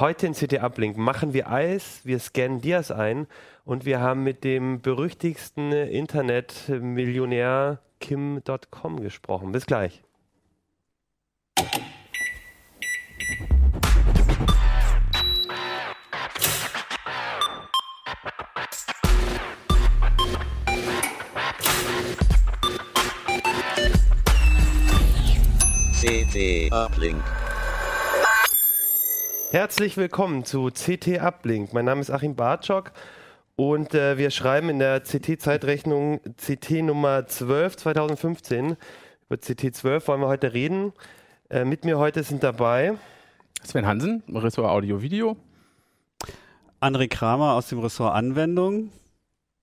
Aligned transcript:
Heute 0.00 0.28
in 0.28 0.32
CT 0.32 0.62
Uplink 0.62 0.96
machen 0.96 1.34
wir 1.34 1.50
Eis, 1.50 2.02
wir 2.04 2.20
scannen 2.20 2.60
Dias 2.60 2.92
ein 2.92 3.26
und 3.64 3.84
wir 3.84 3.98
haben 3.98 4.22
mit 4.22 4.44
dem 4.44 4.80
berüchtigsten 4.80 5.72
Internetmillionär 5.72 7.80
Kim.com 7.98 9.00
gesprochen. 9.00 9.50
Bis 9.50 9.66
gleich. 9.66 10.04
CT 26.00 26.72
Uplink. 26.72 27.37
Herzlich 29.50 29.96
willkommen 29.96 30.44
zu 30.44 30.68
CT 30.68 31.22
Uplink. 31.22 31.72
Mein 31.72 31.86
Name 31.86 32.02
ist 32.02 32.10
Achim 32.10 32.34
Bartschok 32.34 32.92
und 33.56 33.94
äh, 33.94 34.18
wir 34.18 34.30
schreiben 34.30 34.68
in 34.68 34.78
der 34.78 35.00
CT-Zeitrechnung 35.00 36.20
CT 36.36 36.82
Nummer 36.82 37.26
12 37.26 37.76
2015. 37.78 38.76
Über 39.26 39.38
CT 39.38 39.74
12 39.74 40.06
wollen 40.06 40.20
wir 40.20 40.28
heute 40.28 40.52
reden. 40.52 40.92
Äh, 41.48 41.64
mit 41.64 41.86
mir 41.86 41.96
heute 41.98 42.24
sind 42.24 42.42
dabei 42.42 42.98
Sven 43.64 43.86
Hansen, 43.86 44.22
Ressort 44.28 44.68
Audio 44.68 45.00
Video. 45.00 45.38
André 46.78 47.08
Kramer 47.08 47.54
aus 47.54 47.68
dem 47.68 47.78
Ressort 47.78 48.14
Anwendung. 48.14 48.92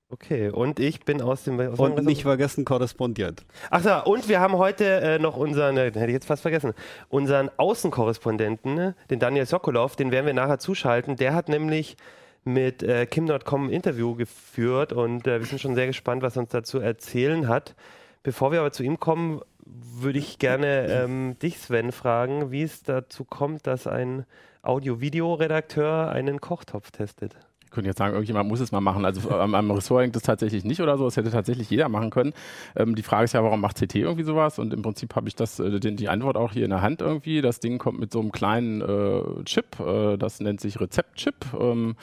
Okay, 0.09 0.49
und 0.49 0.79
ich 0.79 0.99
bin 0.99 1.19
aus 1.19 1.43
dem. 1.43 1.59
Aus 1.59 1.79
und 1.79 2.05
nicht 2.05 2.21
vergessen, 2.23 2.63
korrespondiert. 2.63 3.43
Ach 3.71 3.83
ja, 3.83 3.99
und 4.01 4.29
wir 4.29 4.39
haben 4.39 4.55
heute 4.55 4.85
äh, 4.85 5.19
noch 5.19 5.35
unseren, 5.35 5.77
äh, 5.77 5.85
hätte 5.85 6.05
ich 6.05 6.13
jetzt 6.13 6.27
fast 6.27 6.43
vergessen, 6.43 6.73
unseren 7.09 7.49
Außenkorrespondenten, 7.57 8.93
den 9.09 9.19
Daniel 9.19 9.47
Sokolov, 9.47 9.95
den 9.95 10.11
werden 10.11 10.27
wir 10.27 10.33
nachher 10.33 10.59
zuschalten. 10.59 11.15
Der 11.15 11.33
hat 11.33 11.49
nämlich 11.49 11.97
mit 12.43 12.83
äh, 12.83 13.07
Kim.com 13.07 13.67
ein 13.67 13.69
Interview 13.71 14.13
geführt 14.15 14.93
und 14.93 15.25
äh, 15.25 15.39
wir 15.39 15.47
sind 15.47 15.59
schon 15.59 15.73
sehr 15.73 15.87
gespannt, 15.87 16.21
was 16.21 16.37
er 16.37 16.43
uns 16.43 16.51
dazu 16.51 16.79
erzählen 16.79 17.47
hat. 17.47 17.75
Bevor 18.21 18.51
wir 18.51 18.59
aber 18.59 18.71
zu 18.71 18.83
ihm 18.83 18.99
kommen, 18.99 19.41
würde 19.65 20.19
ich 20.19 20.37
gerne 20.37 20.85
ähm, 20.87 21.37
dich, 21.41 21.57
Sven, 21.57 21.91
fragen, 21.91 22.51
wie 22.51 22.61
es 22.61 22.83
dazu 22.83 23.25
kommt, 23.25 23.65
dass 23.65 23.87
ein 23.87 24.25
Audio-Video-Redakteur 24.61 26.11
einen 26.11 26.39
Kochtopf 26.39 26.91
testet 26.91 27.35
könnte 27.75 27.89
jetzt 27.89 27.99
sagen, 27.99 28.13
irgendjemand 28.13 28.49
muss 28.49 28.59
es 28.59 28.71
mal 28.71 28.81
machen. 28.81 29.05
Also 29.05 29.29
am, 29.29 29.53
am 29.53 29.71
Ressort 29.71 30.03
hängt 30.03 30.15
das 30.15 30.23
tatsächlich 30.23 30.63
nicht 30.63 30.81
oder 30.81 30.97
so. 30.97 31.05
Das 31.05 31.17
hätte 31.17 31.29
tatsächlich 31.29 31.69
jeder 31.69 31.89
machen 31.89 32.09
können. 32.09 32.33
Ähm, 32.75 32.95
die 32.95 33.03
Frage 33.03 33.25
ist 33.25 33.33
ja, 33.33 33.43
warum 33.43 33.61
macht 33.61 33.77
CT 33.77 33.95
irgendwie 33.95 34.23
sowas? 34.23 34.57
Und 34.57 34.73
im 34.73 34.81
Prinzip 34.81 35.15
habe 35.15 35.27
ich 35.27 35.35
das, 35.35 35.59
äh, 35.59 35.79
die, 35.79 35.95
die, 35.95 36.09
Antwort 36.09 36.37
auch 36.37 36.53
hier 36.53 36.63
in 36.63 36.71
der 36.71 36.81
Hand 36.81 37.01
irgendwie. 37.01 37.41
Das 37.41 37.59
Ding 37.59 37.77
kommt 37.77 37.99
mit 37.99 38.11
so 38.11 38.19
einem 38.19 38.31
kleinen 38.31 38.81
äh, 38.81 39.43
Chip. 39.43 39.79
Äh, 39.79 40.17
das 40.17 40.39
nennt 40.39 40.61
sich 40.61 40.79
Rezeptchip. 40.79 41.35
Ähm, 41.59 41.95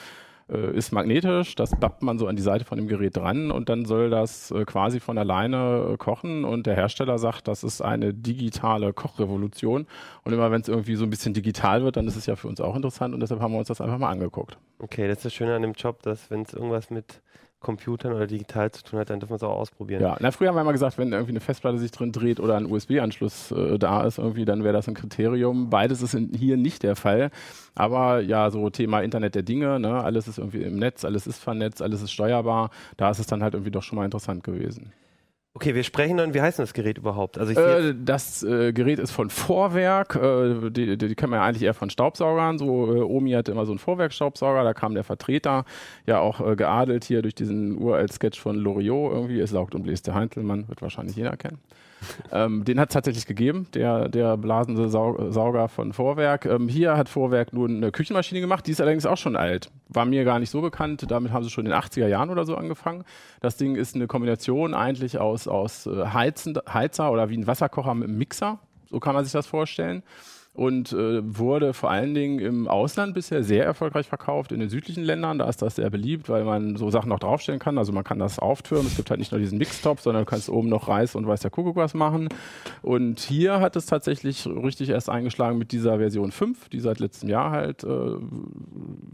äh, 0.49 0.75
ist 0.75 0.91
magnetisch, 0.91 1.55
das 1.55 1.71
bappt 1.71 2.01
man 2.01 2.19
so 2.19 2.27
an 2.27 2.35
die 2.35 2.41
Seite 2.41 2.65
von 2.65 2.77
dem 2.77 2.87
Gerät 2.87 3.17
dran 3.17 3.51
und 3.51 3.69
dann 3.69 3.85
soll 3.85 4.09
das 4.09 4.51
äh, 4.51 4.65
quasi 4.65 4.99
von 4.99 5.17
alleine 5.17 5.91
äh, 5.93 5.97
kochen 5.97 6.45
und 6.45 6.65
der 6.65 6.75
Hersteller 6.75 7.17
sagt, 7.17 7.47
das 7.47 7.63
ist 7.63 7.81
eine 7.81 8.13
digitale 8.13 8.93
Kochrevolution 8.93 9.87
und 10.23 10.33
immer 10.33 10.51
wenn 10.51 10.61
es 10.61 10.67
irgendwie 10.67 10.95
so 10.95 11.05
ein 11.05 11.09
bisschen 11.09 11.33
digital 11.33 11.83
wird, 11.83 11.97
dann 11.97 12.07
ist 12.07 12.15
es 12.15 12.25
ja 12.25 12.35
für 12.35 12.47
uns 12.47 12.61
auch 12.61 12.75
interessant 12.75 13.13
und 13.13 13.19
deshalb 13.19 13.41
haben 13.41 13.53
wir 13.53 13.59
uns 13.59 13.67
das 13.67 13.81
einfach 13.81 13.97
mal 13.97 14.09
angeguckt. 14.09 14.57
Okay, 14.79 15.07
das 15.07 15.17
ist 15.17 15.25
das 15.25 15.33
Schöne 15.33 15.55
an 15.55 15.61
dem 15.61 15.73
Job, 15.73 16.01
dass 16.03 16.29
wenn 16.29 16.41
es 16.41 16.53
irgendwas 16.53 16.89
mit 16.89 17.21
Computern 17.63 18.13
oder 18.13 18.27
digital 18.27 18.71
zu 18.71 18.83
tun 18.83 18.99
hat, 18.99 19.09
dann 19.09 19.19
dürfen 19.19 19.31
wir 19.31 19.37
es 19.37 19.43
auch 19.43 19.57
ausprobieren. 19.57 20.03
Ja, 20.03 20.15
na, 20.19 20.29
früher 20.29 20.49
haben 20.49 20.55
wir 20.55 20.61
immer 20.61 20.71
gesagt, 20.71 20.99
wenn 20.99 21.11
irgendwie 21.11 21.31
eine 21.31 21.39
Festplatte 21.39 21.79
sich 21.79 21.89
drin 21.89 22.11
dreht 22.11 22.39
oder 22.39 22.57
ein 22.57 22.71
USB-Anschluss 22.71 23.51
äh, 23.51 23.79
da 23.79 24.03
ist, 24.03 24.19
irgendwie, 24.19 24.45
dann 24.45 24.63
wäre 24.63 24.73
das 24.73 24.87
ein 24.87 24.93
Kriterium. 24.93 25.71
Beides 25.71 26.03
ist 26.03 26.13
in, 26.13 26.31
hier 26.33 26.57
nicht 26.57 26.83
der 26.83 26.95
Fall. 26.95 27.31
Aber 27.73 28.21
ja, 28.21 28.51
so 28.51 28.69
Thema 28.69 29.01
Internet 29.01 29.33
der 29.33 29.43
Dinge, 29.43 29.79
ne? 29.79 30.03
alles 30.03 30.27
ist 30.27 30.37
irgendwie 30.37 30.61
im 30.61 30.75
Netz, 30.75 31.03
alles 31.03 31.25
ist 31.25 31.39
vernetzt, 31.39 31.81
alles 31.81 32.03
ist 32.03 32.11
steuerbar. 32.11 32.69
Da 32.97 33.09
ist 33.09 33.19
es 33.19 33.25
dann 33.25 33.41
halt 33.41 33.55
irgendwie 33.55 33.71
doch 33.71 33.83
schon 33.83 33.97
mal 33.97 34.05
interessant 34.05 34.43
gewesen. 34.43 34.93
Okay, 35.55 35.75
wir 35.75 35.83
sprechen 35.83 36.17
dann, 36.17 36.33
wie 36.33 36.41
heißt 36.41 36.57
denn 36.57 36.63
das 36.63 36.73
Gerät 36.73 36.97
überhaupt? 36.97 37.37
Also 37.37 37.53
äh, 37.53 37.93
das 37.95 38.41
äh, 38.41 38.73
Gerät 38.73 38.97
ist 38.97 39.11
von 39.11 39.29
Vorwerk, 39.29 40.15
äh, 40.15 40.71
die, 40.71 40.97
die, 40.97 41.09
die 41.09 41.15
kennen 41.15 41.31
wir 41.31 41.37
ja 41.37 41.43
eigentlich 41.43 41.61
eher 41.61 41.75
von 41.75 41.91
Staubsaugern. 41.91 42.57
So, 42.57 42.95
äh, 42.95 43.01
Omi 43.01 43.31
hatte 43.33 43.51
immer 43.51 43.67
so 43.67 43.71
einen 43.71 43.77
Vorwerkstaubsauger, 43.77 44.63
da 44.63 44.73
kam 44.73 44.95
der 44.95 45.03
Vertreter, 45.03 45.65
ja 46.07 46.19
auch 46.19 46.41
äh, 46.41 46.55
geadelt 46.55 47.03
hier 47.03 47.21
durch 47.21 47.35
diesen 47.35 47.77
uralt 47.77 48.11
Sketch 48.11 48.39
von 48.39 48.55
Loriot 48.55 49.13
irgendwie. 49.13 49.39
Es 49.39 49.51
saugt 49.51 49.75
und 49.75 49.83
bläst 49.83 50.07
der 50.07 50.15
Heinzelmann, 50.15 50.67
wird 50.69 50.81
wahrscheinlich 50.81 51.15
jeder 51.15 51.37
kennen 51.37 51.59
ähm, 52.31 52.63
den 52.65 52.79
hat 52.79 52.89
es 52.89 52.93
tatsächlich 52.93 53.25
gegeben, 53.25 53.67
der, 53.73 54.09
der 54.09 54.37
blasende 54.37 54.89
Sau 54.89 55.31
Sauger 55.31 55.67
von 55.67 55.93
Vorwerk. 55.93 56.45
Ähm, 56.45 56.67
hier 56.67 56.97
hat 56.97 57.09
Vorwerk 57.09 57.53
nur 57.53 57.67
eine 57.67 57.91
Küchenmaschine 57.91 58.41
gemacht, 58.41 58.67
die 58.67 58.71
ist 58.71 58.81
allerdings 58.81 59.05
auch 59.05 59.17
schon 59.17 59.35
alt. 59.35 59.71
War 59.89 60.05
mir 60.05 60.23
gar 60.23 60.39
nicht 60.39 60.49
so 60.49 60.61
bekannt, 60.61 61.05
damit 61.09 61.31
haben 61.31 61.43
sie 61.43 61.49
schon 61.49 61.65
in 61.65 61.71
den 61.71 61.79
80er 61.79 62.07
Jahren 62.07 62.29
oder 62.29 62.45
so 62.45 62.55
angefangen. 62.55 63.03
Das 63.41 63.57
Ding 63.57 63.75
ist 63.75 63.95
eine 63.95 64.07
Kombination 64.07 64.73
eigentlich 64.73 65.19
aus, 65.19 65.47
aus 65.47 65.85
äh, 65.85 66.05
Heizen, 66.07 66.57
Heizer 66.71 67.11
oder 67.11 67.29
wie 67.29 67.37
ein 67.37 67.47
Wasserkocher 67.47 67.93
mit 67.93 68.09
einem 68.09 68.17
Mixer, 68.17 68.59
so 68.89 68.99
kann 68.99 69.13
man 69.13 69.23
sich 69.23 69.33
das 69.33 69.47
vorstellen 69.47 70.03
und 70.53 70.93
äh, 70.93 71.21
wurde 71.23 71.73
vor 71.73 71.89
allen 71.89 72.13
Dingen 72.13 72.37
im 72.39 72.67
Ausland 72.67 73.15
bisher 73.15 73.43
sehr 73.43 73.65
erfolgreich 73.65 74.07
verkauft, 74.07 74.51
in 74.51 74.59
den 74.59 74.69
südlichen 74.69 75.03
Ländern. 75.03 75.39
Da 75.39 75.49
ist 75.49 75.63
das 75.63 75.75
sehr 75.75 75.89
beliebt, 75.89 76.29
weil 76.29 76.43
man 76.43 76.75
so 76.75 76.91
Sachen 76.91 77.09
noch 77.09 77.19
draufstellen 77.19 77.59
kann. 77.59 77.79
Also 77.79 77.91
man 77.91 78.03
kann 78.03 78.19
das 78.19 78.37
auftürmen. 78.37 78.85
Es 78.85 78.95
gibt 78.95 79.09
halt 79.09 79.19
nicht 79.19 79.31
nur 79.31 79.39
diesen 79.39 79.57
Mixtop, 79.57 79.99
sondern 79.99 80.25
du 80.25 80.29
kannst 80.29 80.49
oben 80.49 80.69
noch 80.69 80.87
Reis 80.87 81.15
und 81.15 81.25
weiß 81.25 81.39
der 81.39 81.49
Kuckuck 81.49 81.75
was 81.75 81.95
machen. 81.95 82.29
Und 82.83 83.19
hier 83.19 83.61
hat 83.61 83.75
es 83.75 83.87
tatsächlich 83.87 84.45
richtig 84.45 84.89
erst 84.89 85.09
eingeschlagen 85.09 85.57
mit 85.57 85.71
dieser 85.71 85.97
Version 85.97 86.31
5, 86.31 86.69
die 86.69 86.79
seit 86.79 86.99
letztem 86.99 87.29
Jahr 87.29 87.49
halt 87.49 87.83
äh, 87.83 88.11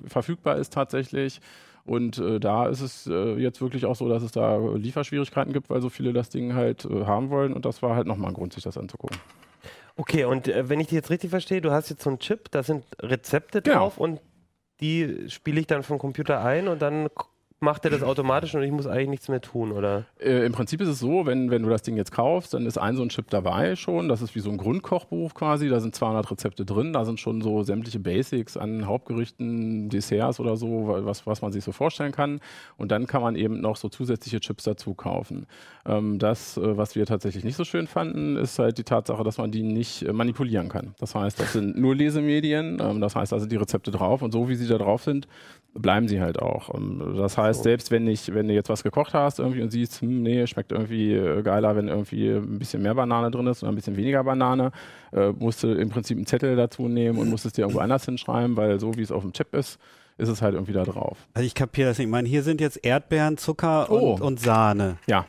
verfügbar 0.08 0.58
ist 0.58 0.74
tatsächlich. 0.74 1.40
Und 1.86 2.18
äh, 2.20 2.42
da 2.42 2.68
ist 2.68 2.82
es 2.82 3.08
äh, 3.08 3.36
jetzt 3.36 3.62
wirklich 3.62 3.86
auch 3.86 3.96
so, 3.96 4.10
dass 4.10 4.24
es 4.24 4.34
da 4.34 4.58
Lieferschwierigkeiten 4.76 5.54
gibt, 5.54 5.70
weil 5.70 5.82
so 5.82 5.90
viele 5.90 6.12
das 6.12 6.28
Ding 6.30 6.54
halt 6.54 6.84
äh, 6.84 7.06
haben 7.06 7.30
wollen. 7.30 7.54
Und 7.54 7.64
das 7.64 7.82
war 7.82 7.96
halt 7.96 8.08
nochmal 8.08 8.32
ein 8.32 8.36
Grund, 8.36 8.52
sich 8.52 8.64
das 8.64 8.78
anzugucken. 8.78 9.18
Okay, 10.00 10.24
und 10.24 10.48
äh, 10.48 10.70
wenn 10.70 10.80
ich 10.80 10.88
dich 10.88 10.96
jetzt 10.96 11.10
richtig 11.10 11.30
verstehe, 11.30 11.60
du 11.60 11.72
hast 11.72 11.90
jetzt 11.90 12.04
so 12.04 12.10
einen 12.10 12.20
Chip, 12.20 12.50
da 12.52 12.64
sind 12.64 12.86
Rezepte 13.02 13.62
genau. 13.62 13.80
drauf 13.80 13.98
und 13.98 14.22
die 14.80 15.30
spiele 15.30 15.60
ich 15.60 15.68
dann 15.68 15.84
vom 15.84 16.00
Computer 16.00 16.42
ein 16.42 16.70
und 16.70 16.82
dann 16.82 17.10
macht 17.60 17.86
er 17.86 17.92
das 17.92 18.04
automatisch 18.04 18.56
und 18.56 18.64
ich 18.64 18.72
muss 18.72 18.88
eigentlich 18.88 19.10
nichts 19.10 19.28
mehr 19.28 19.42
tun, 19.42 19.72
oder? 19.72 20.06
Äh, 20.20 20.46
Im 20.46 20.54
Prinzip 20.54 20.82
ist 20.82 20.88
es 20.88 21.00
so, 21.00 21.26
wenn, 21.26 21.52
wenn 21.52 21.64
du 21.64 21.70
das 21.70 21.82
Ding 21.82 21.98
jetzt 21.98 22.12
kaufst, 22.12 22.54
dann 22.54 22.66
ist 22.66 22.78
ein 22.78 22.96
so 22.96 23.04
ein 23.04 23.10
Chip 23.10 23.30
dabei 23.30 23.76
schon. 23.76 24.08
Das 24.08 24.22
ist 24.22 24.36
wie 24.36 24.40
so 24.40 24.50
ein 24.50 24.58
Grundkochbuch 24.58 25.34
quasi. 25.34 25.70
Da 25.70 25.80
sind 25.80 25.96
200 25.96 26.32
Rezepte 26.32 26.66
drin. 26.66 26.94
Da 26.94 27.06
sind 27.06 27.20
schon 27.20 27.42
so 27.42 27.64
sämtliche 27.64 28.00
Basics 28.00 28.56
an 28.56 28.86
Hauptgerichten, 28.86 29.90
Desserts 29.90 30.40
oder 30.40 30.56
so, 30.56 31.00
was, 31.04 31.28
was 31.28 31.42
man 31.42 31.52
sich 31.52 31.64
so 31.64 31.72
vorstellen 31.72 32.12
kann. 32.12 32.40
Und 32.78 32.92
dann 32.92 33.08
kann 33.08 33.22
man 33.22 33.36
eben 33.36 33.60
noch 33.60 33.76
so 33.76 33.90
zusätzliche 33.90 34.40
Chips 34.40 34.64
dazu 34.64 34.94
kaufen. 34.94 35.46
Ähm, 35.86 36.20
das, 36.20 36.58
äh, 36.58 36.78
was 36.78 36.96
wir 36.96 37.06
tatsächlich 37.06 37.44
nicht 37.44 37.56
so 37.56 37.66
schön 37.66 37.88
fanden, 37.88 38.38
ist 38.38 38.60
halt 38.60 38.78
die 38.78 38.84
Tatsache, 38.84 39.24
dass 39.24 39.38
man 39.38 39.52
die 39.52 39.64
nicht 39.64 40.04
äh, 40.04 40.14
manipulieren 40.14 40.70
kann. 40.70 40.96
Das 41.00 41.16
heißt, 41.16 41.40
das 41.40 41.54
sind 41.54 41.78
nur 41.78 41.96
Lesemedien. 41.96 42.80
Ähm, 42.82 43.02
das 43.02 43.16
heißt 43.16 43.34
also 43.34 43.46
die 43.46 43.58
Rezepte 43.58 43.92
drauf 43.92 44.22
und 44.22 44.32
so 44.32 44.48
wie 44.48 44.56
sie 44.56 44.68
da 44.68 44.78
drauf 44.78 45.04
sind, 45.04 45.28
bleiben 45.74 46.08
sie 46.08 46.22
halt 46.22 46.40
auch. 46.40 46.70
Das 47.18 47.38
heißt, 47.38 47.64
selbst 47.64 47.92
wenn 47.92 48.08
ich, 48.08 48.34
wenn 48.34 48.48
du 48.48 48.54
jetzt 48.54 48.70
was 48.70 48.84
gekocht 48.84 49.14
hast 49.14 49.40
irgendwie 49.40 49.62
und 49.62 49.70
siehst, 49.70 50.02
hm, 50.02 50.24
nee, 50.24 50.46
schmeckt 50.48 50.72
irgendwie 50.72 51.14
äh, 51.14 51.42
geiler, 51.42 51.76
wenn 51.76 51.88
irgendwie 51.88 52.30
ein 52.30 52.60
bisschen 52.60 52.82
mehr 52.82 52.96
Banane 52.96 53.32
drin 53.32 53.48
ist 53.48 53.64
oder 53.64 53.72
ein 53.72 53.76
bisschen 53.76 53.96
weniger 53.96 54.24
Banane, 54.24 54.72
äh, 55.14 55.30
musst 55.30 55.64
du 55.64 55.74
im 55.74 55.90
Prinzip 55.90 56.18
einen 56.18 56.26
Zettel 56.26 56.56
dazu 56.56 56.88
nehmen 56.88 57.20
und 57.20 57.30
musst 57.30 57.46
es 57.46 57.54
dir 57.54 57.62
irgendwo 57.62 57.80
anders 57.80 58.06
hinschreiben, 58.06 58.58
weil 58.58 58.80
so 58.80 58.96
wie 58.96 59.02
es 59.02 59.12
auf 59.12 59.22
dem 59.22 59.34
Chip 59.34 59.54
ist, 59.54 59.80
ist 60.18 60.30
es 60.30 60.42
halt 60.42 60.54
irgendwie 60.54 60.74
da 60.74 60.84
drauf. 60.84 61.18
Also 61.34 61.46
ich 61.46 61.56
kapiere 61.56 61.90
das 61.90 61.98
nicht. 61.98 62.08
Ich 62.08 62.12
meine, 62.12 62.28
hier 62.28 62.44
sind 62.44 62.62
jetzt 62.62 62.84
Erdbeeren, 62.84 63.38
Zucker 63.38 63.90
oh. 63.90 64.14
und, 64.14 64.22
und 64.22 64.40
Sahne. 64.40 64.98
Ja. 65.08 65.26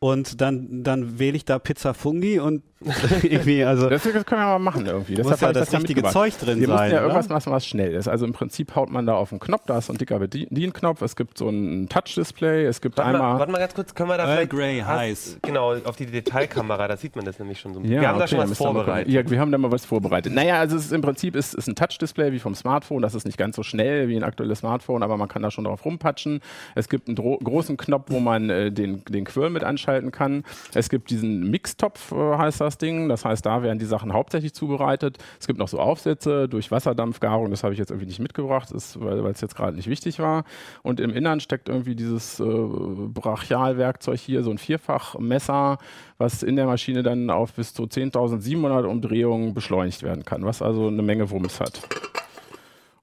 Und 0.00 0.40
dann, 0.40 0.84
dann 0.84 1.18
wähle 1.18 1.36
ich 1.36 1.44
da 1.44 1.58
Pizza 1.58 1.92
Fungi 1.92 2.38
und 2.38 2.62
irgendwie, 3.22 3.64
also. 3.64 3.88
Das, 3.88 4.04
das, 4.04 4.24
können 4.24 4.40
wir 4.40 4.46
mal 4.46 4.58
machen 4.60 4.86
irgendwie. 4.86 5.16
Das 5.16 5.26
muss 5.26 5.40
ja 5.40 5.52
das, 5.52 5.70
das 5.70 5.80
richtige 5.80 6.04
Zeug 6.04 6.38
drin 6.38 6.60
wir 6.60 6.68
sein. 6.68 6.92
ja 6.92 7.00
irgendwas 7.00 7.28
machen, 7.28 7.52
was 7.52 7.66
schnell 7.66 7.92
ist. 7.92 8.06
Also 8.06 8.24
im 8.24 8.32
Prinzip 8.32 8.76
haut 8.76 8.88
man 8.88 9.04
da 9.04 9.14
auf 9.14 9.32
einen 9.32 9.40
Knopf, 9.40 9.64
da 9.66 9.78
ist 9.78 9.86
so 9.86 9.92
ein 9.92 9.98
dicker 9.98 10.20
Bedienknopf, 10.20 11.02
es 11.02 11.16
gibt 11.16 11.38
so 11.38 11.48
ein 11.48 11.88
Touch-Display, 11.88 12.66
es 12.66 12.80
gibt 12.80 12.96
warte 12.96 13.10
einmal. 13.10 13.32
Mal, 13.32 13.38
warte 13.40 13.52
mal 13.52 13.58
ganz 13.58 13.74
kurz, 13.74 13.94
können 13.94 14.10
wir 14.10 14.16
da 14.16 14.26
Earl 14.26 14.36
vielleicht. 14.36 14.50
Grey, 14.50 14.80
heiß. 14.80 15.38
Genau, 15.42 15.74
auf 15.74 15.96
die 15.96 16.06
Detailkamera, 16.06 16.86
da 16.86 16.96
sieht 16.96 17.16
man 17.16 17.24
das 17.24 17.40
nämlich 17.40 17.58
schon 17.58 17.74
so. 17.74 17.80
Ja, 17.80 18.00
wir 18.00 18.08
haben 18.08 18.14
okay, 18.14 18.20
da 18.20 18.28
schon 18.28 18.50
was 18.50 18.56
vorbereitet. 18.56 19.12
Ja, 19.12 19.28
wir 19.28 19.40
haben 19.40 19.50
da 19.50 19.58
mal 19.58 19.72
was 19.72 19.84
vorbereitet. 19.84 20.32
Naja, 20.32 20.60
also 20.60 20.76
es 20.76 20.86
ist 20.86 20.92
im 20.92 21.02
Prinzip 21.02 21.34
ist, 21.34 21.54
ist 21.54 21.66
ein 21.66 21.74
Touch-Display 21.74 22.30
wie 22.30 22.38
vom 22.38 22.54
Smartphone, 22.54 23.02
das 23.02 23.16
ist 23.16 23.26
nicht 23.26 23.38
ganz 23.38 23.56
so 23.56 23.64
schnell 23.64 24.08
wie 24.08 24.16
ein 24.16 24.22
aktuelles 24.22 24.60
Smartphone, 24.60 25.02
aber 25.02 25.16
man 25.16 25.26
kann 25.26 25.42
da 25.42 25.50
schon 25.50 25.64
drauf 25.64 25.84
rumpatschen. 25.84 26.40
Es 26.76 26.88
gibt 26.88 27.08
einen 27.08 27.16
großen 27.16 27.76
Knopf, 27.76 28.04
wo 28.10 28.20
man 28.20 28.50
äh, 28.50 28.70
den, 28.70 29.04
den 29.06 29.24
Quirl 29.24 29.50
mit 29.50 29.64
anschalten 29.64 30.12
kann. 30.12 30.44
Es 30.74 30.88
gibt 30.88 31.10
diesen 31.10 31.50
Mixtopf, 31.50 32.12
äh, 32.12 32.38
heißt 32.38 32.60
das 32.60 32.67
Ding. 32.76 33.08
Das 33.08 33.24
heißt, 33.24 33.46
da 33.46 33.62
werden 33.62 33.78
die 33.78 33.86
Sachen 33.86 34.12
hauptsächlich 34.12 34.52
zubereitet. 34.52 35.16
Es 35.40 35.46
gibt 35.46 35.58
noch 35.58 35.68
so 35.68 35.78
Aufsätze 35.78 36.48
durch 36.48 36.70
Wasserdampfgarung, 36.70 37.50
das 37.50 37.64
habe 37.64 37.72
ich 37.72 37.78
jetzt 37.78 37.90
irgendwie 37.90 38.06
nicht 38.06 38.20
mitgebracht, 38.20 38.70
ist, 38.72 39.00
weil 39.00 39.24
es 39.26 39.40
jetzt 39.40 39.56
gerade 39.56 39.76
nicht 39.76 39.88
wichtig 39.88 40.18
war. 40.18 40.44
Und 40.82 41.00
im 41.00 41.10
Innern 41.10 41.40
steckt 41.40 41.68
irgendwie 41.68 41.94
dieses 41.94 42.40
äh, 42.40 42.44
Brachialwerkzeug 42.44 44.18
hier, 44.18 44.42
so 44.42 44.50
ein 44.50 44.58
Vierfachmesser, 44.58 45.78
was 46.18 46.42
in 46.42 46.56
der 46.56 46.66
Maschine 46.66 47.02
dann 47.02 47.30
auf 47.30 47.54
bis 47.54 47.72
zu 47.72 47.84
10.700 47.84 48.84
Umdrehungen 48.84 49.54
beschleunigt 49.54 50.02
werden 50.02 50.24
kann, 50.24 50.44
was 50.44 50.60
also 50.60 50.88
eine 50.88 51.02
Menge 51.02 51.30
Wumms 51.30 51.60
hat. 51.60 51.80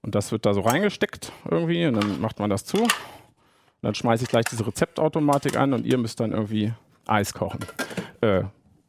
Und 0.01 0.13
das 0.13 0.31
wird 0.31 0.45
da 0.45 0.53
so 0.53 0.61
reingesteckt 0.61 1.31
irgendwie 1.49 1.87
und 1.87 1.95
dann 1.95 2.21
macht 2.21 2.37
man 2.37 2.51
das 2.51 2.63
zu. 2.63 2.77
Und 2.77 2.89
dann 3.81 3.95
schmeiße 3.95 4.23
ich 4.23 4.29
gleich 4.29 4.45
diese 4.45 4.67
Rezeptautomatik 4.67 5.57
an 5.57 5.73
und 5.73 5.85
ihr 5.85 5.97
müsst 5.97 6.19
dann 6.19 6.31
irgendwie 6.31 6.73
Eis 7.07 7.33
kochen. 7.33 7.59
Äh, 8.21 8.43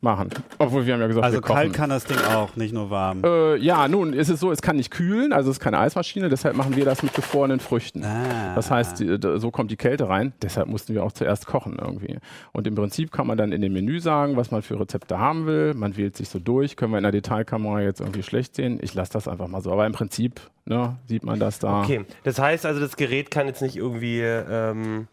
machen. 0.06 0.30
Obwohl 0.58 0.86
wir 0.86 0.94
haben 0.94 1.00
ja 1.00 1.06
gesagt, 1.08 1.24
Also 1.24 1.36
wir 1.38 1.42
kochen. 1.42 1.54
kalt 1.54 1.72
kann 1.74 1.90
das 1.90 2.04
Ding 2.04 2.16
auch, 2.34 2.56
nicht 2.56 2.72
nur 2.72 2.88
warm. 2.90 3.22
Äh, 3.24 3.56
ja, 3.56 3.86
nun 3.88 4.12
ist 4.12 4.30
es 4.30 4.40
so, 4.40 4.50
es 4.50 4.62
kann 4.62 4.76
nicht 4.76 4.90
kühlen, 4.90 5.32
also 5.32 5.50
es 5.50 5.56
ist 5.56 5.60
keine 5.60 5.78
Eismaschine, 5.78 6.28
deshalb 6.28 6.56
machen 6.56 6.76
wir 6.76 6.84
das 6.84 7.02
mit 7.02 7.12
gefrorenen 7.12 7.60
Früchten. 7.60 8.04
Ah. 8.04 8.54
Das 8.54 8.70
heißt, 8.70 9.00
die, 9.00 9.18
so 9.36 9.50
kommt 9.50 9.70
die 9.70 9.76
Kälte 9.76 10.08
rein, 10.08 10.32
deshalb 10.40 10.68
mussten 10.68 10.94
wir 10.94 11.04
auch 11.04 11.12
zuerst 11.12 11.46
kochen 11.46 11.76
irgendwie. 11.78 12.18
Und 12.52 12.66
im 12.66 12.74
Prinzip 12.74 13.12
kann 13.12 13.26
man 13.26 13.36
dann 13.36 13.52
in 13.52 13.60
dem 13.60 13.72
Menü 13.72 14.00
sagen, 14.00 14.36
was 14.36 14.50
man 14.50 14.62
für 14.62 14.80
Rezepte 14.80 15.18
haben 15.18 15.46
will. 15.46 15.74
Man 15.74 15.96
wählt 15.96 16.16
sich 16.16 16.28
so 16.28 16.38
durch, 16.38 16.76
können 16.76 16.92
wir 16.92 16.98
in 16.98 17.02
der 17.04 17.12
Detailkamera 17.12 17.80
jetzt 17.82 18.00
irgendwie 18.00 18.22
schlecht 18.22 18.54
sehen. 18.54 18.78
Ich 18.80 18.94
lasse 18.94 19.12
das 19.12 19.28
einfach 19.28 19.48
mal 19.48 19.60
so. 19.60 19.72
Aber 19.72 19.84
im 19.86 19.92
Prinzip 19.92 20.40
ne, 20.64 20.96
sieht 21.06 21.24
man 21.24 21.38
das 21.40 21.58
da. 21.58 21.82
Okay, 21.82 22.04
das 22.24 22.38
heißt 22.38 22.64
also, 22.64 22.80
das 22.80 22.96
Gerät 22.96 23.30
kann 23.30 23.46
jetzt 23.46 23.62
nicht 23.62 23.76
irgendwie, 23.76 24.20
ähm, 24.20 25.08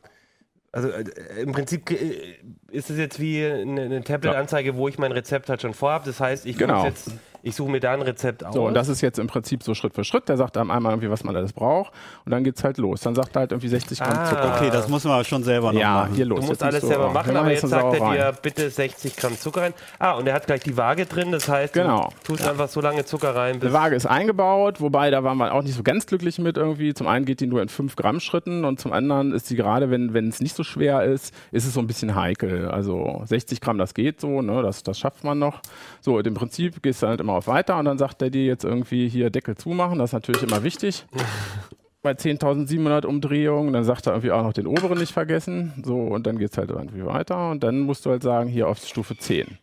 also 0.73 0.89
äh, 0.89 1.03
im 1.41 1.53
Prinzip 1.53 1.89
äh, 1.91 2.35
ist 2.71 2.89
es 2.89 2.97
jetzt 2.97 3.19
wie 3.21 3.45
eine, 3.45 3.83
eine 3.83 4.03
Tablet-Anzeige, 4.03 4.75
wo 4.75 4.87
ich 4.89 4.97
mein 4.97 5.11
Rezept 5.13 5.47
halt 5.49 5.61
schon 5.61 5.73
vorhabe. 5.73 6.05
Das 6.05 6.19
heißt, 6.19 6.45
ich 6.45 6.57
Genau. 6.57 6.77
muss 6.79 6.85
jetzt, 6.85 7.11
ich 7.43 7.55
suche 7.55 7.69
mir 7.69 7.79
da 7.79 7.91
ein 7.93 8.01
Rezept 8.01 8.43
aus. 8.45 8.53
So, 8.53 8.65
und 8.67 8.73
das 8.73 8.87
ist 8.87 9.01
jetzt 9.01 9.19
im 9.19 9.27
Prinzip 9.27 9.61
so 9.63 9.73
Schritt 9.75 9.93
für 9.93 10.03
Schritt. 10.03 10.29
Der 10.29 10.37
sagt 10.37 10.57
einem 10.57 10.71
einmal 10.71 10.93
irgendwie, 10.93 11.09
was 11.09 11.23
man 11.23 11.35
alles 11.35 11.53
braucht. 11.53 11.91
Und 12.25 12.31
dann 12.31 12.43
geht's 12.43 12.63
halt 12.63 12.77
los. 12.77 13.01
Dann 13.01 13.13
sagt 13.15 13.35
er 13.35 13.41
halt 13.41 13.51
irgendwie 13.51 13.67
60 13.67 13.99
Gramm 13.99 14.17
Ah. 14.17 14.25
Zucker. 14.25 14.53
Okay, 14.55 14.69
das 14.71 14.87
muss 14.87 15.03
man 15.03 15.13
aber 15.13 15.23
schon 15.25 15.43
selber 15.43 15.73
noch 15.73 15.79
Ja, 15.79 15.93
machen. 16.03 16.15
hier 16.15 16.25
los. 16.25 16.39
Du 16.39 16.45
musst 16.47 16.61
Jetzt 16.61 16.63
alles 16.63 16.81
selber 16.87 17.11
machen, 17.11 17.35
aber 17.35 17.51
jetzt 17.51 17.67
sagt 17.67 17.93
er 17.99 18.11
dir 18.13 18.33
bitte 18.41 18.69
60 18.69 19.15
Gramm 19.17 19.37
Zucker 19.37 19.61
rein. 19.63 19.73
Ah, 19.99 20.13
und 20.13 20.25
er 20.27 20.33
hat 20.33 20.45
gleich 20.47 20.61
die 20.61 20.77
Waage 20.77 21.05
drin, 21.05 21.31
das 21.31 21.47
heißt, 21.49 21.73
Genau. 21.73 22.09
du 22.25 22.33
tust 22.33 22.47
einfach 22.47 22.69
so 22.69 22.79
lange 22.81 23.05
Zucker 23.05 23.35
rein, 23.35 23.59
bis 23.59 23.69
Die 23.69 23.73
Waage 23.73 23.95
ist 23.95 24.05
eingebaut, 24.05 24.79
wobei 24.79 25.11
da 25.11 25.23
waren 25.23 25.37
wir 25.37 25.53
auch 25.53 25.61
nicht 25.63 25.75
so 25.75 25.83
ganz 25.83 26.05
glücklich 26.05 26.39
mit 26.39 26.57
irgendwie. 26.57 26.93
Zum 26.93 27.07
einen 27.07 27.25
geht 27.25 27.41
die 27.41 27.47
nur 27.47 27.61
in 27.61 27.67
5 27.69 27.95
Gramm 27.95 28.19
Schritten 28.21 28.63
und 28.65 28.79
zum 28.79 28.93
anderen 28.93 29.33
ist 29.33 29.49
die 29.49 29.55
gerade, 29.55 29.89
wenn 29.91 30.13
wenn 30.13 30.29
es 30.29 30.39
nicht 30.39 30.55
so 30.55 30.63
schwer 30.63 31.03
ist, 31.03 31.33
ist 31.51 31.65
es 31.65 31.73
so 31.73 31.79
ein 31.81 31.87
bisschen 31.87 32.15
heikel. 32.15 32.69
Also 32.69 33.21
60 33.25 33.59
Gramm, 33.59 33.77
das 33.77 33.93
geht 33.93 34.21
so, 34.21 34.41
ne? 34.41 34.61
das, 34.61 34.83
das 34.83 34.97
schafft 34.97 35.23
man 35.23 35.39
noch. 35.39 35.59
So, 36.01 36.19
im 36.19 36.33
Prinzip 36.33 36.81
gehst 36.81 37.03
du 37.03 37.07
halt 37.07 37.19
immer 37.19 37.32
auf 37.33 37.47
weiter 37.47 37.77
und 37.77 37.85
dann 37.85 37.97
sagt 37.97 38.21
er 38.21 38.29
dir 38.29 38.45
jetzt 38.45 38.63
irgendwie 38.63 39.07
hier 39.07 39.29
Deckel 39.29 39.55
zumachen, 39.55 39.99
das 39.99 40.09
ist 40.09 40.13
natürlich 40.13 40.43
immer 40.43 40.63
wichtig. 40.63 41.05
Bei 42.01 42.11
10.700 42.11 43.05
Umdrehungen, 43.05 43.71
dann 43.71 43.85
sagt 43.85 44.07
er 44.07 44.13
irgendwie 44.13 44.31
auch 44.31 44.43
noch 44.43 44.51
den 44.51 44.67
oberen 44.67 44.97
nicht 44.97 45.13
vergessen. 45.13 45.71
So, 45.85 45.95
und 45.95 46.27
dann 46.27 46.37
geht's 46.37 46.57
halt 46.57 46.69
irgendwie 46.69 47.05
weiter 47.05 47.51
und 47.51 47.63
dann 47.63 47.79
musst 47.81 48.05
du 48.05 48.09
halt 48.09 48.23
sagen, 48.23 48.49
hier 48.49 48.67
auf 48.67 48.79
Stufe 48.79 49.17
10. 49.17 49.57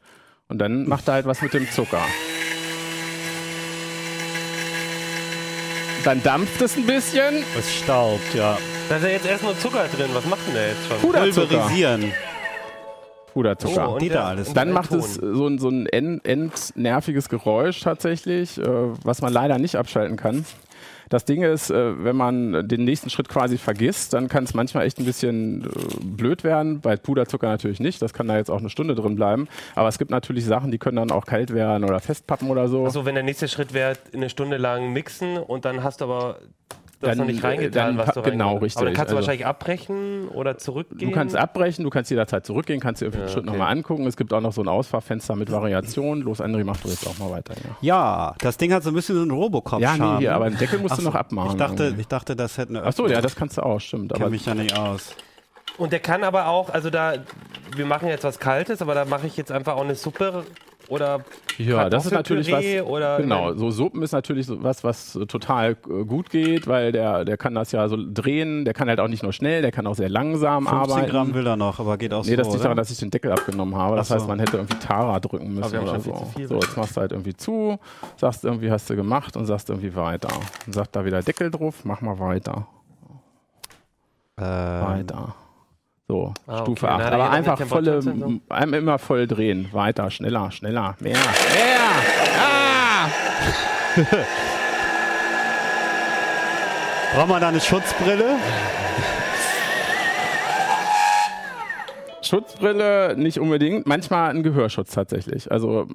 Und 0.48 0.58
dann 0.58 0.88
macht 0.88 1.06
er 1.08 1.14
halt 1.14 1.26
was 1.26 1.42
mit 1.42 1.52
dem 1.52 1.70
Zucker. 1.70 2.02
Dann 6.04 6.22
dampft 6.22 6.62
es 6.62 6.76
ein 6.76 6.86
bisschen. 6.86 7.44
Es 7.58 7.74
staubt, 7.74 8.34
ja. 8.34 8.56
da 8.88 8.96
ist 8.96 9.02
ja 9.02 9.08
jetzt 9.10 9.26
erst 9.26 9.44
nur 9.44 9.58
Zucker 9.58 9.86
drin. 9.94 10.08
Was 10.14 10.24
macht 10.24 10.46
denn 10.46 10.54
der 10.54 10.68
jetzt 10.68 10.88
schon? 10.88 10.98
Puderzucker. 10.98 11.46
Pulverisieren. 11.46 12.12
Puderzucker. 13.40 13.88
Oh, 13.90 13.92
und 13.94 14.02
der- 14.02 14.10
da 14.12 14.24
alles. 14.28 14.48
und 14.48 14.56
Dann 14.56 14.72
macht 14.72 14.92
es 14.92 15.14
so 15.14 15.46
ein, 15.46 15.58
so 15.58 15.68
ein 15.68 15.86
end, 15.86 16.24
endnerviges 16.26 17.28
Geräusch 17.28 17.80
tatsächlich, 17.80 18.58
äh, 18.58 18.64
was 19.04 19.22
man 19.22 19.32
leider 19.32 19.58
nicht 19.58 19.76
abschalten 19.76 20.16
kann. 20.16 20.44
Das 21.08 21.24
Ding 21.24 21.42
ist, 21.42 21.70
äh, 21.70 22.04
wenn 22.04 22.14
man 22.14 22.68
den 22.68 22.84
nächsten 22.84 23.10
Schritt 23.10 23.28
quasi 23.28 23.58
vergisst, 23.58 24.12
dann 24.12 24.28
kann 24.28 24.44
es 24.44 24.54
manchmal 24.54 24.86
echt 24.86 24.98
ein 25.00 25.04
bisschen 25.04 25.64
äh, 25.64 25.68
blöd 26.04 26.44
werden. 26.44 26.80
Bei 26.80 26.96
Puderzucker 26.96 27.48
natürlich 27.48 27.80
nicht, 27.80 28.00
das 28.00 28.12
kann 28.12 28.28
da 28.28 28.36
jetzt 28.36 28.48
auch 28.48 28.60
eine 28.60 28.70
Stunde 28.70 28.94
drin 28.94 29.16
bleiben. 29.16 29.48
Aber 29.74 29.88
es 29.88 29.98
gibt 29.98 30.12
natürlich 30.12 30.44
Sachen, 30.44 30.70
die 30.70 30.78
können 30.78 30.96
dann 30.96 31.10
auch 31.10 31.26
kalt 31.26 31.52
werden 31.52 31.82
oder 31.82 31.98
festpappen 31.98 32.48
oder 32.48 32.68
so. 32.68 32.84
Also 32.84 33.06
wenn 33.06 33.16
der 33.16 33.24
nächste 33.24 33.48
Schritt 33.48 33.74
wäre, 33.74 33.94
eine 34.14 34.28
Stunde 34.30 34.56
lang 34.56 34.92
mixen 34.92 35.36
und 35.38 35.64
dann 35.64 35.82
hast 35.82 36.00
du 36.00 36.04
aber 36.04 36.38
Dann, 37.00 37.16
noch 37.18 37.24
nicht 37.24 37.42
äh, 37.42 37.46
reingetan, 37.46 37.96
dann 37.96 38.06
was 38.06 38.14
du 38.14 38.22
genau, 38.22 38.44
hast. 38.44 38.50
Aber 38.50 38.58
dann 38.58 38.62
richtig. 38.64 38.82
kannst 38.94 38.98
du 38.98 39.00
Also- 39.00 39.14
wahrscheinlich 39.16 39.46
abbrechen 39.46 40.28
oder 40.28 40.58
zurückgehen. 40.58 41.10
Du 41.10 41.14
kannst 41.16 41.34
abbrechen, 41.34 41.84
du 41.84 41.90
kannst 41.90 42.10
jederzeit 42.10 42.44
zurückgehen, 42.44 42.78
kannst 42.78 43.00
dir 43.00 43.10
den 43.10 43.22
Ja, 43.22 43.28
Schritt 43.28 43.44
okay. 43.44 43.46
nochmal 43.52 43.72
angucken. 43.72 44.06
Es 44.06 44.16
gibt 44.16 44.32
auch 44.34 44.40
noch 44.40 44.52
so 44.52 44.60
ein 44.60 44.68
Ausfahrfenster 44.68 45.34
mit 45.34 45.50
Variationen. 45.50 46.22
Los, 46.22 46.40
André, 46.40 46.62
mach 46.64 46.76
du 46.78 46.88
jetzt 46.88 47.06
auch 47.06 47.18
mal 47.18 47.30
weiter. 47.30 47.54
Ja, 47.80 48.30
Ja, 48.30 48.34
das 48.38 48.56
Ding 48.58 48.72
hat 48.72 48.82
so 48.82 48.90
ein 48.90 48.94
bisschen 48.94 49.16
so 49.16 49.22
einen 49.22 49.30
robocop 49.30 49.80
ja 49.80 49.96
nee, 49.96 50.18
hier, 50.18 50.34
aber 50.34 50.50
den 50.50 50.58
Deckel 50.58 50.78
musst 50.78 50.92
Ach 50.92 50.96
du 50.98 51.02
so, 51.04 51.08
noch 51.08 51.14
abmachen. 51.16 51.50
Ich 51.52 51.56
dachte, 51.56 51.84
irgendwie. 51.84 52.00
ich 52.02 52.08
dachte, 52.08 52.36
das 52.36 52.58
hätte 52.58 52.70
eine 52.70 52.82
Ach 52.84 52.92
so, 52.92 53.08
ja, 53.08 53.20
das 53.20 53.34
kannst 53.34 53.56
du 53.56 53.62
auch, 53.62 53.80
stimmt. 53.80 54.12
Ich 54.14 54.20
Aber 54.20 54.30
mich 54.30 54.44
ja 54.44 54.54
nicht 54.54 54.76
aus. 54.78 55.14
Und 55.78 55.92
der 55.92 56.00
kann 56.00 56.24
aber 56.24 56.48
auch, 56.48 56.68
also 56.68 56.90
da, 56.90 57.14
wir 57.74 57.86
machen 57.86 58.08
jetzt 58.08 58.24
was 58.24 58.38
Kaltes, 58.38 58.82
aber 58.82 58.94
da 58.94 59.06
mache 59.06 59.26
ich 59.26 59.36
jetzt 59.38 59.50
einfach 59.50 59.76
auch 59.76 59.84
eine 59.84 59.94
Suppe 59.94 60.44
oder 60.90 61.24
ja, 61.56 61.88
das 61.88 62.06
ist 62.06 62.12
natürlich 62.12 62.50
was. 62.50 62.64
Genau, 63.18 63.54
so 63.54 63.70
Suppen 63.70 64.02
ist 64.02 64.12
natürlich 64.12 64.46
so 64.46 64.62
was, 64.62 64.84
was 64.84 65.16
äh, 65.16 65.26
total 65.26 65.72
äh, 65.72 66.04
gut 66.04 66.30
geht, 66.30 66.66
weil 66.66 66.92
der, 66.92 67.24
der 67.24 67.36
kann 67.36 67.54
das 67.54 67.72
ja 67.72 67.88
so 67.88 67.96
drehen. 67.98 68.64
Der 68.64 68.74
kann 68.74 68.88
halt 68.88 69.00
auch 69.00 69.08
nicht 69.08 69.22
nur 69.22 69.32
schnell, 69.32 69.62
der 69.62 69.72
kann 69.72 69.86
auch 69.86 69.94
sehr 69.94 70.08
langsam 70.08 70.66
15 70.66 70.78
arbeiten. 70.78 71.10
Gramm 71.10 71.34
will 71.34 71.46
er 71.46 71.56
noch, 71.56 71.78
aber 71.80 71.96
geht 71.96 72.12
auch 72.12 72.24
Nee, 72.24 72.30
so, 72.30 72.36
das 72.36 72.48
liegt 72.52 72.64
daran, 72.64 72.76
dass 72.76 72.90
ich 72.90 72.98
den 72.98 73.10
Deckel 73.10 73.32
abgenommen 73.32 73.76
habe. 73.76 73.96
Das 73.96 74.08
so. 74.08 74.14
heißt, 74.16 74.28
man 74.28 74.38
hätte 74.38 74.56
irgendwie 74.56 74.78
Tara 74.78 75.20
drücken 75.20 75.54
müssen 75.54 75.78
oder 75.78 76.00
so. 76.00 76.26
So, 76.46 76.54
jetzt 76.56 76.76
machst 76.76 76.96
du 76.96 77.00
halt 77.00 77.12
irgendwie 77.12 77.34
zu, 77.34 77.78
sagst 78.16 78.44
irgendwie, 78.44 78.70
hast 78.70 78.90
du 78.90 78.96
gemacht 78.96 79.36
und 79.36 79.46
sagst 79.46 79.70
irgendwie 79.70 79.94
weiter. 79.94 80.28
Und 80.66 80.72
sagt 80.74 80.96
da 80.96 81.04
wieder 81.04 81.22
Deckel 81.22 81.50
drauf, 81.50 81.84
mach 81.84 82.00
mal 82.00 82.18
weiter. 82.18 82.66
ähm, 84.38 84.44
Weiter. 84.86 85.34
So, 86.10 86.34
Ah, 86.48 86.62
Stufe 86.62 86.86
okay. 86.86 86.94
8. 86.96 86.98
Na, 87.04 87.12
Aber 87.12 87.30
einfach 87.30 87.60
volle, 87.68 87.98
m- 87.98 88.40
immer 88.74 88.98
voll 88.98 89.28
drehen. 89.28 89.68
Weiter, 89.70 90.10
schneller, 90.10 90.50
schneller, 90.50 90.96
mehr. 90.98 91.12
Mehr! 91.12 91.80
Ah! 92.36 93.06
Braucht 97.14 97.28
man 97.28 97.40
da 97.40 97.48
eine 97.50 97.60
Schutzbrille? 97.60 98.24
Schutzbrille 102.22 103.14
nicht 103.16 103.38
unbedingt, 103.38 103.86
manchmal 103.86 104.30
ein 104.30 104.42
Gehörschutz 104.42 104.90
tatsächlich. 104.90 105.50
Also 105.52 105.86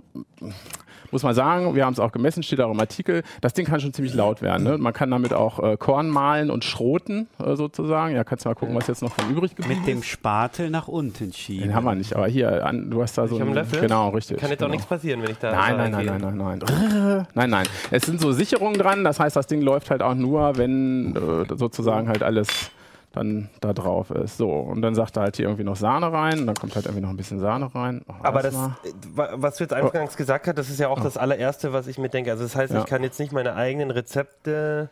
muss 1.16 1.24
man 1.24 1.34
sagen, 1.34 1.76
wir 1.76 1.86
haben 1.86 1.94
es 1.94 2.00
auch 2.02 2.12
gemessen, 2.12 2.44
steht 2.44 2.60
auch 2.60 2.72
im 2.72 2.80
Artikel, 2.80 3.24
das 3.40 3.54
Ding 3.54 3.66
kann 3.66 3.80
schon 3.80 3.94
ziemlich 3.94 4.14
laut 4.14 4.42
werden. 4.42 4.66
Ne? 4.66 4.78
Man 4.78 4.92
kann 4.92 5.10
damit 5.10 5.32
auch 5.32 5.64
äh, 5.64 5.78
Korn 5.78 6.10
mahlen 6.10 6.52
und 6.52 6.66
schroten 6.66 7.30
äh, 7.42 7.56
sozusagen. 7.56 8.14
Ja, 8.14 8.26
kannst 8.26 8.44
du 8.44 8.50
mal 8.50 8.56
gucken, 8.56 8.76
was 8.76 8.88
jetzt 8.88 9.02
noch 9.02 9.14
von 9.14 9.30
übrig 9.30 9.56
geblieben 9.56 9.80
Mit 9.80 9.88
dem 9.88 10.00
ist. 10.00 10.08
Spatel 10.08 10.70
nach 10.70 10.90
unten 10.90 11.32
schieben. 11.32 11.70
Den 11.70 11.74
haben 11.74 11.86
wir 11.86 11.96
nicht, 11.96 12.14
aber 12.18 12.28
hier, 12.28 12.66
an, 12.66 12.92
du 12.92 13.02
hast 13.02 13.18
da 13.18 13.30
so 13.30 13.38
einen 13.38 13.54
Löffel? 13.54 13.80
Genau, 13.80 14.10
richtig. 14.10 14.40
Kann 14.40 14.50
jetzt 14.50 14.60
auch 14.62 14.66
genau. 14.66 14.76
nichts 14.76 14.88
passieren, 14.88 15.22
wenn 15.24 15.32
ich 15.32 15.38
da. 15.38 15.54
Nein, 15.54 15.78
nein, 15.78 15.92
nein, 15.92 16.06
nein, 16.06 16.38
nein, 16.38 16.60
nein. 16.60 17.28
Nein, 17.34 17.50
nein. 17.50 17.66
Es 17.92 18.04
sind 18.04 18.20
so 18.20 18.34
Sicherungen 18.34 18.78
dran, 18.78 19.06
das 19.06 19.22
heißt, 19.22 19.38
das 19.38 19.48
Ding 19.48 19.62
läuft 19.62 19.92
halt 19.92 20.02
auch 20.02 20.16
nur, 20.16 20.58
wenn 20.58 21.16
äh, 21.16 21.56
sozusagen 21.56 22.10
halt 22.10 22.24
alles 22.24 22.72
dann 23.16 23.50
da 23.62 23.74
drauf 23.74 24.12
ist. 24.12 24.38
So, 24.38 24.50
und 24.52 24.82
dann 24.82 24.94
sagt 24.96 25.18
er 25.18 25.24
halt 25.24 25.38
hier 25.38 25.46
irgendwie 25.46 25.64
noch 25.64 25.76
Sahne 25.76 26.12
rein 26.12 26.40
und 26.40 26.48
dann 26.48 26.56
kommt 26.56 26.76
halt 26.76 26.86
irgendwie 26.86 27.02
noch 27.02 27.10
ein 27.10 27.18
bisschen 27.18 27.40
Sahne 27.40 27.74
rein. 27.74 28.02
Oh, 28.08 28.14
Aber 28.22 28.42
das, 28.42 28.54
mal. 28.54 28.76
äh, 28.84 28.92
wa- 29.16 29.30
was 29.34 29.56
du 29.58 29.64
jetzt 29.64 29.74
eingangs 29.74 30.16
gesagt 30.18 30.48
hast, 30.48 30.58
das 30.58 30.70
ist 30.70 30.80
ja 30.80 30.90
auch 30.90 31.02
das 31.02 31.18
allererste, 31.18 31.74
was 31.74 31.88
ich 31.88 31.98
mir 31.98 32.10
denke. 32.10 32.32
Also 32.32 32.44
das 32.44 32.56
heißt, 32.56 32.74
Ja. 32.74 32.80
ich 32.80 32.86
kann 32.86 33.02
jetzt 33.04 33.20
nicht 33.20 33.32
meine 33.32 33.56
eigenen 33.56 33.90
Rezepte 33.92 34.90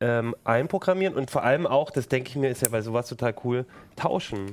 ähm, 0.00 0.34
einprogrammieren 0.44 1.14
und 1.14 1.30
vor 1.30 1.44
allem 1.44 1.66
auch, 1.66 1.90
das 1.90 2.08
denke 2.08 2.28
ich 2.28 2.36
mir, 2.36 2.50
ist 2.50 2.62
ja 2.62 2.68
bei 2.68 2.82
sowas 2.82 3.08
total 3.08 3.34
cool, 3.44 3.64
tauschen. 3.96 4.52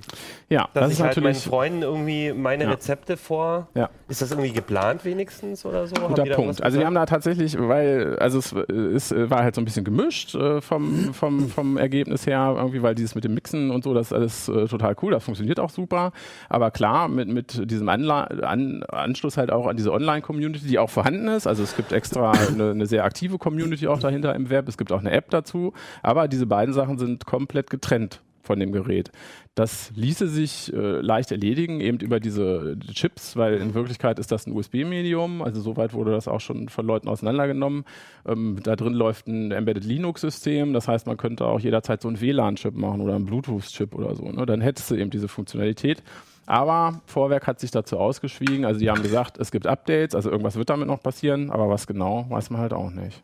Ja, 0.50 0.70
Dass 0.74 0.84
das 0.84 0.92
ich 0.94 1.00
ist 1.00 1.04
halt 1.04 1.22
meinen 1.22 1.34
Freunden 1.34 1.82
irgendwie 1.82 2.32
meine 2.32 2.66
Ja. 2.66 2.70
Rezepte 2.72 3.18
vor. 3.18 3.68
Ja. 3.74 3.90
Ist 4.08 4.22
das 4.22 4.32
irgendwie 4.32 4.52
geplant 4.52 5.04
wenigstens 5.04 5.66
oder 5.66 5.88
so? 5.88 5.96
Guter 5.96 6.26
Punkt. 6.26 6.62
Also 6.62 6.78
wir 6.78 6.86
haben 6.86 6.94
da 6.94 7.08
tatsächlich, 7.08 7.58
weil, 7.60 8.18
also 8.20 8.38
es 8.38 8.54
äh, 8.54 8.94
ist, 8.94 9.12
äh, 9.12 9.32
war 9.32 9.42
halt 9.44 9.56
so 9.56 9.62
ein 9.62 9.66
bisschen 9.66 9.84
gemischt 9.84 10.36
äh, 10.36 10.62
vom, 10.62 11.14
vom, 11.14 11.50
vom 11.50 11.78
Ergebnis 11.78 12.28
her, 12.28 12.54
irgendwie, 12.58 12.84
weil 12.84 12.94
dieses 12.94 13.16
mit 13.16 13.24
dem 13.24 13.34
Mixen 13.34 13.72
und 13.72 13.84
so, 13.84 13.96
das 13.96 14.08
ist 14.08 14.14
alles 14.14 14.48
äh, 14.48 14.68
total 14.68 14.96
cool, 15.02 15.12
das 15.12 15.24
funktioniert 15.24 15.60
auch 15.60 15.72
super. 15.72 16.12
Aber 16.48 16.70
klar, 16.70 17.08
mit, 17.08 17.28
mit 17.30 17.70
diesem 17.72 17.90
Anla 17.90 18.26
an, 18.26 18.84
Anschluss 18.84 19.38
halt 19.38 19.52
auch 19.52 19.66
an 19.66 19.76
diese 19.76 19.92
Online-Community, 19.92 20.68
die 20.68 20.78
auch 20.78 20.90
vorhanden 20.92 21.28
ist. 21.30 21.48
Also 21.48 21.64
es 21.64 21.76
gibt 21.76 21.92
extra 21.94 22.32
eine, 22.32 22.72
eine 22.72 22.86
sehr 22.86 23.04
aktive 23.06 23.40
Community 23.40 23.88
auch 23.88 24.00
dahinter 24.00 24.36
im 24.36 24.52
Web, 24.52 24.68
es 24.68 24.78
gibt 24.78 24.92
auch 24.92 25.00
eine 25.00 25.12
App 25.12 25.31
dazu, 25.34 25.74
aber 26.02 26.28
diese 26.28 26.46
beiden 26.46 26.74
Sachen 26.74 26.98
sind 26.98 27.26
komplett 27.26 27.70
getrennt 27.70 28.22
von 28.42 28.60
dem 28.60 28.72
Gerät. 28.72 29.12
Das 29.56 29.92
ließe 29.96 30.28
sich 30.28 30.74
äh, 30.74 31.02
leicht 31.02 31.32
erledigen, 31.32 31.80
eben 31.80 32.00
über 32.00 32.20
diese 32.20 32.78
Chips, 32.94 33.36
weil 33.36 33.56
in 33.56 33.74
Wirklichkeit 33.74 34.20
ist 34.20 34.32
das 34.32 34.48
ein 34.48 34.54
USB-Medium, 34.54 35.42
also 35.42 35.62
soweit 35.62 35.94
wurde 35.94 36.12
das 36.12 36.28
auch 36.28 36.40
schon 36.40 36.70
von 36.70 36.86
Leuten 36.86 37.08
auseinandergenommen. 37.08 37.86
Ähm, 38.26 38.60
da 38.64 38.76
drin 38.76 38.94
läuft 38.94 39.28
ein 39.28 39.52
Embedded 39.52 39.84
Linux-System, 39.84 40.74
das 40.74 40.88
heißt, 40.88 41.08
man 41.08 41.18
könnte 41.18 41.46
auch 41.46 41.60
jederzeit 41.60 42.02
so 42.02 42.08
einen 42.08 42.22
WLAN-Chip 42.22 42.76
machen 42.76 43.02
oder 43.02 43.16
einen 43.16 43.26
Bluetooth-Chip 43.26 43.94
oder 43.94 44.16
so. 44.16 44.24
Ne? 44.26 44.46
Dann 44.46 44.62
hättest 44.62 44.90
du 44.90 44.96
eben 44.96 45.10
diese 45.10 45.28
Funktionalität. 45.28 46.02
Aber 46.48 47.02
Vorwerk 47.06 47.48
hat 47.48 47.60
sich 47.60 47.72
dazu 47.72 47.98
ausgeschwiegen, 47.98 48.66
also 48.66 48.80
die 48.80 48.90
haben 48.90 49.04
gesagt, 49.04 49.38
es 49.38 49.52
gibt 49.52 49.68
Updates, 49.68 50.16
also 50.16 50.30
irgendwas 50.32 50.56
wird 50.56 50.70
damit 50.70 50.88
noch 50.88 51.02
passieren, 51.02 51.52
aber 51.52 51.70
was 51.70 51.88
genau, 51.88 52.26
weiß 52.30 52.50
man 52.50 52.62
halt 52.62 52.74
auch 52.74 52.90
nicht. 52.90 53.22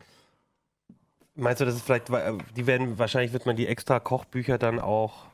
Meinst 1.38 1.60
du, 1.60 1.64
das 1.64 1.76
ist 1.76 1.86
vielleicht, 1.86 2.08
die 2.56 2.66
werden, 2.66 2.98
wahrscheinlich 2.98 3.32
wird 3.32 3.46
man 3.46 3.54
die 3.54 3.68
extra 3.68 4.00
Kochbücher 4.00 4.58
dann 4.58 4.80
auch 4.80 5.26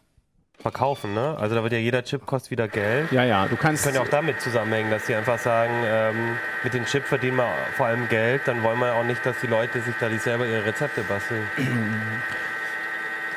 verkaufen, 0.58 1.14
ne? 1.14 1.36
Also 1.38 1.54
da 1.54 1.62
wird 1.62 1.72
ja 1.72 1.78
jeder 1.78 2.04
Chip 2.04 2.26
kostet 2.26 2.50
wieder 2.50 2.68
Geld. 2.68 3.10
Ja, 3.10 3.24
ja, 3.24 3.46
du 3.46 3.56
kannst. 3.56 3.84
Könnte 3.84 3.98
ja 3.98 4.04
auch 4.04 4.10
damit 4.10 4.40
zusammenhängen, 4.40 4.90
dass 4.90 5.06
sie 5.06 5.14
einfach 5.14 5.38
sagen, 5.38 5.72
ähm, 5.84 6.36
mit 6.62 6.74
dem 6.74 6.84
Chip 6.84 7.04
verdienen 7.04 7.38
wir 7.38 7.48
vor 7.76 7.86
allem 7.86 8.06
Geld, 8.08 8.42
dann 8.44 8.62
wollen 8.62 8.78
wir 8.78 8.94
auch 8.94 9.04
nicht, 9.04 9.24
dass 9.24 9.40
die 9.40 9.46
Leute 9.46 9.80
sich 9.80 9.94
da 9.98 10.10
selber 10.18 10.46
ihre 10.46 10.64
Rezepte 10.66 11.02
basteln. 11.02 11.42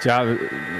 Tja, 0.02 0.26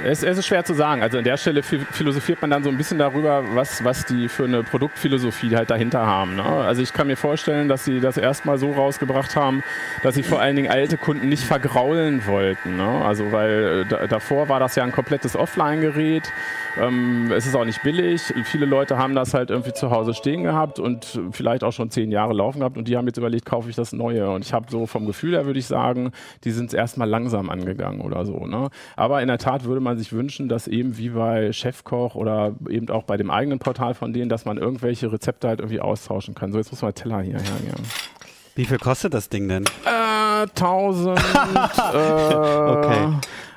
es, 0.04 0.22
es 0.22 0.38
ist 0.38 0.46
schwer 0.46 0.64
zu 0.64 0.74
sagen. 0.74 1.02
Also 1.02 1.18
an 1.18 1.24
der 1.24 1.36
Stelle 1.36 1.62
phi- 1.62 1.84
philosophiert 1.90 2.40
man 2.40 2.50
dann 2.50 2.62
so 2.62 2.70
ein 2.70 2.76
bisschen 2.76 2.98
darüber, 2.98 3.42
was, 3.54 3.82
was 3.82 4.06
die 4.06 4.28
für 4.28 4.44
eine 4.44 4.62
Produktphilosophie 4.62 5.56
halt 5.56 5.70
dahinter 5.70 6.06
haben. 6.06 6.36
Ne? 6.36 6.44
Also 6.44 6.82
ich 6.82 6.92
kann 6.92 7.08
mir 7.08 7.16
vorstellen, 7.16 7.68
dass 7.68 7.84
sie 7.84 7.98
das 7.98 8.16
erstmal 8.16 8.58
so 8.58 8.72
rausgebracht 8.72 9.34
haben, 9.34 9.64
dass 10.04 10.14
sie 10.14 10.22
vor 10.22 10.40
allen 10.40 10.54
Dingen 10.54 10.70
alte 10.70 10.96
Kunden 10.96 11.28
nicht 11.28 11.42
vergraulen 11.42 12.26
wollten. 12.26 12.76
Ne? 12.76 12.86
Also 13.04 13.32
weil 13.32 13.84
äh, 13.86 13.88
da, 13.88 14.06
davor 14.06 14.48
war 14.48 14.60
das 14.60 14.76
ja 14.76 14.84
ein 14.84 14.92
komplettes 14.92 15.34
Offline-Gerät. 15.34 16.30
Ähm, 16.80 17.32
es 17.32 17.44
ist 17.44 17.56
auch 17.56 17.64
nicht 17.64 17.82
billig. 17.82 18.22
Viele 18.44 18.66
Leute 18.66 18.98
haben 18.98 19.16
das 19.16 19.34
halt 19.34 19.50
irgendwie 19.50 19.72
zu 19.72 19.90
Hause 19.90 20.14
stehen 20.14 20.44
gehabt 20.44 20.78
und 20.78 21.20
vielleicht 21.32 21.64
auch 21.64 21.72
schon 21.72 21.90
zehn 21.90 22.12
Jahre 22.12 22.34
laufen 22.34 22.60
gehabt 22.60 22.76
und 22.76 22.86
die 22.86 22.96
haben 22.96 23.06
jetzt 23.08 23.16
überlegt, 23.18 23.46
kaufe 23.46 23.68
ich 23.68 23.74
das 23.74 23.92
Neue. 23.92 24.30
Und 24.30 24.44
ich 24.44 24.52
habe 24.52 24.66
so 24.70 24.86
vom 24.86 25.06
Gefühl 25.06 25.32
her, 25.32 25.44
würde 25.44 25.58
ich 25.58 25.66
sagen, 25.66 26.12
die 26.44 26.52
sind 26.52 26.66
es 26.66 26.74
erstmal 26.74 27.08
langsam 27.08 27.50
angegangen 27.50 28.00
oder 28.02 28.24
so. 28.24 28.46
Ne? 28.46 28.68
Aber 28.94 29.07
in 29.22 29.28
der 29.28 29.38
Tat 29.38 29.64
würde 29.64 29.80
man 29.80 29.98
sich 29.98 30.12
wünschen, 30.12 30.48
dass 30.48 30.68
eben 30.68 30.96
wie 30.98 31.10
bei 31.10 31.52
Chefkoch 31.52 32.14
oder 32.14 32.54
eben 32.68 32.88
auch 32.90 33.04
bei 33.04 33.16
dem 33.16 33.30
eigenen 33.30 33.58
Portal 33.58 33.94
von 33.94 34.12
denen, 34.12 34.28
dass 34.28 34.44
man 34.44 34.58
irgendwelche 34.58 35.10
Rezepte 35.10 35.48
halt 35.48 35.60
irgendwie 35.60 35.80
austauschen 35.80 36.34
kann. 36.34 36.52
So, 36.52 36.58
jetzt 36.58 36.70
muss 36.70 36.82
man 36.82 36.94
Teller 36.94 37.20
hier 37.20 37.38
hergeben. 37.38 37.84
Wie 38.54 38.64
viel 38.64 38.78
kostet 38.78 39.14
das 39.14 39.28
Ding 39.28 39.48
denn? 39.48 39.64
Äh, 39.84 40.42
1000, 40.42 41.18
äh, 41.94 42.34
Okay. 42.34 43.08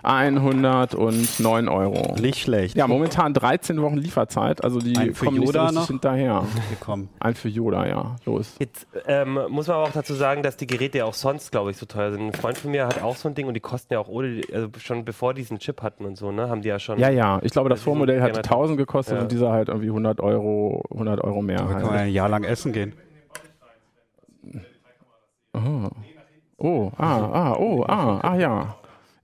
109 0.04 1.68
Euro. 1.68 2.16
Nicht 2.20 2.40
schlecht. 2.40 2.78
Ja, 2.78 2.88
momentan 2.88 3.34
13 3.34 3.82
Wochen 3.82 3.98
Lieferzeit, 3.98 4.64
also 4.64 4.80
die 4.80 4.98
Ein 4.98 5.14
für 5.14 5.26
kommen 5.26 5.40
nicht 5.40 5.52
so 5.52 5.60
Yoda 5.60 5.72
noch? 5.72 5.88
hinterher. 5.88 6.44
Gekommen. 6.70 7.10
Ein 7.20 7.36
für 7.36 7.50
Yoda, 7.50 7.86
ja. 7.86 8.16
Los. 8.26 8.56
Jetzt 8.60 8.88
ähm, 9.08 9.38
muss 9.50 9.68
man 9.68 9.78
aber 9.78 9.88
auch 9.88 9.92
dazu 9.92 10.14
sagen, 10.14 10.44
dass 10.44 10.56
die 10.56 10.68
Geräte 10.68 11.00
ja 11.00 11.06
auch 11.06 11.14
sonst, 11.14 11.52
glaube 11.52 11.72
ich, 11.72 11.78
so 11.78 11.86
teuer 11.86 12.12
sind. 12.12 12.22
Ein 12.22 12.34
Freund 12.34 12.58
von 12.58 12.72
mir 12.72 12.88
hat 12.88 13.02
auch 13.04 13.16
so 13.18 13.28
ein 13.28 13.36
Ding 13.36 13.48
und 13.48 13.54
die 13.54 13.60
kosten 13.60 13.94
ja 13.94 14.00
auch 14.00 14.08
ohne, 14.08 14.42
also 14.54 14.70
schon 14.80 15.04
bevor 15.04 15.34
die 15.34 15.42
diesen 15.42 15.58
Chip 15.60 15.82
hatten 15.82 16.06
und 16.06 16.18
so, 16.18 16.32
ne, 16.32 16.50
haben 16.50 16.62
die 16.62 16.70
ja 16.70 16.78
schon. 16.80 17.00
Ja, 17.00 17.10
ja. 17.10 17.40
Ich 17.42 17.52
glaube, 17.52 17.70
das 17.70 17.82
Vormodell 17.82 18.22
hat 18.22 18.30
haben 18.38 18.44
1000 18.44 18.78
gekostet 18.78 19.18
Ja. 19.18 19.24
und 19.24 19.32
dieser 19.32 19.52
halt 19.52 19.70
irgendwie 19.70 19.88
100 19.90 20.22
Euro, 20.22 20.84
100 20.92 21.22
Euro 21.24 21.42
mehr. 21.42 21.58
Da 21.58 21.66
kann 21.66 21.82
man 21.82 21.90
Halt. 21.92 22.02
ein 22.02 22.14
Jahr 22.14 22.30
lang 22.30 22.44
essen 22.44 22.72
gehen. 22.72 22.94
Oh, 26.58 26.92
ah, 26.98 27.30
ah, 27.34 27.56
oh, 27.58 27.84
ah, 27.88 28.20
ah, 28.22 28.36
ja. 28.36 28.76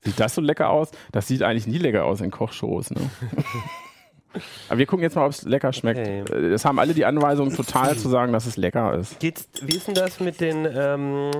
Sieht 0.08 0.20
das 0.22 0.34
so 0.36 0.40
lecker 0.42 0.70
aus? 0.70 0.92
Das 1.12 1.28
sieht 1.28 1.44
eigentlich 1.44 1.68
nie 1.68 1.80
lecker 1.80 2.06
aus 2.06 2.22
in 2.22 2.32
Kochshows, 2.32 2.92
ne? 2.92 3.02
Aber 4.70 4.78
wir 4.78 4.86
gucken 4.86 5.04
jetzt 5.04 5.16
mal, 5.16 5.26
ob 5.26 5.32
es 5.32 5.44
lecker 5.44 5.74
schmeckt. 5.74 6.00
Okay. 6.00 6.24
Äh, 6.32 6.54
Es 6.54 6.64
haben 6.64 6.80
alle 6.80 6.94
die 6.94 7.04
Anweisung, 7.04 7.54
total 7.54 7.98
zu 7.98 8.08
sagen, 8.08 8.32
dass 8.32 8.46
es 8.46 8.56
lecker 8.56 8.94
ist. 8.94 9.20
Geht's, 9.20 9.50
wie 9.62 9.76
ist 9.76 9.88
denn 9.88 9.96
das 9.96 10.22
mit 10.22 10.40
den 10.40 10.66
ähm, 10.74 11.32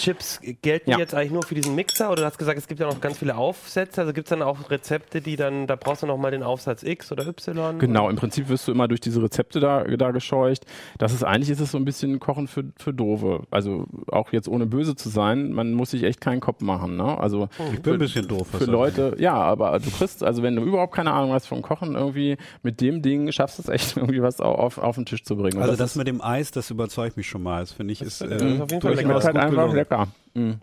Chips? 0.00 0.40
Gelten 0.62 0.90
Ja. 0.90 0.98
jetzt 0.98 1.14
eigentlich 1.14 1.30
nur 1.32 1.42
für 1.42 1.54
diesen 1.54 1.74
Mixer 1.74 2.08
oder 2.10 2.22
du 2.22 2.26
hast 2.26 2.38
gesagt, 2.38 2.58
es 2.58 2.66
gibt 2.66 2.80
ja 2.80 2.86
noch 2.86 3.00
ganz 3.00 3.18
viele 3.18 3.36
Aufsätze? 3.36 4.00
Also 4.00 4.12
gibt 4.12 4.26
es 4.26 4.30
dann 4.30 4.42
auch 4.42 4.70
Rezepte, 4.70 5.20
die 5.20 5.36
dann, 5.36 5.66
da 5.66 5.76
brauchst 5.76 6.02
du 6.02 6.06
nochmal 6.06 6.30
den 6.30 6.42
Aufsatz 6.42 6.82
X 6.82 7.12
oder 7.12 7.26
Y? 7.26 7.78
Genau, 7.78 8.08
im 8.08 8.16
Prinzip 8.16 8.48
wirst 8.48 8.66
du 8.66 8.72
immer 8.72 8.88
durch 8.88 9.00
diese 9.00 9.22
Rezepte 9.22 9.60
da, 9.60 9.84
da 9.84 10.10
gescheucht. 10.10 10.64
Das 10.98 11.12
ist 11.12 11.22
eigentlich 11.24 11.50
ist 11.50 11.60
es 11.60 11.70
so 11.70 11.78
ein 11.78 11.84
bisschen 11.84 12.18
Kochen 12.20 12.48
für, 12.48 12.64
für 12.78 12.92
Dove. 12.94 13.42
Also 13.50 13.86
auch 14.10 14.32
jetzt 14.32 14.48
ohne 14.48 14.66
böse 14.66 14.94
zu 14.96 15.08
sein, 15.08 15.52
man 15.52 15.72
muss 15.74 15.90
sich 15.90 16.02
echt 16.04 16.20
keinen 16.20 16.40
Kopf 16.40 16.60
machen. 16.62 16.96
Ne? 16.96 17.18
Also 17.18 17.48
Ich 17.72 17.82
bin 17.82 17.94
ein 17.94 17.98
bisschen 17.98 18.26
doof. 18.26 18.48
für 18.50 18.58
das 18.58 18.68
Leute, 18.68 19.16
ja, 19.18 19.34
aber 19.34 19.78
du 19.78 19.90
kriegst, 19.90 20.24
also 20.24 20.42
wenn 20.42 20.56
du 20.56 20.62
überhaupt 20.62 20.94
keine 20.94 21.12
Ahnung 21.12 21.32
hast 21.32 21.46
vom 21.46 21.62
Kochen, 21.62 21.94
irgendwie 21.94 22.36
mit 22.62 22.80
dem 22.80 23.02
Ding 23.02 23.30
schaffst 23.32 23.58
du 23.58 23.62
es 23.64 23.68
echt 23.68 23.96
irgendwie 23.96 24.22
was 24.22 24.40
au- 24.40 24.54
auf, 24.54 24.78
auf 24.78 24.96
den 24.96 25.04
Tisch 25.06 25.24
zu 25.24 25.36
bringen. 25.36 25.60
Also 25.60 25.76
das 25.76 25.90
ist, 25.92 25.96
mit 25.96 26.06
dem 26.06 26.22
Eis, 26.22 26.50
das 26.50 26.70
überzeugt 26.70 27.16
mich 27.16 27.28
schon 27.28 27.42
mal. 27.42 27.60
Das 27.60 27.72
finde 27.72 27.92
ich 27.92 28.00
ist, 28.02 28.20
äh, 28.22 28.26
ist 28.26 28.60
auf 28.60 28.70
jeden 28.70 28.80
Fall 28.80 28.92
das 28.94 29.02
lecker. 29.02 29.14
halt 29.14 29.36
einfach 29.36 29.50
gelungen. 29.50 29.76
Lecker. 29.90 30.08
Mhm. 30.34 30.56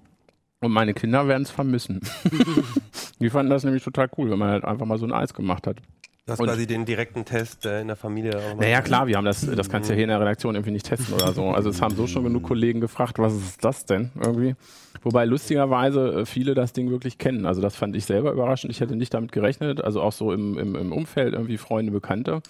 Und 0.59 0.71
meine 0.71 0.93
Kinder 0.93 1.27
werden 1.27 1.43
es 1.43 1.51
vermissen. 1.51 2.01
Die 3.19 3.29
fanden 3.29 3.51
das 3.51 3.63
nämlich 3.63 3.83
total 3.83 4.09
cool, 4.17 4.31
wenn 4.31 4.39
man 4.39 4.49
halt 4.49 4.65
einfach 4.65 4.85
mal 4.85 4.97
so 4.97 5.05
ein 5.05 5.13
Eis 5.13 5.33
gemacht 5.33 5.67
hat. 5.67 5.77
Du 6.25 6.33
hast 6.33 6.39
Und- 6.39 6.47
quasi 6.47 6.65
den 6.67 6.83
direkten 6.83 7.25
Test 7.25 7.65
äh, 7.65 7.81
in 7.81 7.87
der 7.87 7.95
Familie. 7.95 8.37
Naja, 8.59 8.81
klar, 8.81 9.07
wir 9.07 9.17
haben 9.17 9.25
das, 9.25 9.41
das 9.45 9.69
kannst 9.69 9.87
du 9.89 9.93
ja 9.93 9.97
hier 9.97 10.03
in 10.05 10.09
der 10.09 10.19
Redaktion 10.19 10.55
irgendwie 10.55 10.71
nicht 10.71 10.85
testen 10.87 11.13
oder 11.13 11.31
so. 11.31 11.49
Also 11.51 11.69
es 11.69 11.81
haben 11.81 11.95
so 11.95 12.05
schon 12.07 12.23
genug 12.23 12.43
Kollegen 12.43 12.81
gefragt, 12.81 13.19
was 13.19 13.33
ist 13.33 13.63
das 13.63 13.85
denn 13.85 14.11
irgendwie? 14.21 14.55
Wobei 15.03 15.25
lustigerweise 15.25 16.21
äh, 16.21 16.25
viele 16.25 16.53
das 16.55 16.73
Ding 16.73 16.89
wirklich 16.89 17.17
kennen. 17.19 17.45
Also 17.45 17.61
das 17.61 17.75
fand 17.75 17.95
ich 17.95 18.05
selber 18.05 18.31
überraschend. 18.31 18.71
Ich 18.71 18.81
hätte 18.81 18.95
nicht 18.95 19.13
damit 19.13 19.31
gerechnet. 19.31 19.81
Also 19.83 20.01
auch 20.01 20.11
so 20.11 20.33
im, 20.33 20.57
im, 20.57 20.75
im 20.75 20.91
Umfeld 20.91 21.33
irgendwie 21.33 21.57
Freunde, 21.57 21.91
Bekannte, 21.91 22.41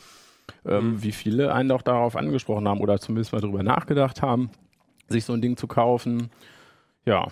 ähm, 0.66 1.04
wie 1.04 1.12
viele 1.12 1.54
einen 1.54 1.72
auch 1.72 1.82
darauf 1.84 2.16
angesprochen 2.16 2.68
haben 2.70 2.80
oder 2.80 3.00
zumindest 3.00 3.34
mal 3.34 3.42
drüber 3.42 3.62
nachgedacht 3.64 4.22
haben, 4.24 4.50
sich 5.10 5.26
so 5.26 5.34
ein 5.34 5.42
Ding 5.42 5.56
zu 5.58 5.68
kaufen. 5.68 6.30
Ja, 7.08 7.28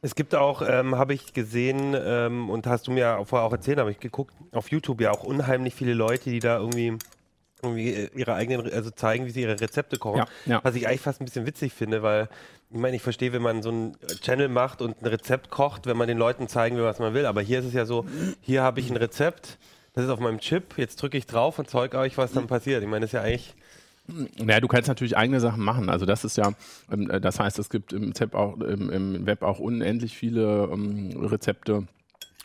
Es 0.00 0.14
gibt 0.14 0.34
auch, 0.34 0.62
ähm, 0.66 0.96
habe 0.96 1.12
ich 1.14 1.34
gesehen 1.34 1.94
ähm, 1.94 2.48
und 2.50 2.66
hast 2.66 2.86
du 2.86 2.90
mir 2.90 3.00
ja 3.00 3.24
vorher 3.24 3.46
auch 3.46 3.52
erzählt, 3.52 3.78
habe 3.78 3.90
ich 3.90 4.00
geguckt, 4.00 4.34
auf 4.52 4.70
YouTube 4.70 5.00
ja 5.00 5.12
auch 5.12 5.22
unheimlich 5.22 5.74
viele 5.74 5.92
Leute, 5.94 6.30
die 6.30 6.40
da 6.40 6.58
irgendwie, 6.58 6.96
irgendwie 7.62 7.90
äh, 7.90 8.10
ihre 8.16 8.34
eigenen, 8.34 8.72
also 8.72 8.90
zeigen, 8.90 9.26
wie 9.26 9.30
sie 9.30 9.42
ihre 9.42 9.60
Rezepte 9.60 9.98
kochen. 9.98 10.20
Ja, 10.20 10.26
ja. 10.46 10.60
Was 10.64 10.74
ich 10.74 10.88
eigentlich 10.88 11.02
fast 11.02 11.20
ein 11.20 11.26
bisschen 11.26 11.46
witzig 11.46 11.74
finde, 11.74 12.02
weil 12.02 12.28
ich 12.70 12.78
meine, 12.78 12.96
ich 12.96 13.02
verstehe, 13.02 13.34
wenn 13.34 13.42
man 13.42 13.62
so 13.62 13.68
einen 13.68 13.96
Channel 14.22 14.48
macht 14.48 14.80
und 14.80 15.00
ein 15.02 15.06
Rezept 15.06 15.50
kocht, 15.50 15.86
wenn 15.86 15.98
man 15.98 16.08
den 16.08 16.18
Leuten 16.18 16.48
zeigen 16.48 16.76
will, 16.76 16.84
was 16.84 16.98
man 16.98 17.12
will. 17.12 17.26
Aber 17.26 17.42
hier 17.42 17.58
ist 17.60 17.66
es 17.66 17.74
ja 17.74 17.84
so, 17.84 18.06
hier 18.40 18.62
habe 18.62 18.80
ich 18.80 18.90
ein 18.90 18.96
Rezept, 18.96 19.58
das 19.92 20.04
ist 20.04 20.10
auf 20.10 20.20
meinem 20.20 20.40
Chip, 20.40 20.78
jetzt 20.78 21.00
drücke 21.02 21.18
ich 21.18 21.26
drauf 21.26 21.58
und 21.58 21.68
zeige 21.68 21.98
euch, 21.98 22.16
was 22.16 22.32
dann 22.32 22.46
passiert. 22.46 22.82
Ich 22.82 22.88
meine, 22.88 23.02
das 23.02 23.10
ist 23.10 23.14
ja 23.14 23.20
eigentlich. 23.20 23.54
Naja, 24.08 24.60
du 24.60 24.68
kannst 24.68 24.88
natürlich 24.88 25.16
eigene 25.16 25.40
Sachen 25.40 25.62
machen. 25.62 25.88
Also 25.88 26.06
das 26.06 26.24
ist 26.24 26.36
ja, 26.36 26.52
ähm, 26.90 27.10
äh, 27.10 27.20
das 27.20 27.38
heißt, 27.38 27.58
es 27.58 27.70
gibt 27.70 27.92
im, 27.92 28.18
Web 28.18 28.34
auch, 28.34 28.58
im, 28.60 29.26
Web 29.26 29.42
auch 29.42 29.58
unendlich 29.58 30.16
viele 30.16 30.68
ähm, 30.72 31.12
Rezepte, 31.24 31.86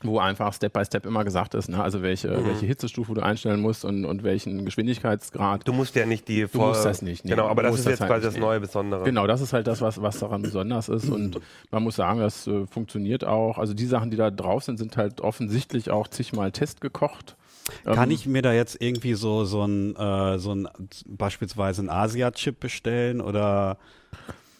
wo 0.03 0.19
einfach 0.19 0.53
Step 0.53 0.73
by 0.73 0.85
Step 0.85 1.07
immer 1.07 1.23
gesagt 1.23 1.55
ist, 1.55 1.69
ne? 1.69 1.81
also 1.81 2.03
welche, 2.03 2.45
welche 2.45 2.67
Hitzestufe 2.67 3.15
du 3.15 3.21
einstellen 3.21 3.59
musst 3.59 3.83
und, 3.83 4.05
und 4.05 4.23
welchen 4.23 4.63
Geschwindigkeitsgrad. 4.63 5.67
Du 5.67 5.73
musst 5.73 5.95
ja 5.95 6.05
nicht 6.05 6.27
die 6.27 6.45
Du 6.45 6.59
musst 6.59 6.85
das 6.85 7.01
nicht, 7.01 7.25
nee. 7.25 7.31
Genau, 7.31 7.47
aber 7.47 7.63
das 7.63 7.75
ist 7.75 7.85
das 7.85 7.93
jetzt 7.93 8.01
halt 8.01 8.11
quasi 8.11 8.25
das 8.27 8.37
neue 8.37 8.59
Besondere. 8.59 9.03
Genau, 9.03 9.25
das 9.25 9.41
ist 9.41 9.53
halt 9.53 9.65
das, 9.65 9.81
was, 9.81 9.99
was 9.99 10.19
daran 10.19 10.43
besonders 10.43 10.89
ist. 10.89 11.09
Und 11.09 11.39
man 11.71 11.81
muss 11.81 11.95
sagen, 11.95 12.19
das 12.19 12.45
äh, 12.45 12.67
funktioniert 12.67 13.25
auch. 13.25 13.57
Also 13.57 13.73
die 13.73 13.87
Sachen, 13.87 14.11
die 14.11 14.17
da 14.17 14.29
drauf 14.29 14.63
sind, 14.63 14.77
sind 14.77 14.95
halt 14.97 15.21
offensichtlich 15.21 15.89
auch 15.89 16.07
zigmal 16.07 16.51
testgekocht. 16.51 17.35
Kann 17.83 18.09
Ähm, 18.09 18.15
ich 18.15 18.25
mir 18.25 18.41
da 18.41 18.53
jetzt 18.53 18.81
irgendwie 18.81 19.13
so, 19.13 19.45
so 19.45 19.63
ein, 19.63 19.95
äh, 19.95 20.39
so 20.39 20.53
ein, 20.53 20.67
beispielsweise 21.05 21.81
ein 21.83 21.89
Asia-Chip 21.89 22.59
bestellen 22.59 23.21
oder 23.21 23.77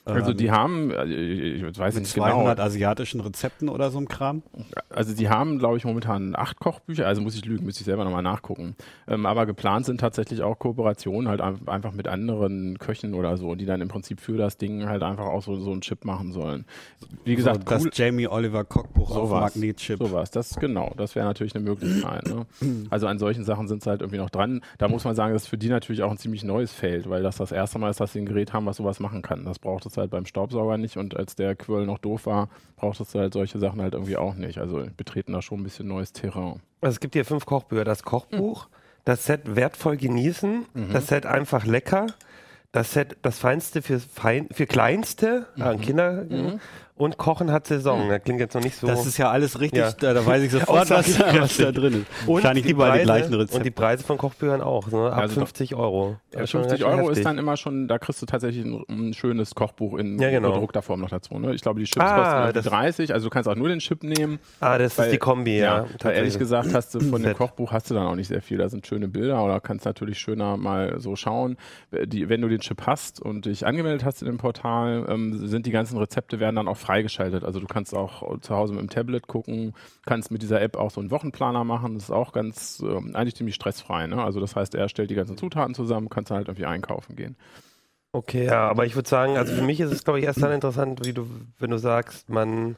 Also 0.07 0.31
ähm, 0.31 0.37
die 0.37 0.51
haben, 0.51 0.91
äh, 0.91 1.05
ich 1.05 1.77
weiß 1.79 1.99
nicht 1.99 2.13
genau, 2.13 2.27
200 2.27 2.59
asiatischen 2.59 3.19
Rezepten 3.21 3.69
oder 3.69 3.91
so 3.91 3.99
ein 3.99 4.07
Kram? 4.07 4.41
Also 4.89 5.13
die 5.13 5.29
haben, 5.29 5.59
glaube 5.59 5.77
ich, 5.77 5.85
momentan 5.85 6.35
acht 6.35 6.59
Kochbücher, 6.59 7.05
also 7.07 7.21
muss 7.21 7.35
ich 7.35 7.45
lügen, 7.45 7.65
müsste 7.65 7.81
ich 7.81 7.85
selber 7.85 8.03
nochmal 8.03 8.23
nachgucken. 8.23 8.75
Ähm, 9.07 9.25
aber 9.25 9.45
geplant 9.45 9.85
sind 9.85 9.99
tatsächlich 9.99 10.41
auch 10.41 10.57
Kooperationen 10.59 11.27
halt 11.27 11.41
ein- 11.41 11.67
einfach 11.67 11.91
mit 11.91 12.07
anderen 12.07 12.79
Köchen 12.79 13.13
oder 13.13 13.37
so, 13.37 13.55
die 13.55 13.65
dann 13.65 13.81
im 13.81 13.87
Prinzip 13.89 14.19
für 14.21 14.37
das 14.37 14.57
Ding 14.57 14.87
halt 14.87 15.03
einfach 15.03 15.25
auch 15.25 15.43
so, 15.43 15.55
so 15.55 15.71
einen 15.71 15.81
Chip 15.81 16.05
machen 16.05 16.31
sollen. 16.31 16.65
Wie 17.25 17.35
gesagt, 17.35 17.67
so, 17.67 17.75
das 17.75 17.83
cool, 17.83 17.89
Jamie 17.93 18.27
Oliver 18.27 18.63
Kochbuch 18.63 19.11
auf 19.11 19.29
sowas, 19.29 19.55
Magnetchip. 19.55 19.97
sowas, 19.99 20.31
das 20.31 20.55
genau, 20.55 20.93
das 20.97 21.15
wäre 21.15 21.25
natürlich 21.25 21.55
eine 21.55 21.63
Möglichkeit. 21.63 22.25
Ne? 22.27 22.45
Also 22.89 23.07
an 23.07 23.19
solchen 23.19 23.43
Sachen 23.43 23.67
sind 23.67 23.83
sie 23.83 23.89
halt 23.89 24.01
irgendwie 24.01 24.17
noch 24.19 24.29
dran. 24.29 24.61
Da 24.77 24.87
muss 24.87 25.03
man 25.03 25.15
sagen, 25.15 25.33
das 25.33 25.43
ist 25.43 25.47
für 25.49 25.57
die 25.57 25.69
natürlich 25.69 26.03
auch 26.03 26.11
ein 26.11 26.17
ziemlich 26.17 26.43
neues 26.43 26.71
Feld, 26.71 27.09
weil 27.09 27.21
das 27.23 27.37
das 27.37 27.51
erste 27.51 27.79
Mal 27.79 27.89
ist, 27.89 27.99
dass 27.99 28.13
sie 28.13 28.19
ein 28.19 28.25
Gerät 28.25 28.53
haben, 28.53 28.65
was 28.65 28.77
sowas 28.77 28.99
machen 28.99 29.21
kann. 29.21 29.43
Das 29.45 29.59
braucht 29.59 29.85
es 29.85 29.96
halt 29.97 30.11
beim 30.11 30.25
Staubsauger 30.25 30.77
nicht 30.77 30.97
und 30.97 31.15
als 31.17 31.35
der 31.35 31.55
Quirl 31.55 31.85
noch 31.85 31.97
doof 31.97 32.25
war, 32.25 32.49
braucht 32.75 32.99
es 32.99 33.13
halt 33.15 33.33
solche 33.33 33.59
Sachen 33.59 33.81
halt 33.81 33.93
irgendwie 33.93 34.17
auch 34.17 34.35
nicht. 34.35 34.57
Also 34.59 34.85
betreten 34.95 35.33
da 35.33 35.41
schon 35.41 35.59
ein 35.61 35.63
bisschen 35.63 35.87
neues 35.87 36.13
Terrain. 36.13 36.61
Also 36.81 36.95
es 36.95 36.99
gibt 36.99 37.15
hier 37.15 37.25
fünf 37.25 37.45
Kochbücher. 37.45 37.83
Das 37.83 38.03
Kochbuch, 38.03 38.67
das 39.05 39.25
Set 39.25 39.55
wertvoll 39.55 39.97
genießen, 39.97 40.65
das 40.93 41.07
Set 41.07 41.25
einfach 41.25 41.65
lecker, 41.65 42.07
das 42.71 42.93
Set 42.93 43.17
das 43.21 43.39
Feinste 43.39 43.81
für, 43.81 43.99
Fein, 43.99 44.47
für 44.51 44.65
Kleinste, 44.67 45.47
an 45.57 45.81
Kinder 45.81 46.25
und 46.97 47.17
Kochen 47.17 47.51
hat 47.51 47.67
Saison. 47.67 48.09
Das 48.09 48.23
klingt 48.23 48.39
jetzt 48.39 48.53
noch 48.55 48.63
nicht 48.63 48.75
so. 48.75 48.87
Das 48.87 49.05
ist 49.05 49.17
ja 49.17 49.29
alles 49.29 49.59
richtig, 49.59 49.79
Ja. 49.79 49.91
da, 49.91 50.13
da 50.13 50.25
weiß 50.25 50.43
ich 50.43 50.51
sofort, 50.59 50.89
was, 50.89 51.19
was 51.19 51.57
da 51.57 51.71
drin 51.71 51.93
ist. 52.05 52.27
und 52.27 52.35
Wahrscheinlich 52.35 52.65
die 52.65 52.73
Preise, 52.73 52.97
die 52.99 53.03
gleichen 53.05 53.33
Und 53.33 53.39
Rezepte. 53.41 53.63
die 53.63 53.71
Preise 53.71 54.03
von 54.03 54.17
Kochbüchern 54.17 54.61
auch, 54.61 54.87
ne? 54.91 55.11
ab 55.11 55.17
Also 55.19 55.35
doch- 55.35 55.41
50 55.47 55.75
Euro. 55.75 56.17
Ja, 56.33 56.39
Das 56.39 56.41
ist 56.45 56.49
schon 56.51 56.61
50 56.61 56.79
ganz 56.81 56.91
schön 56.91 56.99
Euro 56.99 57.09
ist 57.09 57.17
heftig. 57.17 57.23
dann 57.25 57.37
immer 57.37 57.57
schon, 57.57 57.87
da 57.87 57.97
kriegst 57.99 58.21
du 58.21 58.25
tatsächlich 58.25 58.65
ein, 58.65 58.83
ein 58.89 59.13
schönes 59.13 59.55
Kochbuch 59.55 59.97
in 59.97 60.19
Ja, 60.19 60.29
genau. 60.29 60.51
gedruckter 60.53 60.81
Form 60.81 60.99
noch 61.01 61.09
dazu. 61.09 61.37
Ne? 61.39 61.53
Ich 61.53 61.61
glaube, 61.61 61.79
die 61.79 61.85
Chips 61.85 62.03
Ah, 62.05 62.15
kosten 62.17 62.33
irgendwie 62.37 62.53
das- 62.53 62.65
30, 62.65 63.13
also 63.13 63.25
du 63.27 63.29
kannst 63.29 63.47
auch 63.49 63.55
nur 63.55 63.69
den 63.69 63.79
Chip 63.79 64.03
nehmen. 64.03 64.39
Ah, 64.59 64.77
das 64.77 64.97
Weil- 64.97 65.05
ist 65.07 65.11
die 65.13 65.17
Kombi, 65.17 65.59
ja. 65.59 65.85
weil 66.01 66.15
ehrlich 66.15 66.37
gesagt 66.39 66.73
hast 66.73 66.95
du 66.95 66.99
von 66.99 67.21
dem. 67.21 67.33
Kochbuch 67.35 67.71
hast 67.71 67.89
du 67.89 67.93
dann 67.93 68.07
auch 68.07 68.15
nicht 68.15 68.27
sehr 68.27 68.41
viel. 68.41 68.57
Da 68.57 68.69
sind 68.69 68.87
schöne 68.87 69.07
Bilder 69.07 69.43
oder 69.43 69.59
kannst 69.59 69.85
natürlich 69.85 70.17
schöner 70.17 70.57
mal 70.57 70.99
so 70.99 71.15
schauen. 71.15 71.57
Die, 72.05 72.29
wenn 72.29 72.41
du 72.41 72.47
den 72.49 72.59
Chip 72.61 72.81
hast 72.87 73.21
und 73.21 73.45
dich 73.45 73.65
angemeldet 73.67 74.03
hast 74.05 74.21
in 74.21 74.25
dem 74.27 74.37
Portal, 74.37 75.05
ähm, 75.09 75.47
sind 75.47 75.65
die 75.65 75.71
ganzen 75.71 75.97
Rezepte 75.97 76.39
werden 76.39 76.55
dann 76.55 76.67
auch 76.67 76.77
freigeschaltet. 76.87 77.43
Also 77.43 77.59
du 77.59 77.67
kannst 77.67 77.93
auch 77.93 78.39
zu 78.39 78.55
Hause 78.55 78.73
mit 78.73 78.81
dem 78.81 78.89
Tablet 78.89 79.27
gucken, 79.27 79.73
kannst 80.05 80.31
mit 80.31 80.41
dieser 80.41 80.61
App 80.61 80.77
auch 80.77 80.89
so 80.89 81.01
einen 81.01 81.11
Wochenplaner 81.11 81.63
machen. 81.63 81.95
Das 81.95 82.03
ist 82.05 82.11
auch 82.11 82.31
ganz 82.31 82.81
äh, 82.83 83.13
eigentlich 83.13 83.35
ziemlich 83.35 83.55
stressfrei. 83.55 84.07
Ne? 84.07 84.23
Also 84.23 84.39
das 84.39 84.55
heißt, 84.55 84.73
er 84.75 84.87
stellt 84.89 85.09
die 85.09 85.15
ganzen 85.15 85.37
Zutaten 85.37 85.75
zusammen, 85.75 86.09
kannst 86.09 86.31
dann 86.31 86.37
halt 86.37 86.47
irgendwie 86.47 86.65
einkaufen 86.65 87.15
gehen. 87.15 87.35
Okay, 88.13 88.45
ja, 88.45 88.67
aber 88.69 88.85
ich 88.85 88.95
würde 88.95 89.07
sagen, 89.07 89.37
also 89.37 89.53
für 89.53 89.61
mich 89.61 89.79
ist 89.79 89.91
es, 89.91 90.03
glaube 90.03 90.19
ich, 90.19 90.25
erst 90.25 90.41
dann 90.41 90.51
interessant, 90.51 91.05
wie 91.05 91.13
du, 91.13 91.27
wenn 91.59 91.69
du 91.69 91.77
sagst, 91.77 92.29
man 92.29 92.77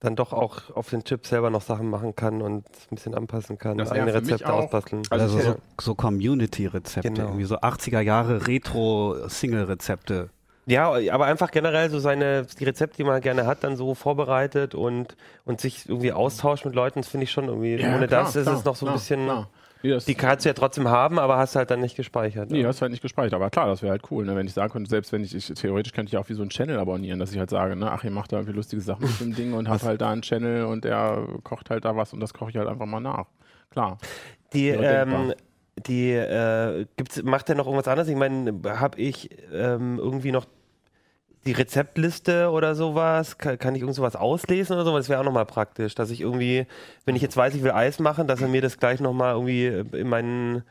dann 0.00 0.16
doch 0.16 0.32
auch 0.34 0.74
auf 0.76 0.90
den 0.90 1.04
Chip 1.04 1.24
selber 1.26 1.48
noch 1.48 1.62
Sachen 1.62 1.88
machen 1.88 2.14
kann 2.14 2.42
und 2.42 2.66
ein 2.66 2.94
bisschen 2.94 3.14
anpassen 3.14 3.56
kann, 3.56 3.78
Das 3.78 3.90
eigene 3.92 4.12
Rezepte 4.12 4.52
ausbasteln. 4.52 5.02
Also 5.08 5.38
Ja. 5.38 5.44
so, 5.44 5.56
so 5.80 5.94
Community-Rezepte, 5.94 7.08
Genau. 7.08 7.28
irgendwie 7.28 7.44
so 7.44 7.56
80er 7.60 8.00
Jahre 8.00 8.46
Retro-Single-Rezepte. 8.46 10.28
Ja, 10.66 10.92
aber 11.12 11.26
einfach 11.26 11.52
generell 11.52 11.90
so 11.90 12.00
seine, 12.00 12.44
die 12.58 12.64
Rezepte, 12.64 12.96
die 12.96 13.04
man 13.04 13.20
gerne 13.20 13.46
hat, 13.46 13.62
dann 13.62 13.76
so 13.76 13.94
vorbereitet 13.94 14.74
und, 14.74 15.16
und 15.44 15.60
sich 15.60 15.88
irgendwie 15.88 16.12
austauscht 16.12 16.64
mit 16.64 16.74
Leuten, 16.74 17.00
das 17.00 17.08
finde 17.08 17.24
ich 17.24 17.30
schon 17.30 17.44
irgendwie, 17.44 17.74
ohne 17.76 18.08
klar, 18.08 18.24
das 18.24 18.34
ist 18.34 18.44
klar, 18.44 18.56
es 18.58 18.64
noch 18.64 18.74
so 18.74 18.86
ein 18.86 18.88
klar, 18.88 18.94
bisschen, 18.96 19.24
klar. 19.24 19.48
Nee, 19.82 19.90
das, 19.90 20.04
die 20.06 20.14
kannst 20.14 20.44
du 20.44 20.48
ja 20.48 20.54
trotzdem 20.54 20.88
haben, 20.88 21.18
aber 21.20 21.36
hast 21.36 21.54
halt 21.54 21.70
dann 21.70 21.80
nicht 21.80 21.96
gespeichert. 21.96 22.50
Nee, 22.50 22.64
hast 22.64 22.82
halt 22.82 22.90
nicht 22.90 23.02
gespeichert. 23.02 23.34
Aber 23.34 23.50
klar, 23.50 23.68
das 23.68 23.82
wäre 23.82 23.92
halt 23.92 24.02
cool, 24.10 24.24
ne? 24.24 24.34
wenn 24.34 24.46
ich 24.46 24.54
sagen 24.54 24.72
könnte, 24.72 24.90
selbst 24.90 25.12
wenn 25.12 25.22
ich, 25.22 25.34
ich, 25.34 25.46
theoretisch 25.46 25.92
könnte 25.92 26.10
ich 26.10 26.16
auch 26.16 26.28
wie 26.28 26.34
so 26.34 26.42
einen 26.42 26.50
Channel 26.50 26.78
abonnieren, 26.78 27.20
dass 27.20 27.30
ich 27.30 27.38
halt 27.38 27.50
sage, 27.50 27.76
ne, 27.76 27.92
ach, 27.92 28.02
ihr 28.02 28.10
macht 28.10 28.32
da 28.32 28.38
irgendwie 28.38 28.56
lustige 28.56 28.82
Sachen 28.82 29.04
mit 29.04 29.20
dem 29.20 29.34
Ding 29.34 29.52
und 29.52 29.68
hab 29.68 29.82
halt 29.82 30.00
da 30.00 30.10
einen 30.10 30.22
Channel 30.22 30.64
und 30.64 30.84
der 30.84 31.28
kocht 31.44 31.70
halt 31.70 31.84
da 31.84 31.94
was 31.94 32.12
und 32.12 32.20
das 32.20 32.34
koche 32.34 32.50
ich 32.50 32.56
halt 32.56 32.68
einfach 32.68 32.86
mal 32.86 33.00
nach. 33.00 33.26
Klar. 33.70 33.98
Die, 34.52 34.68
Ja, 34.68 35.02
ähm, 35.02 35.34
die, 35.86 36.12
äh, 36.12 36.86
gibt's, 36.96 37.22
macht 37.22 37.48
der 37.48 37.56
noch 37.56 37.66
irgendwas 37.66 37.86
anderes? 37.88 38.08
Ich 38.08 38.16
meine, 38.16 38.54
habe 38.64 38.98
ich 38.98 39.30
ähm, 39.52 39.98
irgendwie 39.98 40.32
noch 40.32 40.46
die 41.46 41.52
Rezeptliste 41.52 42.50
oder 42.50 42.74
sowas? 42.74 43.38
Kann, 43.38 43.58
kann 43.58 43.74
ich 43.74 43.82
irgend 43.82 43.96
sowas 43.96 44.16
auslesen 44.16 44.74
oder 44.74 44.84
so? 44.84 44.96
Das 44.96 45.08
wäre 45.08 45.20
auch 45.20 45.24
nochmal 45.24 45.46
praktisch, 45.46 45.94
dass 45.94 46.10
ich 46.10 46.20
irgendwie, 46.20 46.66
wenn 47.04 47.16
ich 47.16 47.22
jetzt 47.22 47.36
weiß, 47.36 47.54
ich 47.54 47.62
will 47.62 47.70
Eis 47.72 47.98
machen, 47.98 48.26
dass 48.26 48.42
er 48.42 48.48
mir 48.48 48.60
das 48.60 48.78
gleich 48.78 49.00
nochmal 49.00 49.34
irgendwie 49.34 49.66
in 49.98 50.08
meinen, 50.08 50.62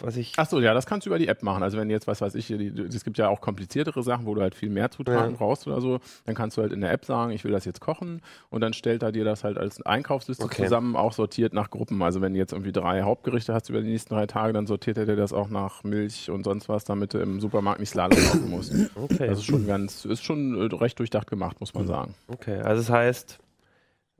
was 0.00 0.16
ich, 0.16 0.32
Ach 0.36 0.48
so, 0.48 0.60
ja, 0.60 0.74
das 0.74 0.86
kannst 0.86 1.06
du 1.06 1.10
über 1.10 1.18
die 1.18 1.26
App 1.26 1.42
machen. 1.42 1.62
Also 1.64 1.76
wenn 1.76 1.90
jetzt, 1.90 2.06
was 2.06 2.20
weiß 2.20 2.36
ich, 2.36 2.50
es 2.52 3.02
gibt 3.04 3.18
ja 3.18 3.28
auch 3.28 3.40
kompliziertere 3.40 4.02
Sachen, 4.04 4.24
wo 4.24 4.34
du 4.34 4.40
halt 4.40 4.54
viel 4.54 4.70
mehr 4.70 4.92
Zutaten 4.92 5.32
Ja. 5.32 5.36
brauchst 5.36 5.66
oder 5.66 5.80
so, 5.80 5.98
dann 6.24 6.36
kannst 6.36 6.56
du 6.56 6.62
halt 6.62 6.72
in 6.72 6.80
der 6.80 6.92
App 6.92 7.04
sagen, 7.04 7.32
ich 7.32 7.42
will 7.42 7.50
das 7.50 7.64
jetzt 7.64 7.80
kochen 7.80 8.22
und 8.48 8.60
dann 8.60 8.72
stellt 8.74 9.02
er 9.02 9.10
dir 9.10 9.24
das 9.24 9.42
halt 9.42 9.58
als 9.58 9.82
Einkaufsliste 9.84 10.44
Okay. 10.44 10.62
zusammen, 10.64 10.94
auch 10.94 11.12
sortiert 11.12 11.52
nach 11.52 11.70
Gruppen. 11.70 12.00
Also 12.02 12.20
wenn 12.20 12.32
du 12.34 12.38
jetzt 12.38 12.52
irgendwie 12.52 12.70
drei 12.70 13.02
Hauptgerichte 13.02 13.52
hast 13.52 13.68
über 13.68 13.80
die 13.80 13.88
nächsten 13.88 14.14
drei 14.14 14.26
Tage, 14.26 14.52
dann 14.52 14.68
sortiert 14.68 14.98
er 14.98 15.06
dir 15.06 15.16
das 15.16 15.32
auch 15.32 15.48
nach 15.48 15.82
Milch 15.82 16.30
und 16.30 16.44
sonst 16.44 16.68
was, 16.68 16.84
damit 16.84 17.12
du 17.12 17.18
im 17.18 17.40
Supermarkt 17.40 17.80
nicht 17.80 17.90
Slalom 17.90 18.16
laufen 18.16 18.48
musst. 18.50 18.72
okay. 18.94 19.26
Das 19.26 19.38
ist 19.38 19.46
schon 19.46 19.66
ganz, 19.66 20.04
ist 20.04 20.22
schon 20.22 20.70
äh, 20.70 20.74
recht 20.76 20.98
durchdacht 21.00 21.28
gemacht, 21.28 21.58
muss 21.60 21.74
man 21.74 21.88
sagen. 21.88 22.14
Okay, 22.28 22.58
also 22.60 22.82
das 22.82 22.90
heißt, 22.90 23.38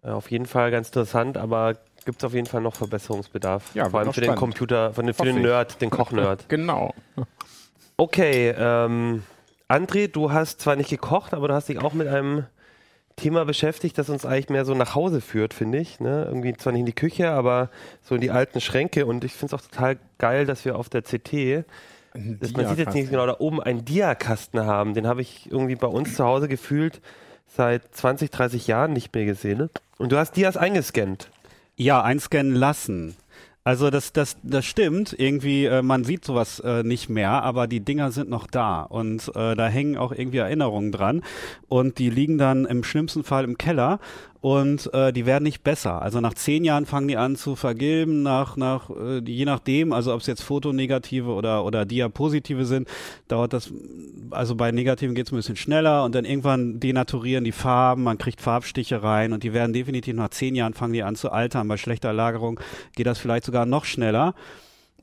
äh, 0.03 0.09
auf 0.11 0.29
jeden 0.31 0.47
Fall 0.47 0.73
ganz 0.73 0.89
interessant, 0.89 1.37
aber 1.37 1.75
gibt 2.07 2.19
es 2.19 2.25
auf 2.25 2.33
jeden 2.33 2.47
Fall 2.47 2.63
noch 2.63 2.75
Verbesserungsbedarf. 2.75 3.75
Ja, 3.75 3.91
Vor 3.91 4.01
allem 4.01 4.13
für 4.13 4.21
den 4.21 4.29
spannend. 4.29 4.41
Computer, 4.41 4.95
für 4.95 5.03
den, 5.03 5.13
für 5.13 5.25
den. 5.25 5.43
Nerd, 5.43 5.81
den 5.83 5.91
Kochnerd. 5.91 6.49
Genau. 6.49 6.95
Okay, 7.99 8.55
ähm, 8.57 9.23
André, 9.69 10.09
du 10.09 10.33
hast 10.33 10.61
zwar 10.61 10.77
nicht 10.77 10.91
gekocht, 10.91 11.35
aber 11.35 11.49
du 11.49 11.55
hast 11.55 11.69
dich 11.69 11.79
auch 11.79 11.93
mit 11.93 12.09
einem 12.09 12.47
Thema 13.17 13.45
beschäftigt, 13.47 13.97
das 13.97 14.11
uns 14.11 14.27
eigentlich 14.27 14.51
mehr 14.51 14.65
so 14.65 14.75
nach 14.75 14.95
Hause 14.95 15.21
führt, 15.21 15.55
finde 15.55 15.79
ich. 15.79 16.01
Ne? 16.01 16.25
Irgendwie 16.27 16.55
zwar 16.55 16.73
nicht 16.73 16.81
in 16.81 16.87
die 16.87 16.93
Küche, 16.93 17.31
aber 17.31 17.71
so 18.03 18.15
in 18.15 18.21
die 18.21 18.31
alten 18.31 18.61
Schränke. 18.61 19.07
Und 19.07 19.25
ich 19.25 19.33
finde 19.33 19.57
es 19.57 19.61
auch 19.61 19.67
total 19.67 19.99
geil, 20.19 20.45
dass 20.45 20.65
wir 20.65 20.77
auf 20.77 20.89
der 20.89 21.03
CT, 21.03 21.65
das, 22.15 22.53
man 22.53 22.69
sieht 22.69 22.79
jetzt 22.79 22.95
nicht 22.95 23.11
genau 23.11 23.27
da 23.27 23.37
oben, 23.39 23.63
einen 23.63 23.85
Diakasten 23.85 24.61
haben. 24.61 24.95
Den 24.95 25.07
habe 25.07 25.23
ich 25.23 25.51
irgendwie 25.51 25.77
bei 25.77 25.87
uns 25.87 26.15
zu 26.15 26.25
Hause 26.25 26.49
gefühlt 26.49 27.01
seit 27.47 27.95
20, 27.95 28.31
30 28.31 28.67
Jahren 28.67 28.93
nicht 28.93 29.15
mehr 29.15 29.25
gesehen. 29.25 29.59
Ne? 29.59 29.71
Und 29.99 30.13
du 30.13 30.19
hast 30.19 30.37
Dias 30.37 30.57
eingescannt. 30.57 31.31
Ja, 31.79 32.03
einscannen 32.03 32.55
lassen. 32.55 33.17
Also 33.63 33.91
das, 33.91 34.13
das, 34.13 34.37
das 34.45 34.65
stimmt. 34.65 35.13
Irgendwie, 35.19 35.65
äh, 35.65 35.83
man 35.83 36.05
sieht 36.05 36.25
sowas 36.25 36.61
äh, 36.61 36.85
nicht 36.85 37.09
mehr, 37.09 37.43
aber 37.43 37.67
die 37.67 37.81
Dinger 37.81 38.13
sind 38.13 38.31
noch 38.31 38.47
da 38.47 38.83
und 38.83 39.29
äh, 39.35 39.57
da 39.57 39.67
hängen 39.67 39.97
auch 39.97 40.13
irgendwie 40.13 40.39
Erinnerungen 40.39 40.93
dran 40.93 41.23
und 41.69 41.99
die 41.99 42.09
liegen 42.09 42.39
dann 42.39 42.65
im 42.65 42.85
schlimmsten 42.85 43.25
Fall 43.25 43.43
im 43.43 43.59
Keller 43.59 43.99
und 44.41 44.93
äh, 44.95 45.13
die 45.13 45.27
werden 45.27 45.45
nicht 45.45 45.63
besser. 45.63 46.03
Also 46.03 46.21
nach 46.21 46.35
zehn 46.35 46.65
Jahren 46.65 46.87
fangen 46.87 47.09
die 47.09 47.17
an 47.17 47.37
zu 47.37 47.57
vergilben, 47.57 48.23
nach, 48.23 48.57
nach 48.57 48.91
äh, 48.91 49.19
je 49.27 49.45
nachdem, 49.45 49.93
also 49.93 50.13
ob 50.15 50.21
es 50.21 50.27
jetzt 50.27 50.43
Fotonegative 50.43 51.31
oder, 51.31 51.65
oder 51.65 51.85
Diapositive 51.85 52.65
sind, 52.65 52.89
dauert 53.29 53.53
das, 53.53 53.73
also 54.31 54.55
bei 54.55 54.71
Negativen 54.73 55.15
geht 55.15 55.27
es 55.27 55.33
ein 55.33 55.37
bisschen 55.37 55.57
schneller 55.57 56.05
und 56.05 56.15
dann 56.15 56.25
irgendwann 56.25 56.81
denaturieren 56.81 57.45
die 57.45 57.53
Farben, 57.53 58.03
man 58.03 58.19
kriegt 58.19 58.41
Farbstiche 58.41 59.03
rein 59.03 59.33
und 59.33 59.43
die 59.43 59.53
werden 59.53 59.73
definitiv 59.73 60.15
nach 60.15 60.31
zehn 60.31 60.55
Jahren 60.55 60.75
fangen 60.75 60.93
die 60.93 61.03
an 61.03 61.17
zu 61.17 61.31
altern. 61.31 61.69
Bei 61.69 61.77
schlechter 61.77 62.13
Lagerung 62.13 62.61
geht 62.95 63.07
das 63.07 63.19
vielleicht 63.19 63.45
sogar 63.45 63.67
noch 63.67 63.85
schneller. 63.85 64.35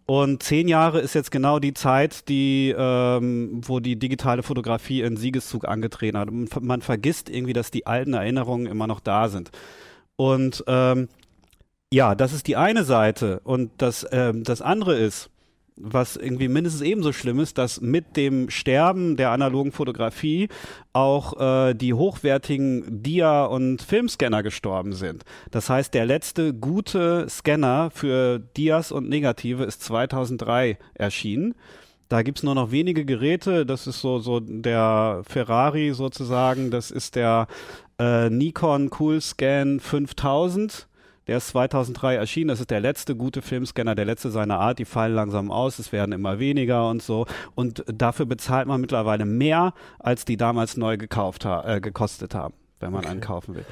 Und 0.06 0.44
zehn 0.44 0.68
Jahre 0.68 1.00
ist 1.00 1.16
jetzt 1.16 1.32
genau 1.32 1.60
die 1.60 1.74
Zeit, 1.74 2.28
die, 2.28 2.74
ähm, 2.78 3.62
wo 3.66 3.80
die 3.80 3.98
digitale 3.98 4.44
Fotografie 4.44 5.02
in 5.02 5.16
Siegeszug 5.16 5.66
angetreten 5.66 6.18
hat. 6.18 6.30
Man 6.62 6.82
vergisst 6.82 7.30
irgendwie, 7.30 7.54
dass 7.54 7.72
die 7.72 7.88
alten 7.88 8.14
Erinnerungen 8.14 8.66
immer 8.66 8.88
noch 8.88 9.00
da 9.00 9.30
sind. 9.30 9.52
Und 10.18 10.64
ähm, 10.68 11.08
ja, 11.92 12.16
das 12.16 12.34
ist 12.34 12.48
die 12.48 12.58
eine 12.58 12.84
Seite. 12.84 13.40
Und 13.44 13.72
das, 13.78 14.06
ähm, 14.12 14.44
das 14.44 14.62
andere 14.62 14.96
ist, 14.98 15.30
was 15.76 16.16
irgendwie 16.16 16.48
mindestens 16.48 16.82
ebenso 16.82 17.14
schlimm 17.14 17.40
ist, 17.40 17.58
dass 17.58 17.82
mit 17.82 18.16
dem 18.16 18.50
Sterben 18.50 19.18
der 19.18 19.32
analogen 19.32 19.72
Fotografie 19.72 20.50
auch 20.94 21.40
äh, 21.40 21.74
die 21.74 21.94
hochwertigen 21.94 23.04
Dia- 23.04 23.46
und 23.46 23.82
Filmscanner 23.82 24.44
gestorben 24.44 24.94
sind. 24.94 25.24
Das 25.52 25.70
heißt, 25.70 25.94
der 25.94 26.06
letzte 26.06 26.54
gute 26.54 27.28
Scanner 27.30 27.90
für 27.92 28.40
Dias 28.40 28.92
und 28.92 29.10
Negative 29.10 29.64
ist 29.64 29.82
2003 29.84 30.78
erschienen. 30.94 31.56
Da 32.10 32.22
gibt's 32.22 32.44
nur 32.44 32.54
noch 32.54 32.72
wenige 32.72 33.06
Geräte. 33.06 33.66
Das 33.66 33.88
ist 33.88 34.02
so, 34.02 34.20
so 34.20 34.40
der 34.40 35.22
Ferrari 35.28 35.94
sozusagen. 35.94 36.70
Das 36.70 36.92
ist 36.92 37.16
der 37.16 37.48
äh, 38.00 38.30
Nikon 38.30 38.92
Coolscan 38.92 39.80
5000. 39.80 40.88
Der 41.28 41.38
ist 41.38 41.48
2003 41.50 42.16
erschienen. 42.16 42.50
Das 42.50 42.60
ist 42.60 42.70
der 42.72 42.80
letzte 42.80 43.16
gute 43.16 43.42
Filmscanner, 43.42 43.96
der 43.96 44.06
letzte 44.06 44.30
seiner 44.30 44.60
Art. 44.60 44.80
Die 44.80 44.86
fallen 44.86 45.16
langsam 45.16 45.52
aus. 45.52 45.80
Es 45.80 45.92
werden 45.92 46.12
immer 46.12 46.40
weniger 46.40 46.90
und 46.90 47.02
so. 47.02 47.26
Und 47.56 47.84
dafür 47.88 48.26
bezahlt 48.26 48.68
man 48.68 48.82
mittlerweile 48.82 49.26
mehr, 49.26 49.74
als 50.00 50.26
die 50.26 50.38
damals 50.38 50.78
neu 50.78 50.98
gekauft 50.98 51.46
ha 51.46 51.64
äh, 51.76 51.82
gekostet 51.82 52.36
haben, 52.36 52.54
wenn 52.80 52.92
man 52.92 53.06
einen 53.06 53.22
kaufen 53.22 53.56
will. 53.56 53.66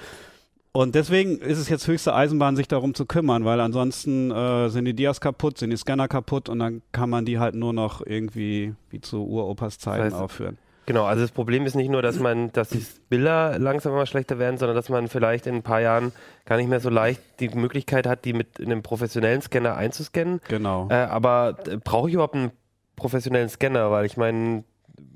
Und 0.73 0.95
deswegen 0.95 1.39
ist 1.39 1.57
es 1.57 1.67
jetzt 1.67 1.85
höchste 1.87 2.15
Eisenbahn, 2.15 2.55
sich 2.55 2.69
darum 2.69 2.93
zu 2.93 3.05
kümmern, 3.05 3.43
weil 3.43 3.59
ansonsten 3.59 4.31
äh, 4.31 4.69
sind 4.69 4.85
die 4.85 4.93
Dias 4.93 5.19
kaputt, 5.19 5.57
sind 5.57 5.71
die 5.71 5.77
Scanner 5.77 6.07
kaputt 6.07 6.47
und 6.47 6.59
dann 6.59 6.81
kann 6.93 7.09
man 7.09 7.25
die 7.25 7.39
halt 7.39 7.55
nur 7.55 7.73
noch 7.73 8.05
irgendwie 8.05 8.73
wie 8.89 9.01
zu 9.01 9.25
Uropas 9.27 9.79
Zeiten 9.79 10.05
Das 10.05 10.13
heißt, 10.13 10.23
aufführen. 10.23 10.57
Genau, 10.91 11.05
also 11.05 11.21
das 11.21 11.31
Problem 11.31 11.65
ist 11.65 11.73
nicht 11.75 11.89
nur, 11.89 12.01
dass 12.01 12.19
man, 12.19 12.51
dass 12.51 12.67
die 12.67 12.85
Bilder 13.07 13.57
langsam 13.57 13.93
immer 13.93 14.05
schlechter 14.05 14.39
werden, 14.39 14.57
sondern 14.57 14.75
dass 14.75 14.89
man 14.89 15.07
vielleicht 15.07 15.47
in 15.47 15.55
ein 15.55 15.63
paar 15.63 15.79
Jahren 15.79 16.11
gar 16.43 16.57
nicht 16.57 16.67
mehr 16.67 16.81
so 16.81 16.89
leicht 16.89 17.21
die 17.39 17.47
Möglichkeit 17.47 18.05
hat, 18.05 18.25
die 18.25 18.33
mit 18.33 18.59
einem 18.59 18.81
professionellen 18.83 19.41
Scanner 19.41 19.77
einzuscannen. 19.77 20.41
Genau. 20.49 20.89
Äh, 20.89 20.95
aber 20.95 21.55
äh, 21.65 21.77
brauche 21.77 22.09
ich 22.09 22.15
überhaupt 22.15 22.35
einen 22.35 22.51
professionellen 22.97 23.47
Scanner? 23.47 23.89
Weil 23.89 24.05
ich 24.05 24.17
meine, 24.17 24.65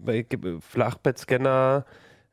Ge- 0.06 0.60
Flachbettscanner, 0.62 1.84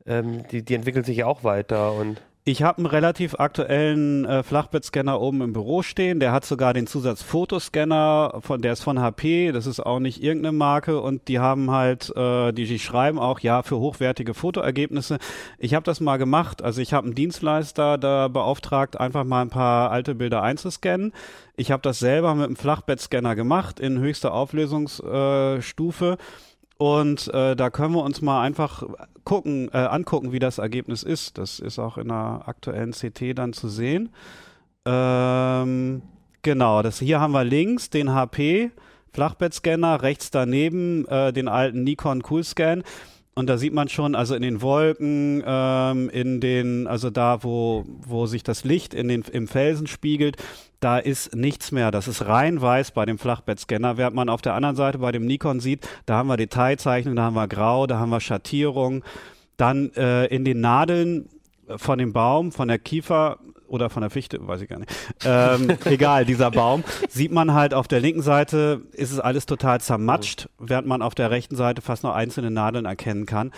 ähm, 0.06 0.46
die, 0.52 0.64
die 0.64 0.76
entwickeln 0.76 1.02
sich 1.04 1.16
ja 1.16 1.26
auch 1.26 1.42
weiter 1.42 1.94
und 1.94 2.22
Ich 2.44 2.64
habe 2.64 2.78
einen 2.78 2.86
relativ 2.86 3.36
aktuellen 3.38 4.24
äh, 4.24 4.42
Flachbettscanner 4.42 5.20
oben 5.20 5.42
im 5.42 5.52
Büro 5.52 5.82
stehen. 5.82 6.18
Der 6.18 6.32
hat 6.32 6.44
sogar 6.44 6.74
den 6.74 6.88
Zusatz 6.88 7.22
Fotoscanner, 7.22 8.40
von 8.40 8.60
der 8.60 8.72
ist 8.72 8.82
von 8.82 8.98
HP. 8.98 9.52
Das 9.52 9.66
ist 9.68 9.78
auch 9.78 10.00
nicht 10.00 10.20
irgendeine 10.24 10.50
Marke 10.50 11.00
und 11.00 11.28
die 11.28 11.38
haben 11.38 11.70
halt, 11.70 12.12
äh, 12.16 12.50
die, 12.50 12.66
die 12.66 12.80
schreiben 12.80 13.20
auch 13.20 13.38
ja 13.38 13.62
für 13.62 13.78
hochwertige 13.78 14.34
Fotoergebnisse. 14.34 15.18
Ich 15.58 15.74
habe 15.74 15.84
das 15.84 16.00
mal 16.00 16.16
gemacht. 16.16 16.62
Also 16.62 16.80
ich 16.80 16.92
habe 16.92 17.06
einen 17.06 17.14
Dienstleister 17.14 17.96
da 17.96 18.26
beauftragt, 18.26 18.98
einfach 18.98 19.22
mal 19.22 19.42
ein 19.42 19.50
paar 19.50 19.92
alte 19.92 20.16
Bilder 20.16 20.42
einzuscannen. 20.42 21.12
Ich 21.54 21.70
habe 21.70 21.82
das 21.82 22.00
selber 22.00 22.34
mit 22.34 22.46
einem 22.46 22.56
Flachbettscanner 22.56 23.36
gemacht 23.36 23.78
in 23.78 24.00
höchster 24.00 24.34
Auflösungsstufe. 24.34 26.16
Äh. 26.18 26.51
Und 26.82 27.32
äh, 27.32 27.54
da 27.54 27.70
können 27.70 27.94
wir 27.94 28.02
uns 28.02 28.22
mal 28.22 28.42
einfach 28.42 28.82
gucken, 29.22 29.70
äh, 29.72 29.76
angucken, 29.76 30.32
wie 30.32 30.40
das 30.40 30.58
Ergebnis 30.58 31.04
ist. 31.04 31.38
Das 31.38 31.60
ist 31.60 31.78
auch 31.78 31.96
in 31.96 32.08
der 32.08 32.42
aktuellen 32.46 32.90
CT 32.90 33.38
dann 33.38 33.52
zu 33.52 33.68
sehen. 33.68 34.08
Ähm, 34.84 36.02
genau, 36.42 36.82
das 36.82 36.98
hier 36.98 37.20
haben 37.20 37.34
wir 37.34 37.44
links 37.44 37.88
den 37.88 38.12
HP 38.12 38.72
Flachbettscanner, 39.12 40.02
rechts 40.02 40.32
daneben 40.32 41.06
äh, 41.06 41.32
den 41.32 41.46
alten 41.46 41.84
Nikon 41.84 42.24
Coolscan. 42.24 42.82
Und 43.34 43.48
da 43.48 43.56
sieht 43.56 43.72
man 43.72 43.88
schon, 43.88 44.14
also 44.14 44.34
in 44.34 44.42
den 44.42 44.60
Wolken, 44.60 45.42
ähm, 45.46 46.10
in 46.10 46.40
den, 46.40 46.86
also 46.86 47.08
da, 47.08 47.42
wo, 47.42 47.84
wo 48.06 48.26
sich 48.26 48.42
das 48.42 48.64
Licht 48.64 48.92
in 48.92 49.08
den, 49.08 49.22
im 49.32 49.48
Felsen 49.48 49.86
spiegelt, 49.86 50.36
da 50.80 50.98
ist 50.98 51.34
nichts 51.34 51.72
mehr. 51.72 51.90
Das 51.90 52.08
ist 52.08 52.26
rein 52.26 52.60
weiß 52.60 52.90
bei 52.90 53.06
dem 53.06 53.18
Flachbettscanner. 53.18 53.96
Während 53.96 54.16
man 54.16 54.28
auf 54.28 54.42
der 54.42 54.54
anderen 54.54 54.76
Seite 54.76 54.98
bei 54.98 55.12
dem 55.12 55.24
Nikon 55.24 55.60
sieht, 55.60 55.88
da 56.04 56.16
haben 56.16 56.28
wir 56.28 56.36
Detailzeichnung, 56.36 57.16
da 57.16 57.22
haben 57.22 57.34
wir 57.34 57.48
Grau, 57.48 57.86
da 57.86 57.98
haben 57.98 58.10
wir 58.10 58.20
Schattierung. 58.20 59.02
dann 59.56 59.92
äh, 59.94 60.26
in 60.26 60.44
den 60.44 60.60
Nadeln 60.60 61.28
von 61.76 61.98
dem 61.98 62.12
Baum, 62.12 62.52
von 62.52 62.68
der 62.68 62.78
Kiefer 62.78 63.38
oder 63.72 63.88
von 63.88 64.02
der 64.02 64.10
Fichte, 64.10 64.46
weiß 64.46 64.60
ich 64.60 64.68
gar 64.68 64.78
nicht. 64.78 64.92
Ähm, 65.24 65.76
egal, 65.86 66.26
dieser 66.26 66.50
Baum, 66.50 66.84
sieht 67.08 67.32
man 67.32 67.54
halt 67.54 67.72
auf 67.72 67.88
der 67.88 68.00
linken 68.00 68.20
Seite, 68.20 68.82
ist 68.92 69.12
es 69.12 69.18
alles 69.18 69.46
total 69.46 69.80
zermatscht, 69.80 70.48
während 70.58 70.86
man 70.86 71.00
auf 71.00 71.14
der 71.14 71.30
rechten 71.30 71.56
Seite 71.56 71.80
fast 71.80 72.04
noch 72.04 72.14
einzelne 72.14 72.50
Nadeln 72.50 72.84
erkennen 72.84 73.24
kann. 73.24 73.50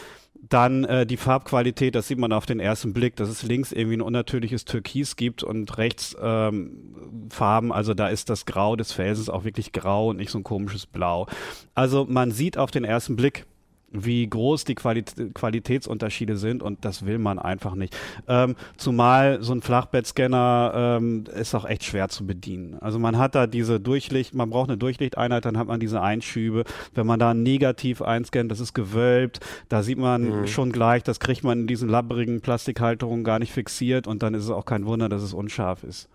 Dann 0.48 0.84
äh, 0.84 1.04
die 1.04 1.16
Farbqualität, 1.16 1.94
das 1.96 2.06
sieht 2.06 2.18
man 2.18 2.32
auf 2.32 2.46
den 2.46 2.60
ersten 2.60 2.92
Blick, 2.92 3.16
dass 3.16 3.28
es 3.28 3.42
links 3.42 3.72
irgendwie 3.72 3.96
ein 3.96 4.02
unnatürliches 4.02 4.64
Türkis 4.64 5.16
gibt 5.16 5.42
und 5.42 5.78
rechts 5.78 6.16
ähm, 6.20 7.28
Farben, 7.30 7.72
also 7.72 7.92
da 7.92 8.08
ist 8.08 8.30
das 8.30 8.46
Grau 8.46 8.76
des 8.76 8.92
Felsens 8.92 9.28
auch 9.28 9.44
wirklich 9.44 9.72
grau 9.72 10.10
und 10.10 10.18
nicht 10.18 10.30
so 10.30 10.38
ein 10.38 10.44
komisches 10.44 10.86
Blau. 10.86 11.26
Also 11.74 12.06
man 12.08 12.30
sieht 12.30 12.56
auf 12.56 12.70
den 12.70 12.84
ersten 12.84 13.16
Blick, 13.16 13.46
wie 13.94 14.28
groß 14.28 14.64
die 14.64 14.74
Qualit 14.74 15.14
Qualitätsunterschiede 15.34 16.36
sind 16.36 16.62
und 16.62 16.84
das 16.84 17.06
will 17.06 17.18
man 17.18 17.38
einfach 17.38 17.74
nicht. 17.74 17.96
Ähm, 18.28 18.56
zumal 18.76 19.42
so 19.42 19.52
ein 19.52 19.62
Flachbettscanner 19.62 20.98
ähm, 20.98 21.24
ist 21.34 21.54
auch 21.54 21.64
echt 21.64 21.84
schwer 21.84 22.08
zu 22.08 22.26
bedienen. 22.26 22.76
Also 22.80 22.98
man 22.98 23.18
hat 23.18 23.34
da 23.34 23.46
diese 23.46 23.80
Durchlicht, 23.80 24.34
man 24.34 24.50
braucht 24.50 24.68
eine 24.68 24.78
Durchlichteinheit, 24.78 25.44
dann 25.44 25.56
hat 25.56 25.68
man 25.68 25.80
diese 25.80 26.02
Einschübe. 26.02 26.64
Wenn 26.94 27.06
man 27.06 27.18
da 27.18 27.34
negativ 27.34 28.02
einscannt, 28.02 28.50
das 28.50 28.60
ist 28.60 28.74
gewölbt, 28.74 29.40
da 29.68 29.82
sieht 29.82 29.98
man 29.98 30.40
mhm. 30.40 30.46
schon 30.46 30.72
gleich, 30.72 31.02
das 31.02 31.20
kriegt 31.20 31.44
man 31.44 31.60
in 31.60 31.66
diesen 31.66 31.88
labberigen 31.88 32.40
Plastikhalterungen 32.40 33.24
gar 33.24 33.38
nicht 33.38 33.52
fixiert 33.52 34.06
und 34.06 34.22
dann 34.22 34.34
ist 34.34 34.44
es 34.44 34.50
auch 34.50 34.64
kein 34.64 34.86
Wunder, 34.86 35.08
dass 35.08 35.22
es 35.22 35.32
unscharf 35.32 35.84
ist. 35.84 36.08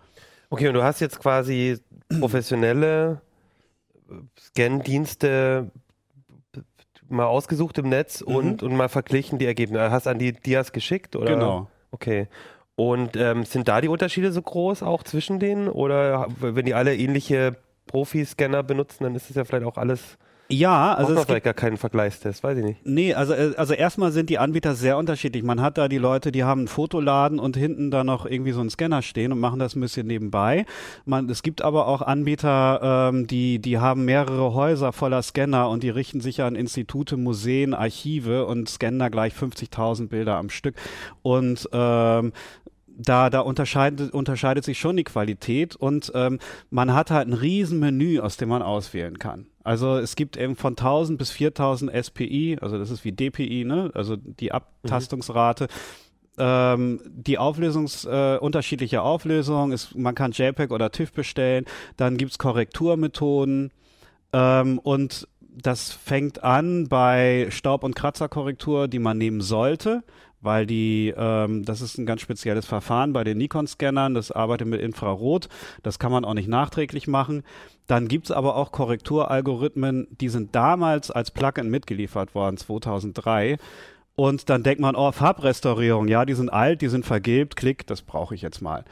Okay, 0.50 0.68
und 0.68 0.74
du 0.74 0.82
hast 0.82 1.00
jetzt 1.00 1.20
quasi 1.20 1.78
professionelle 2.18 3.20
Scan-Dienste 4.38 5.70
mal 7.10 7.26
ausgesucht 7.26 7.78
im 7.78 7.88
Netz 7.88 8.24
mhm. 8.24 8.34
und, 8.34 8.62
und 8.62 8.76
mal 8.76 8.88
verglichen 8.88 9.38
die 9.38 9.46
Ergebnisse. 9.46 9.90
Hast 9.90 10.06
an 10.06 10.18
die 10.18 10.32
Dias 10.32 10.72
geschickt? 10.72 11.16
Oder? 11.16 11.34
Genau. 11.34 11.68
Okay. 11.90 12.28
Und 12.76 13.16
ähm, 13.16 13.44
sind 13.44 13.68
da 13.68 13.80
die 13.80 13.88
Unterschiede 13.88 14.32
so 14.32 14.40
groß 14.40 14.82
auch 14.82 15.02
zwischen 15.02 15.38
denen? 15.38 15.68
Oder 15.68 16.28
wenn 16.40 16.64
die 16.64 16.74
alle 16.74 16.96
ähnliche 16.96 17.56
Profi-Scanner 17.88 18.62
benutzen, 18.62 19.04
dann 19.04 19.14
ist 19.14 19.28
es 19.28 19.36
ja 19.36 19.44
vielleicht 19.44 19.66
auch 19.66 19.76
alles 19.76 20.16
ja, 20.50 20.94
also 20.94 21.14
es 21.14 21.24
vielleicht 21.24 21.44
gar 21.44 21.54
keinen 21.54 21.76
Vergleichstest, 21.76 22.42
weiß 22.42 22.58
ich 22.58 22.64
nicht. 22.64 22.80
Nee, 22.84 23.14
also 23.14 23.32
äh, 23.34 23.52
also 23.56 23.74
erstmal 23.74 24.12
sind 24.12 24.30
die 24.30 24.38
Anbieter 24.38 24.74
sehr 24.74 24.96
unterschiedlich. 24.96 25.42
Man 25.42 25.60
hat 25.60 25.78
da 25.78 25.88
die 25.88 25.98
Leute, 25.98 26.32
die 26.32 26.44
haben 26.44 26.62
einen 26.62 26.68
Fotoladen 26.68 27.38
und 27.38 27.56
hinten 27.56 27.90
da 27.90 28.04
noch 28.04 28.26
irgendwie 28.26 28.52
so 28.52 28.60
einen 28.60 28.70
Scanner 28.70 29.02
stehen 29.02 29.32
und 29.32 29.40
machen 29.40 29.58
das 29.58 29.76
ein 29.76 29.80
bisschen 29.80 30.06
nebenbei. 30.06 30.66
Man, 31.04 31.28
es 31.30 31.42
gibt 31.42 31.62
aber 31.62 31.86
auch 31.86 32.02
Anbieter, 32.02 33.10
ähm, 33.12 33.26
die 33.26 33.60
die 33.60 33.78
haben 33.78 34.04
mehrere 34.04 34.54
Häuser 34.54 34.92
voller 34.92 35.22
Scanner 35.22 35.68
und 35.68 35.82
die 35.82 35.90
richten 35.90 36.20
sich 36.20 36.42
an 36.42 36.56
Institute, 36.56 37.16
Museen, 37.16 37.74
Archive 37.74 38.46
und 38.46 38.68
scannen 38.68 38.98
da 38.98 39.08
gleich 39.08 39.34
50.000 39.34 40.08
Bilder 40.08 40.36
am 40.36 40.50
Stück. 40.50 40.74
Und 41.22 41.68
ähm, 41.72 42.32
da, 43.02 43.30
da 43.30 43.40
unterscheidet, 43.40 44.12
unterscheidet 44.12 44.64
sich 44.64 44.78
schon 44.78 44.96
die 44.96 45.04
Qualität 45.04 45.76
und 45.76 46.12
ähm, 46.14 46.38
man 46.70 46.94
hat 46.94 47.10
halt 47.10 47.28
ein 47.28 47.32
riesen 47.32 47.78
Menü, 47.78 48.20
aus 48.20 48.36
dem 48.36 48.48
man 48.48 48.62
auswählen 48.62 49.18
kann. 49.18 49.46
Also 49.64 49.96
es 49.96 50.16
gibt 50.16 50.36
eben 50.36 50.56
von 50.56 50.72
1000 50.72 51.18
bis 51.18 51.30
4000 51.30 51.92
SPI, 52.04 52.58
also 52.60 52.78
das 52.78 52.90
ist 52.90 53.04
wie 53.04 53.12
DPI, 53.12 53.64
ne? 53.64 53.90
also 53.94 54.16
die 54.16 54.52
Abtastungsrate. 54.52 55.64
Mhm. 55.64 55.68
Ähm, 56.38 57.00
die 57.06 57.38
Auflösungs, 57.38 58.04
äh, 58.04 58.38
unterschiedliche 58.40 59.02
Auflösung, 59.02 59.72
ist, 59.72 59.94
man 59.96 60.14
kann 60.14 60.32
JPEG 60.32 60.70
oder 60.70 60.90
TIFF 60.90 61.12
bestellen, 61.12 61.66
dann 61.96 62.16
gibt's 62.16 62.38
Korrekturmethoden 62.38 63.72
ähm, 64.32 64.78
und 64.78 65.28
das 65.40 65.92
fängt 65.92 66.42
an 66.42 66.88
bei 66.88 67.48
Staub- 67.50 67.84
und 67.84 67.94
Kratzerkorrektur, 67.94 68.88
die 68.88 69.00
man 69.00 69.18
nehmen 69.18 69.40
sollte 69.40 70.02
weil 70.40 70.66
die, 70.66 71.12
ähm, 71.16 71.64
das 71.64 71.80
ist 71.80 71.98
ein 71.98 72.06
ganz 72.06 72.20
spezielles 72.20 72.66
Verfahren 72.66 73.12
bei 73.12 73.24
den 73.24 73.38
Nikon-Scannern, 73.38 74.14
das 74.14 74.32
arbeitet 74.32 74.68
mit 74.68 74.80
Infrarot, 74.80 75.48
das 75.82 75.98
kann 75.98 76.12
man 76.12 76.24
auch 76.24 76.34
nicht 76.34 76.48
nachträglich 76.48 77.06
machen. 77.06 77.42
Dann 77.86 78.08
gibt's 78.08 78.30
aber 78.30 78.56
auch 78.56 78.72
Korrekturalgorithmen, 78.72 80.08
die 80.20 80.28
sind 80.28 80.54
damals 80.54 81.10
als 81.10 81.30
Plugin 81.30 81.70
mitgeliefert 81.70 82.34
worden, 82.34 82.56
2003. 82.56 83.58
Und 84.14 84.48
dann 84.50 84.62
denkt 84.62 84.80
man, 84.80 84.96
oh, 84.96 85.12
Farbrestaurierung, 85.12 86.08
ja, 86.08 86.24
die 86.24 86.34
sind 86.34 86.50
alt, 86.50 86.82
die 86.82 86.88
sind 86.88 87.06
vergilbt, 87.06 87.56
klick, 87.56 87.86
das 87.86 88.02
brauche 88.02 88.34
ich 88.34 88.42
jetzt 88.42 88.60
mal. 88.60 88.84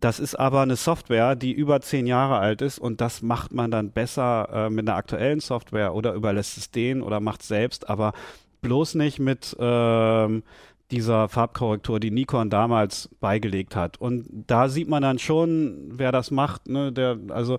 Das 0.00 0.20
ist 0.20 0.34
aber 0.34 0.60
eine 0.60 0.76
Software, 0.76 1.34
die 1.34 1.52
über 1.52 1.80
zehn 1.80 2.06
Jahre 2.06 2.36
alt 2.36 2.60
ist 2.60 2.78
und 2.78 3.00
das 3.00 3.22
macht 3.22 3.52
man 3.54 3.70
dann 3.70 3.90
besser 3.90 4.48
äh, 4.52 4.70
mit 4.70 4.86
einer 4.86 4.98
aktuellen 4.98 5.40
Software 5.40 5.94
oder 5.94 6.12
überlässt 6.12 6.58
es 6.58 6.70
denen 6.70 7.02
oder 7.02 7.20
macht 7.20 7.40
es 7.40 7.48
selbst, 7.48 7.88
aber 7.88 8.12
bloß 8.60 8.96
nicht 8.96 9.18
mit 9.18 9.56
ähm, 9.58 10.42
dieser 10.90 11.28
Farbkorrektur, 11.28 12.00
die 12.00 12.10
Nikon 12.10 12.50
damals 12.50 13.08
beigelegt 13.20 13.74
hat. 13.76 14.00
Und 14.00 14.26
da 14.46 14.68
sieht 14.68 14.88
man 14.88 15.02
dann 15.02 15.18
schon, 15.18 15.88
wer 15.92 16.12
das 16.12 16.30
macht. 16.30 16.68
Ne? 16.68 16.92
Der, 16.92 17.18
also 17.30 17.58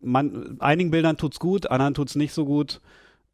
man, 0.00 0.56
einigen 0.60 0.90
Bildern 0.90 1.16
tut's 1.16 1.40
gut, 1.40 1.70
anderen 1.70 1.94
tut's 1.94 2.14
nicht 2.14 2.32
so 2.32 2.44
gut. 2.44 2.80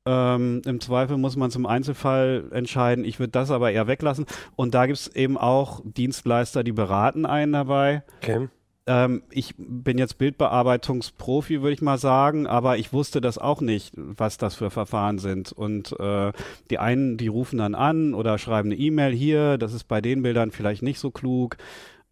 Ähm, 0.07 0.63
Im 0.67 0.81
Zweifel 0.81 1.17
muss 1.17 1.37
man 1.37 1.51
zum 1.51 1.67
Einzelfall 1.67 2.45
entscheiden. 2.51 3.05
Ich 3.05 3.19
würde 3.19 3.33
das 3.33 3.51
aber 3.51 3.73
eher 3.73 3.87
weglassen. 3.87 4.27
Und 4.55 4.75
da 4.75 4.87
gibt's 4.87 5.09
eben 5.09 5.39
auch 5.39 5.81
Dienstleister, 5.85 6.63
die 6.63 6.73
beraten 6.73 7.27
einen 7.27 7.53
dabei. 7.53 8.03
Okay. 8.19 8.49
Ähm, 8.87 9.23
ich 9.31 9.55
bin 9.57 9.97
jetzt 9.97 10.19
Bildbearbeitungsprofi, 10.19 11.63
würde 11.63 11.73
ich 11.73 11.83
mal 11.83 11.99
sagen, 11.99 12.47
aber 12.47 12.77
ich 12.77 12.93
wusste 12.93 13.21
das 13.21 13.39
auch 13.39 13.61
nicht, 13.61 13.95
was 13.97 14.37
das 14.37 14.55
für 14.55 14.71
Verfahren 14.71 15.19
sind. 15.19 15.53
Und 15.53 15.99
äh, 15.99 16.33
die 16.71 16.79
einen, 16.79 17.17
die 17.17 17.29
rufen 17.29 17.59
dann 17.59 17.75
an 17.75 18.15
oder 18.15 18.37
schreiben 18.39 18.71
eine 18.71 18.79
E-Mail 18.79 19.13
hier, 19.13 19.59
das 19.59 19.73
ist 19.73 19.85
bei 19.85 20.01
den 20.01 20.23
Bildern 20.23 20.51
vielleicht 20.51 20.83
nicht 20.83 20.99
so 20.99 21.11
klug. 21.11 21.57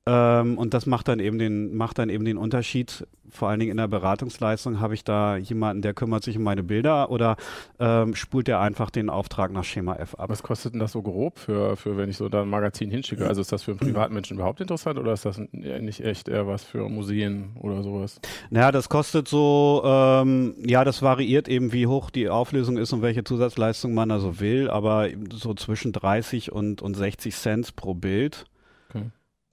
Ähm, 0.05 0.59
und 0.59 0.75
das 0.75 0.87
macht 0.87 1.07
dann 1.09 1.21
eben 1.21 1.39
den, 1.39 1.77
macht 1.77 1.99
dann 1.99 2.09
eben 2.09 2.25
den 2.25 2.37
Unterschied. 2.37 3.07
Vor 3.31 3.49
allen 3.49 3.61
Dingen 3.61 3.71
in 3.71 3.77
der 3.79 3.89
Beratungsleistung 3.89 4.81
habe 4.81 4.95
ich 4.95 5.05
da 5.05 5.37
jemanden, 5.37 5.81
der 5.81 5.95
kümmert 5.95 6.25
sich 6.25 6.37
um 6.37 6.43
meine 6.43 6.63
Bilder 6.63 7.11
oder 7.11 7.37
ähm, 7.79 8.15
spult 8.15 8.49
der 8.49 8.61
einfach 8.61 8.91
den 8.91 9.09
Auftrag 9.09 9.53
nach 9.53 9.65
Schema 9.65 9.95
F 9.95 10.17
ab. 10.17 10.29
Was 10.29 10.43
kostet 10.43 10.75
denn 10.75 10.81
das 10.81 10.93
so 10.93 11.03
grob 11.03 11.39
für, 11.39 11.77
für 11.77 11.97
wenn 11.97 12.11
ich 12.11 12.17
so 12.17 12.29
da 12.29 12.43
ein 12.43 12.49
Magazin 12.49 12.91
hinschicke? 12.91 13.27
Also 13.27 13.41
ist 13.41 13.53
das 13.53 13.63
für 13.63 13.71
einen 13.71 13.81
Privatmenschen 13.81 14.37
überhaupt 14.37 14.61
interessant 14.61 14.99
oder 14.99 15.13
ist 15.13 15.25
das 15.25 15.41
nicht 15.53 16.05
echt 16.05 16.29
eher 16.29 16.47
was 16.47 16.65
für 16.65 16.89
Museen 16.89 17.57
oder 17.61 17.83
sowas? 17.83 18.21
Naja, 18.51 18.73
das 18.73 18.89
kostet 18.89 19.29
so, 19.29 19.83
ähm, 19.85 20.55
ja, 20.59 20.85
das 20.85 21.01
variiert 21.01 21.49
eben, 21.49 21.73
wie 21.73 21.87
hoch 21.87 22.11
die 22.11 22.29
Auflösung 22.29 22.77
ist 22.77 22.93
und 22.93 23.03
welche 23.03 23.25
Zusatzleistung 23.25 23.95
man 23.95 24.09
da 24.09 24.19
so 24.19 24.41
will, 24.41 24.69
aber 24.69 25.09
so 25.33 25.55
zwischen 25.55 25.93
30 25.93 26.53
und, 26.53 26.83
und 26.83 26.95
60 26.95 27.35
Cent 27.35 27.77
pro 27.77 27.95
Bild. 27.95 28.47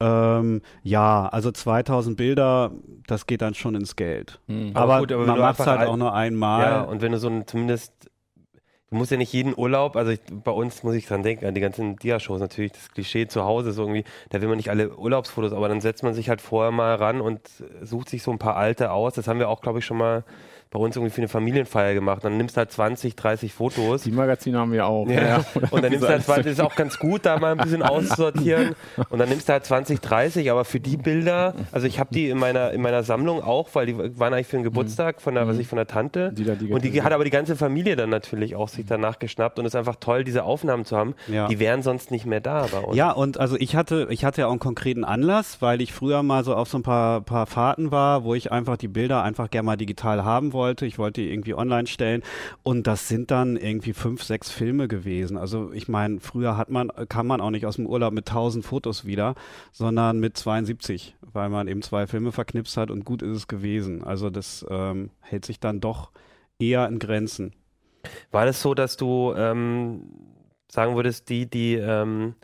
Ähm, 0.01 0.61
ja, 0.81 1.27
also 1.27 1.51
2000 1.51 2.15
Bilder, 2.15 2.71
das 3.07 3.27
geht 3.27 3.41
dann 3.41 3.53
schon 3.53 3.75
ins 3.75 3.95
Geld. 3.95 4.39
Mhm. 4.47 4.71
Aber, 4.73 4.93
aber, 4.93 4.99
gut, 5.01 5.11
aber 5.11 5.25
man 5.25 5.39
macht 5.39 5.59
es 5.59 5.67
halt 5.67 5.87
auch 5.87 5.97
nur 5.97 6.13
einmal. 6.13 6.61
Ja, 6.63 6.81
und 6.81 7.01
wenn 7.01 7.11
du 7.11 7.19
so 7.19 7.27
ein, 7.27 7.45
zumindest, 7.45 8.09
du 8.89 8.95
musst 8.95 9.11
ja 9.11 9.17
nicht 9.17 9.33
jeden 9.33 9.53
Urlaub, 9.57 9.97
also 9.97 10.11
ich, 10.11 10.21
bei 10.31 10.51
uns 10.51 10.83
muss 10.83 10.95
ich 10.95 11.05
dran 11.05 11.21
denken, 11.21 11.45
an 11.45 11.53
die 11.53 11.59
ganzen 11.61 11.97
Dia-Shows 11.97 12.39
natürlich, 12.39 12.71
das 12.71 12.89
Klischee 12.91 13.27
zu 13.27 13.43
Hause 13.43 13.71
ist 13.71 13.77
irgendwie, 13.77 14.05
da 14.29 14.39
will 14.39 14.47
man 14.47 14.57
nicht 14.57 14.69
alle 14.69 14.95
Urlaubsfotos, 14.97 15.51
aber 15.51 15.67
dann 15.67 15.81
setzt 15.81 16.03
man 16.03 16.13
sich 16.13 16.29
halt 16.29 16.39
vorher 16.39 16.71
mal 16.71 16.95
ran 16.95 17.19
und 17.19 17.41
sucht 17.81 18.07
sich 18.09 18.23
so 18.23 18.31
ein 18.31 18.39
paar 18.39 18.55
alte 18.55 18.91
aus. 18.91 19.15
Das 19.15 19.27
haben 19.27 19.39
wir 19.39 19.49
auch, 19.49 19.59
glaube 19.59 19.79
ich, 19.79 19.85
schon 19.85 19.97
mal 19.97 20.23
bei 20.71 20.77
uns 20.77 20.95
irgendwie 20.95 21.11
für 21.11 21.21
eine 21.21 21.27
Familienfeier 21.27 21.95
gemacht. 21.95 22.23
Dann 22.23 22.37
nimmst 22.37 22.55
du 22.55 22.59
halt 22.59 22.71
20, 22.71 23.15
30 23.15 23.53
Fotos. 23.53 24.03
Die 24.03 24.11
Magazine 24.11 24.59
haben 24.59 24.71
wir 24.71 24.85
auch. 24.85 25.07
Ja. 25.07 25.21
ja. 25.21 25.45
Und 25.71 25.83
dann 25.83 25.89
nimmst 25.91 26.03
du 26.03 26.09
halt 26.09 26.23
20, 26.23 26.43
das 26.43 26.53
ist 26.53 26.61
auch 26.61 26.75
ganz 26.75 26.99
gut, 26.99 27.25
da 27.25 27.39
mal 27.39 27.53
ein 27.53 27.57
bisschen 27.57 27.81
auszusortieren. 27.81 28.75
Und 29.09 29.17
dann 29.17 29.29
nimmst 29.29 29.49
du 29.49 29.53
halt 29.53 29.65
20, 29.65 29.99
30, 29.99 30.51
aber 30.51 30.65
für 30.65 30.79
die 30.79 30.97
Bilder, 30.97 31.55
also 31.71 31.87
ich 31.87 31.99
habe 31.99 32.13
die 32.13 32.29
in 32.29 32.37
meiner, 32.37 32.71
in 32.71 32.81
meiner 32.81 33.01
Sammlung 33.01 33.41
auch, 33.41 33.69
weil 33.73 33.87
die 33.87 34.19
waren 34.19 34.33
eigentlich 34.33 34.45
für 34.45 34.57
den 34.57 34.63
Geburtstag 34.63 35.21
von 35.21 35.33
der, 35.33 35.47
was 35.47 35.57
ich, 35.57 35.67
von 35.67 35.77
der 35.77 35.87
Tante. 35.87 36.31
Die 36.33 36.43
die 36.43 36.71
und 36.71 36.83
die 36.83 37.01
hat 37.01 37.13
aber 37.13 37.23
die 37.23 37.31
ganze 37.31 37.55
Familie 37.55 37.95
dann 37.95 38.11
natürlich 38.11 38.55
auch 38.55 38.69
sich 38.69 38.85
danach 38.85 39.17
geschnappt 39.17 39.57
und 39.57 39.65
es 39.65 39.73
ist 39.73 39.75
einfach 39.75 39.95
toll, 39.99 40.23
diese 40.23 40.43
Aufnahmen 40.43 40.85
zu 40.85 40.95
haben. 40.95 41.15
Ja. 41.27 41.47
Die 41.47 41.57
wären 41.57 41.81
sonst 41.81 42.11
nicht 42.11 42.27
mehr 42.27 42.41
da 42.41 42.67
bei 42.71 42.79
uns. 42.79 42.95
Ja, 42.95 43.11
und 43.11 43.39
also 43.39 43.55
ich 43.57 43.75
hatte, 43.75 44.07
ich 44.11 44.23
hatte 44.23 44.41
ja 44.41 44.47
auch 44.47 44.51
einen 44.51 44.59
konkreten 44.59 45.03
Anlass, 45.03 45.63
weil 45.63 45.81
ich 45.81 45.93
früher 45.93 46.21
mal 46.21 46.43
so 46.43 46.53
auf 46.53 46.69
so 46.69 46.77
ein 46.77 46.83
paar, 46.83 47.21
paar 47.21 47.47
Fahrten 47.47 47.89
war, 47.89 48.23
wo 48.23 48.35
ich 48.35 48.51
einfach 48.51 48.77
die 48.77 48.87
Bilder 48.87 49.23
einfach 49.23 49.49
gerne 49.49 49.65
mal 49.65 49.75
digital 49.75 50.23
haben 50.23 50.53
wollte 50.53 50.58
wollte. 50.59 50.85
Ich 50.85 50.99
wollte 50.99 51.21
die 51.21 51.31
irgendwie 51.31 51.55
online 51.55 51.87
stellen. 51.87 52.21
Und 52.61 52.85
das 52.85 53.07
sind 53.07 53.31
dann 53.31 53.55
irgendwie 53.55 53.93
fünf, 53.93 54.21
sechs 54.23 54.51
Filme 54.51 54.87
gewesen. 54.87 55.37
Also 55.37 55.71
ich 55.71 55.87
meine, 55.87 56.19
früher 56.19 56.57
hat 56.57 56.69
man, 56.69 56.91
kam 57.07 57.27
man 57.27 57.39
auch 57.39 57.49
nicht 57.49 57.65
aus 57.65 57.77
dem 57.77 57.87
Urlaub 57.87 58.13
mit 58.13 58.27
tausend 58.27 58.65
Fotos 58.65 59.05
wieder, 59.05 59.35
sondern 59.71 60.19
mit 60.19 60.37
72, 60.37 61.15
weil 61.21 61.49
man 61.49 61.67
eben 61.67 61.81
zwei 61.81 62.05
Filme 62.07 62.31
verknipst 62.31 62.75
hat 62.75 62.91
und 62.91 63.05
gut 63.05 63.21
ist 63.21 63.35
es 63.35 63.47
gewesen. 63.47 64.03
Also 64.03 64.29
das 64.29 64.65
ähm, 64.69 65.11
hält 65.21 65.45
sich 65.45 65.59
dann 65.59 65.79
doch 65.79 66.11
eher 66.59 66.87
in 66.87 66.99
Grenzen. 66.99 67.53
War 68.31 68.45
das 68.45 68.61
so, 68.61 68.73
dass 68.73 68.97
du 68.97 69.33
ähm, 69.35 70.03
sagen 70.69 70.95
würdest, 70.95 71.29
die, 71.29 71.49
die 71.49 71.75
ähm, 71.75 72.35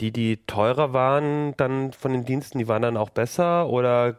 die, 0.00 0.12
die 0.12 0.44
teurer 0.46 0.92
waren 0.92 1.54
dann 1.56 1.92
von 1.92 2.12
den 2.12 2.24
Diensten, 2.24 2.58
die 2.58 2.68
waren 2.68 2.82
dann 2.82 2.96
auch 2.96 3.10
besser 3.10 3.68
oder 3.68 4.16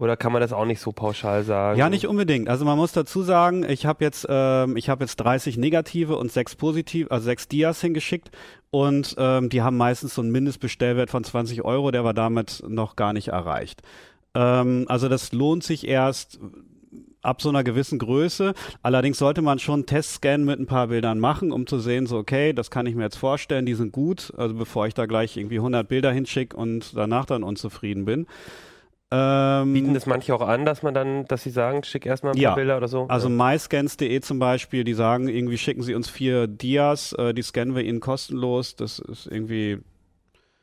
Oder 0.00 0.16
kann 0.16 0.32
man 0.32 0.40
das 0.40 0.54
auch 0.54 0.64
nicht 0.64 0.80
so 0.80 0.92
pauschal 0.92 1.44
sagen? 1.44 1.78
Ja, 1.78 1.90
nicht 1.90 2.06
unbedingt. 2.06 2.48
Also 2.48 2.64
man 2.64 2.78
muss 2.78 2.92
dazu 2.92 3.22
sagen, 3.22 3.68
ich 3.68 3.84
habe 3.84 4.02
jetzt, 4.02 4.26
ähm, 4.30 4.78
ich 4.78 4.88
habe 4.88 5.04
jetzt 5.04 5.16
30 5.16 5.58
negative 5.58 6.16
und 6.16 6.32
sechs 6.32 6.56
positiv, 6.56 7.08
also 7.10 7.26
sechs 7.26 7.48
Dias 7.48 7.82
hingeschickt 7.82 8.30
und 8.70 9.14
ähm, 9.18 9.50
die 9.50 9.60
haben 9.60 9.76
meistens 9.76 10.14
so 10.14 10.22
einen 10.22 10.32
Mindestbestellwert 10.32 11.10
von 11.10 11.22
20 11.22 11.62
Euro, 11.66 11.90
der 11.90 12.02
war 12.02 12.14
damit 12.14 12.62
noch 12.66 12.96
gar 12.96 13.12
nicht 13.12 13.28
erreicht. 13.28 13.82
Ähm, 14.34 14.86
also 14.88 15.10
das 15.10 15.32
lohnt 15.32 15.64
sich 15.64 15.86
erst 15.86 16.40
ab 17.20 17.42
so 17.42 17.50
einer 17.50 17.62
gewissen 17.62 17.98
Größe. 17.98 18.54
Allerdings 18.82 19.18
sollte 19.18 19.42
man 19.42 19.58
schon 19.58 19.84
Testscan 19.84 20.44
mit 20.44 20.58
ein 20.58 20.66
paar 20.66 20.86
Bildern 20.86 21.20
machen, 21.20 21.52
um 21.52 21.66
zu 21.66 21.78
sehen, 21.78 22.06
so 22.06 22.16
okay, 22.16 22.54
das 22.54 22.70
kann 22.70 22.86
ich 22.86 22.94
mir 22.94 23.02
jetzt 23.02 23.18
vorstellen, 23.18 23.66
die 23.66 23.74
sind 23.74 23.92
gut, 23.92 24.32
also 24.38 24.54
bevor 24.54 24.86
ich 24.86 24.94
da 24.94 25.04
gleich 25.04 25.36
irgendwie 25.36 25.58
100 25.58 25.86
Bilder 25.86 26.10
hinschicke 26.10 26.56
und 26.56 26.96
danach 26.96 27.26
dann 27.26 27.42
unzufrieden 27.42 28.06
bin. 28.06 28.26
Ähm, 29.12 29.72
Bieten 29.72 29.94
das 29.94 30.06
manche 30.06 30.32
auch 30.34 30.40
an, 30.40 30.64
dass 30.64 30.82
man 30.82 30.94
dann, 30.94 31.24
dass 31.26 31.42
sie 31.42 31.50
sagen, 31.50 31.82
schick 31.82 32.06
erstmal 32.06 32.32
ein 32.32 32.36
paar 32.36 32.42
ja, 32.42 32.54
Bilder 32.54 32.76
oder 32.76 32.86
so? 32.86 33.06
Also 33.08 33.28
ja. 33.28 33.34
myscans.de 33.34 34.20
zum 34.20 34.38
Beispiel, 34.38 34.84
die 34.84 34.94
sagen 34.94 35.26
irgendwie, 35.28 35.58
schicken 35.58 35.82
sie 35.82 35.94
uns 35.94 36.08
vier 36.08 36.46
Dias, 36.46 37.12
äh, 37.14 37.34
die 37.34 37.42
scannen 37.42 37.74
wir 37.74 37.82
ihnen 37.82 37.98
kostenlos. 37.98 38.76
Das 38.76 39.00
ist 39.00 39.26
irgendwie 39.26 39.80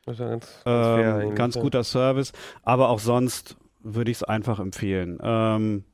das 0.06 0.18
ist 0.18 0.26
ganz, 0.26 0.62
ganz, 0.64 1.24
ähm, 1.24 1.34
ganz 1.34 1.58
guter 1.58 1.84
Service. 1.84 2.32
Aber 2.62 2.88
auch 2.88 3.00
sonst 3.00 3.56
würde 3.80 4.10
ich 4.10 4.18
es 4.18 4.22
einfach 4.24 4.60
empfehlen. 4.60 5.18
Ähm, 5.22 5.84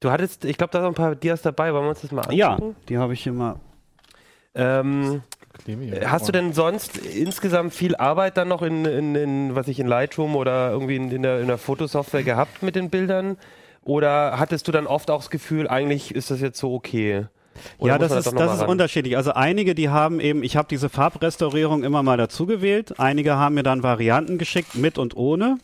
du 0.00 0.10
hattest, 0.10 0.46
ich 0.46 0.56
glaube, 0.56 0.72
da 0.72 0.80
sind 0.80 0.88
ein 0.88 0.94
paar 0.94 1.14
Dias 1.14 1.42
dabei. 1.42 1.74
Wollen 1.74 1.84
wir 1.84 1.90
uns 1.90 2.00
das 2.00 2.10
mal 2.10 2.22
angucken? 2.22 2.36
Ja, 2.38 2.58
die 2.88 2.96
habe 2.96 3.12
ich 3.12 3.22
hier 3.22 3.34
mal. 3.34 3.60
Ähm, 4.54 5.22
Hast 6.04 6.28
du 6.28 6.32
denn 6.32 6.52
sonst 6.52 6.96
insgesamt 6.96 7.74
viel 7.74 7.96
Arbeit 7.96 8.36
dann 8.36 8.48
noch 8.48 8.62
in, 8.62 8.84
in, 8.84 9.14
in 9.14 9.54
was 9.54 9.68
ich 9.68 9.80
in 9.80 9.86
Lightroom 9.86 10.36
oder 10.36 10.70
irgendwie 10.70 10.96
in, 10.96 11.10
in, 11.10 11.22
der, 11.22 11.40
in 11.40 11.48
der 11.48 11.58
Fotosoftware 11.58 12.22
gehabt 12.22 12.62
mit 12.62 12.76
den 12.76 12.90
Bildern? 12.90 13.36
Oder 13.82 14.38
hattest 14.38 14.68
du 14.68 14.72
dann 14.72 14.86
oft 14.86 15.10
auch 15.10 15.20
das 15.20 15.30
Gefühl, 15.30 15.68
eigentlich 15.68 16.14
ist 16.14 16.30
das 16.30 16.40
jetzt 16.40 16.58
so 16.58 16.74
okay? 16.74 17.26
Oder 17.78 17.94
ja, 17.94 17.98
das 17.98 18.12
ist, 18.12 18.32
das 18.32 18.60
ist 18.60 18.66
unterschiedlich. 18.66 19.16
Also 19.16 19.32
einige, 19.32 19.74
die 19.74 19.88
haben 19.88 20.20
eben, 20.20 20.42
ich 20.42 20.56
habe 20.56 20.68
diese 20.68 20.88
Farbrestaurierung 20.88 21.82
immer 21.82 22.02
mal 22.02 22.16
dazu 22.16 22.46
gewählt. 22.46 22.98
Einige 22.98 23.36
haben 23.36 23.54
mir 23.54 23.62
dann 23.62 23.82
Varianten 23.82 24.38
geschickt, 24.38 24.76
mit 24.76 24.98
und 24.98 25.16
ohne. 25.16 25.58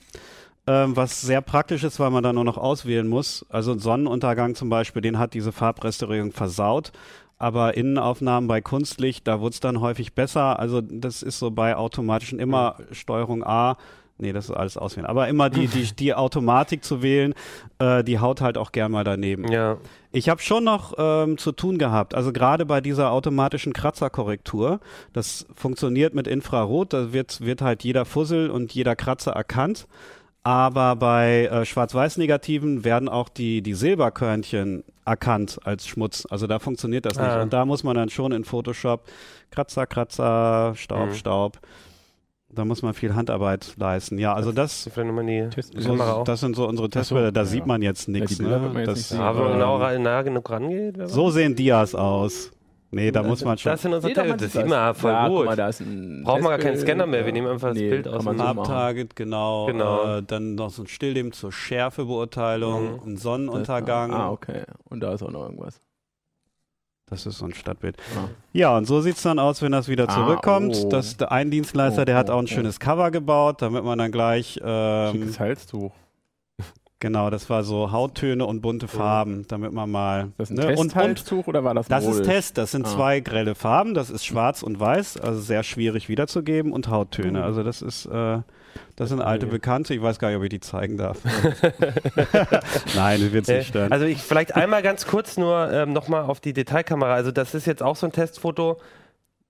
Ähm, 0.66 0.96
was 0.96 1.20
sehr 1.20 1.42
praktisch 1.42 1.84
ist, 1.84 2.00
weil 2.00 2.10
man 2.10 2.24
da 2.24 2.32
nur 2.32 2.44
noch 2.44 2.58
auswählen 2.58 3.06
muss. 3.06 3.46
Also 3.48 3.78
Sonnenuntergang 3.78 4.56
zum 4.56 4.68
Beispiel, 4.68 5.00
den 5.00 5.18
hat 5.18 5.32
diese 5.32 5.52
Farbrestaurierung 5.52 6.32
versaut 6.32 6.92
aber 7.38 7.76
Innenaufnahmen 7.76 8.48
bei 8.48 8.60
Kunstlicht, 8.60 9.26
da 9.28 9.40
wurde 9.40 9.54
es 9.54 9.60
dann 9.60 9.80
häufig 9.80 10.14
besser. 10.14 10.58
Also 10.58 10.80
das 10.80 11.22
ist 11.22 11.38
so 11.38 11.50
bei 11.50 11.76
automatischen 11.76 12.38
immer 12.38 12.76
Steuerung 12.92 13.44
A. 13.44 13.76
Nee, 14.18 14.32
das 14.32 14.46
ist 14.46 14.52
alles 14.52 14.78
auswählen. 14.78 15.06
Aber 15.06 15.28
immer 15.28 15.50
die, 15.50 15.66
die, 15.66 15.94
die 15.94 16.14
Automatik 16.14 16.82
zu 16.82 17.02
wählen, 17.02 17.34
äh, 17.78 18.02
die 18.02 18.18
haut 18.18 18.40
halt 18.40 18.56
auch 18.56 18.72
gern 18.72 18.90
mal 18.90 19.04
daneben. 19.04 19.52
Ja. 19.52 19.76
Ich 20.10 20.30
habe 20.30 20.40
schon 20.40 20.64
noch 20.64 20.94
ähm, 20.96 21.36
zu 21.36 21.52
tun 21.52 21.76
gehabt. 21.76 22.14
Also 22.14 22.32
gerade 22.32 22.64
bei 22.64 22.80
dieser 22.80 23.10
automatischen 23.10 23.74
Kratzerkorrektur, 23.74 24.80
das 25.12 25.46
funktioniert 25.54 26.14
mit 26.14 26.26
Infrarot, 26.26 26.94
da 26.94 27.12
wird, 27.12 27.42
wird 27.42 27.60
halt 27.60 27.84
jeder 27.84 28.06
Fussel 28.06 28.48
und 28.48 28.72
jeder 28.72 28.96
Kratzer 28.96 29.32
erkannt. 29.32 29.86
Aber 30.42 30.96
bei 30.96 31.46
äh, 31.46 31.66
Schwarz-Weiß-Negativen 31.66 32.84
werden 32.84 33.10
auch 33.10 33.28
die, 33.28 33.60
die 33.60 33.74
Silberkörnchen 33.74 34.84
erkannt 35.06 35.58
als 35.64 35.86
Schmutz. 35.86 36.26
Also 36.28 36.46
da 36.46 36.58
funktioniert 36.58 37.06
das 37.06 37.16
nicht. 37.16 37.24
Ah. 37.24 37.42
Und 37.42 37.52
da 37.52 37.64
muss 37.64 37.84
man 37.84 37.94
dann 37.94 38.08
schon 38.08 38.32
in 38.32 38.44
Photoshop 38.44 39.04
Kratzer, 39.50 39.86
Kratzer, 39.86 40.74
Staub, 40.76 41.08
mhm. 41.08 41.14
Staub. 41.14 41.60
Da 42.48 42.64
muss 42.64 42.82
man 42.82 42.94
viel 42.94 43.14
Handarbeit 43.14 43.74
leisten. 43.76 44.18
Ja, 44.18 44.34
also 44.34 44.52
das, 44.52 44.84
so, 44.84 46.24
das 46.24 46.40
sind 46.40 46.56
so 46.56 46.66
unsere 46.66 46.88
Testbilder. 46.88 47.32
Da 47.32 47.40
ja. 47.40 47.46
sieht 47.46 47.66
man 47.66 47.82
jetzt 47.82 48.08
nichts. 48.08 48.38
Ja, 48.38 48.58
ne? 48.58 48.84
das, 48.84 49.12
aber 49.12 49.52
genau 49.52 49.78
nah 49.98 50.22
genug 50.22 50.48
rangeht. 50.50 50.96
So 51.08 51.30
sehen 51.30 51.54
Dias 51.54 51.94
aus. 51.94 52.52
Nee, 52.96 53.10
da 53.10 53.22
muss 53.22 53.44
man 53.44 53.58
schon. 53.58 53.72
Das 53.72 53.82
sind 53.82 53.92
unsere 53.92 54.26
nee, 54.26 54.36
Das 54.38 54.52
sieht 54.52 54.66
man 54.66 54.94
voll 54.94 55.12
ja, 55.12 55.28
gut. 55.28 55.44
Mal, 55.44 55.56
Braucht 56.24 56.40
man 56.40 56.50
gar 56.50 56.58
keinen 56.58 56.78
Scanner 56.78 57.06
mehr. 57.06 57.26
Wir 57.26 57.32
nehmen 57.32 57.46
einfach 57.46 57.68
das 57.68 57.76
nee, 57.76 57.90
Bild 57.90 58.08
aus 58.08 58.24
dem 58.24 58.38
Farbtarget, 58.38 59.14
genau. 59.14 59.66
genau. 59.66 60.16
Äh, 60.16 60.22
dann 60.22 60.54
noch 60.54 60.70
so 60.70 60.82
ein 60.82 60.86
Stillleben 60.86 61.32
zur 61.32 61.52
Schärfebeurteilung, 61.52 62.94
mhm. 62.94 63.12
ein 63.12 63.16
Sonnenuntergang. 63.18 64.12
Das, 64.12 64.18
ah, 64.18 64.30
okay. 64.30 64.62
Und 64.84 65.00
da 65.00 65.12
ist 65.12 65.22
auch 65.22 65.30
noch 65.30 65.42
irgendwas. 65.42 65.82
Das 67.04 67.26
ist 67.26 67.36
so 67.36 67.44
ein 67.44 67.52
Stadtbild. 67.52 67.98
Ah. 68.16 68.30
Ja, 68.54 68.74
und 68.74 68.86
so 68.86 69.02
sieht 69.02 69.16
es 69.16 69.22
dann 69.22 69.38
aus, 69.38 69.60
wenn 69.60 69.72
das 69.72 69.88
wieder 69.88 70.08
ah, 70.08 70.14
zurückkommt. 70.14 70.74
Oh. 70.82 70.88
Das, 70.88 71.18
der 71.18 71.30
ein 71.30 71.50
Dienstleister, 71.50 72.02
oh, 72.02 72.04
der 72.06 72.16
hat 72.16 72.30
auch 72.30 72.38
ein 72.38 72.44
oh, 72.44 72.48
schönes 72.48 72.80
Cover 72.80 73.10
gebaut, 73.10 73.60
damit 73.60 73.84
man 73.84 73.98
dann 73.98 74.10
gleich. 74.10 74.58
Ähm, 74.64 75.12
Schickes 75.12 75.38
Halstuch. 75.38 75.92
Genau, 76.98 77.28
das 77.28 77.50
war 77.50 77.62
so 77.62 77.92
Hauttöne 77.92 78.46
und 78.46 78.62
bunte 78.62 78.88
Farben, 78.88 79.44
damit 79.48 79.70
man 79.70 79.90
mal. 79.90 80.32
Das 80.38 80.50
ist 80.50 80.58
ein 80.58 80.66
ne? 80.66 80.74
Testhalstuch 80.74 81.46
und, 81.46 81.48
oder 81.48 81.62
war 81.62 81.74
das 81.74 81.90
ein 81.90 81.90
Das 81.90 82.06
ist 82.06 82.24
Test, 82.24 82.56
das 82.56 82.70
sind 82.70 82.86
ah. 82.86 82.88
zwei 82.88 83.20
grelle 83.20 83.54
Farben, 83.54 83.92
das 83.92 84.08
ist 84.08 84.24
schwarz 84.24 84.62
und 84.62 84.80
weiß, 84.80 85.18
also 85.18 85.38
sehr 85.38 85.62
schwierig 85.62 86.08
wiederzugeben 86.08 86.72
und 86.72 86.88
Hauttöne. 86.88 87.44
Also 87.44 87.62
das 87.62 87.82
ist, 87.82 88.06
äh, 88.06 88.38
das 88.96 89.10
sind 89.10 89.20
alte 89.20 89.44
Bekannte, 89.46 89.92
ich 89.92 90.00
weiß 90.00 90.18
gar 90.18 90.28
nicht, 90.28 90.38
ob 90.38 90.44
ich 90.44 90.48
die 90.48 90.60
zeigen 90.60 90.96
darf. 90.96 91.18
Nein, 92.94 93.20
das 93.20 93.32
wird 93.32 93.48
nicht 93.48 93.68
stören. 93.68 93.92
Also 93.92 94.06
ich 94.06 94.22
vielleicht 94.22 94.56
einmal 94.56 94.80
ganz 94.80 95.06
kurz 95.06 95.36
nur 95.36 95.70
ähm, 95.70 95.92
nochmal 95.92 96.22
auf 96.22 96.40
die 96.40 96.54
Detailkamera. 96.54 97.12
Also 97.12 97.30
das 97.30 97.54
ist 97.54 97.66
jetzt 97.66 97.82
auch 97.82 97.96
so 97.96 98.06
ein 98.06 98.12
Testfoto 98.12 98.78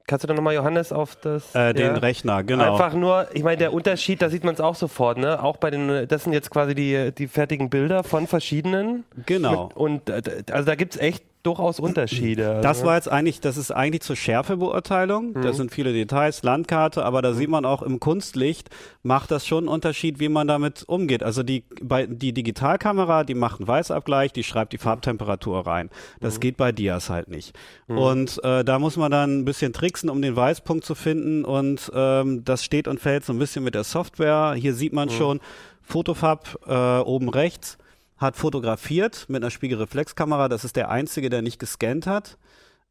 Kannst 0.06 0.22
du 0.22 0.28
da 0.28 0.34
nochmal, 0.34 0.54
Johannes, 0.54 0.92
auf 0.92 1.16
das? 1.16 1.54
Äh, 1.54 1.74
den 1.74 1.86
ja, 1.86 1.94
Rechner, 1.94 2.44
genau. 2.44 2.72
Einfach 2.72 2.94
nur, 2.94 3.26
ich 3.34 3.42
meine, 3.42 3.56
der 3.56 3.72
Unterschied, 3.72 4.22
da 4.22 4.30
sieht 4.30 4.44
man 4.44 4.54
es 4.54 4.60
auch 4.60 4.76
sofort, 4.76 5.18
ne? 5.18 5.42
Auch 5.42 5.56
bei 5.56 5.70
den, 5.70 6.06
das 6.06 6.24
sind 6.24 6.32
jetzt 6.32 6.50
quasi 6.50 6.74
die, 6.74 7.12
die 7.12 7.26
fertigen 7.26 7.70
Bilder 7.70 8.04
von 8.04 8.26
verschiedenen. 8.26 9.04
Genau. 9.26 9.70
und 9.74 10.08
äh, 10.08 10.22
also 10.52 10.66
da 10.66 10.74
gibt 10.76 10.94
es 10.94 11.00
echt 11.00 11.24
durchaus 11.46 11.80
Unterschiede. 11.80 12.60
Das 12.62 12.78
also. 12.78 12.86
war 12.86 12.96
jetzt 12.96 13.10
eigentlich, 13.10 13.40
das 13.40 13.56
ist 13.56 13.70
eigentlich 13.70 14.02
zur 14.02 14.16
Schärfebeurteilung. 14.16 15.32
Mhm. 15.32 15.42
Das 15.42 15.56
sind 15.56 15.70
viele 15.70 15.92
Details, 15.92 16.42
Landkarte, 16.42 17.04
aber 17.04 17.22
da 17.22 17.30
mhm. 17.30 17.34
sieht 17.34 17.48
man 17.48 17.64
auch 17.64 17.82
im 17.82 18.00
Kunstlicht 18.00 18.70
macht 19.06 19.30
das 19.30 19.46
schon 19.46 19.64
einen 19.64 19.68
Unterschied, 19.68 20.18
wie 20.18 20.28
man 20.28 20.48
damit 20.48 20.84
umgeht. 20.86 21.22
Also 21.22 21.42
die, 21.42 21.64
bei, 21.80 22.06
die 22.06 22.32
Digitalkamera, 22.32 23.24
die 23.24 23.34
macht 23.34 23.60
einen 23.60 23.68
Weißabgleich, 23.68 24.32
die 24.32 24.42
schreibt 24.42 24.72
die 24.72 24.78
Farbtemperatur 24.78 25.66
rein. 25.66 25.90
Das 26.20 26.34
mhm. 26.34 26.40
geht 26.40 26.56
bei 26.56 26.72
Dias 26.72 27.08
halt 27.08 27.28
nicht. 27.28 27.56
Mhm. 27.86 27.98
Und 27.98 28.44
äh, 28.44 28.64
da 28.64 28.78
muss 28.78 28.96
man 28.96 29.12
dann 29.12 29.38
ein 29.38 29.44
bisschen 29.44 29.72
tricksen, 29.72 30.10
um 30.10 30.20
den 30.20 30.34
Weißpunkt 30.34 30.84
zu 30.84 30.94
finden. 30.94 31.44
Und 31.44 31.90
ähm, 31.94 32.44
das 32.44 32.64
steht 32.64 32.88
und 32.88 33.00
fällt 33.00 33.24
so 33.24 33.32
ein 33.32 33.38
bisschen 33.38 33.62
mit 33.62 33.74
der 33.74 33.84
Software. 33.84 34.54
Hier 34.56 34.74
sieht 34.74 34.92
man 34.92 35.08
mhm. 35.08 35.12
schon 35.12 35.40
Fotofab 35.82 36.58
äh, 36.66 36.98
oben 37.00 37.28
rechts 37.28 37.78
hat 38.16 38.36
fotografiert 38.36 39.26
mit 39.28 39.42
einer 39.42 39.50
Spiegelreflexkamera. 39.50 40.48
Das 40.48 40.64
ist 40.64 40.76
der 40.76 40.90
einzige, 40.90 41.30
der 41.30 41.42
nicht 41.42 41.58
gescannt 41.58 42.06
hat. 42.06 42.38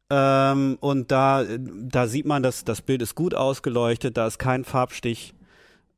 Ähm, 0.08 0.78
und 0.80 1.10
da, 1.10 1.44
da 1.58 2.06
sieht 2.06 2.26
man, 2.26 2.42
dass 2.42 2.64
das 2.64 2.80
Bild 2.80 3.02
ist 3.02 3.14
gut 3.14 3.34
ausgeleuchtet, 3.34 4.16
da 4.16 4.26
ist 4.26 4.38
kein 4.38 4.64
Farbstich 4.64 5.34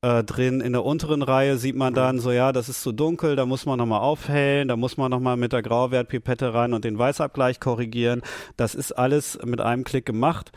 äh, 0.01 0.25
drin. 0.25 0.62
In 0.62 0.73
der 0.73 0.85
unteren 0.85 1.23
Reihe 1.23 1.59
sieht 1.59 1.77
man 1.77 1.93
dann 1.93 2.19
so, 2.19 2.31
ja, 2.31 2.53
das 2.53 2.71
ist 2.71 2.83
zu 2.83 2.93
dunkel, 2.93 3.37
da 3.37 3.45
muss 3.45 3.67
man 3.67 3.79
nochmal 3.79 4.01
aufhellen, 4.01 4.69
da 4.69 4.77
muss 4.77 4.97
man 4.97 5.11
nochmal 5.11 5.37
mit 5.37 5.53
der 5.53 5.62
Grauwertpipette 5.62 6.55
rein 6.55 6.73
und 6.73 6.85
den 6.85 6.99
Weißabgleich 6.99 7.61
korrigieren. 7.61 8.23
Das 8.57 8.75
ist 8.75 8.93
alles 8.93 9.38
mit 9.45 9.61
einem 9.61 9.85
Klick 9.85 10.07
gemacht 10.07 10.53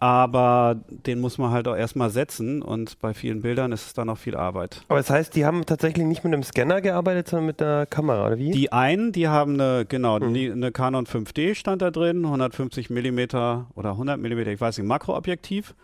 aber 0.00 0.80
den 0.88 1.20
muss 1.20 1.36
man 1.36 1.50
halt 1.50 1.68
auch 1.68 1.76
erstmal 1.76 2.08
setzen 2.08 2.62
und 2.62 2.98
bei 3.00 3.12
vielen 3.12 3.42
Bildern 3.42 3.70
ist 3.70 3.86
es 3.86 3.92
dann 3.92 4.08
auch 4.08 4.16
viel 4.16 4.34
Arbeit. 4.34 4.82
Aber 4.88 4.98
das 4.98 5.10
heißt, 5.10 5.36
die 5.36 5.44
haben 5.44 5.66
tatsächlich 5.66 6.06
nicht 6.06 6.24
mit 6.24 6.32
einem 6.32 6.42
Scanner 6.42 6.80
gearbeitet, 6.80 7.28
sondern 7.28 7.46
mit 7.46 7.60
der 7.60 7.84
Kamera, 7.84 8.26
oder 8.26 8.38
wie? 8.38 8.50
Die 8.50 8.72
einen, 8.72 9.12
die 9.12 9.28
haben 9.28 9.60
eine, 9.60 9.84
genau, 9.86 10.18
hm. 10.18 10.34
eine 10.34 10.72
Canon 10.72 11.06
5D 11.06 11.54
stand 11.54 11.82
da 11.82 11.90
drin, 11.90 12.24
150 12.24 12.88
Millimeter 12.88 13.66
oder 13.74 13.90
100 13.90 14.18
Millimeter, 14.18 14.50
ich 14.50 14.60
weiß 14.60 14.78
nicht, 14.78 14.86
Makroobjektiv. 14.86 15.74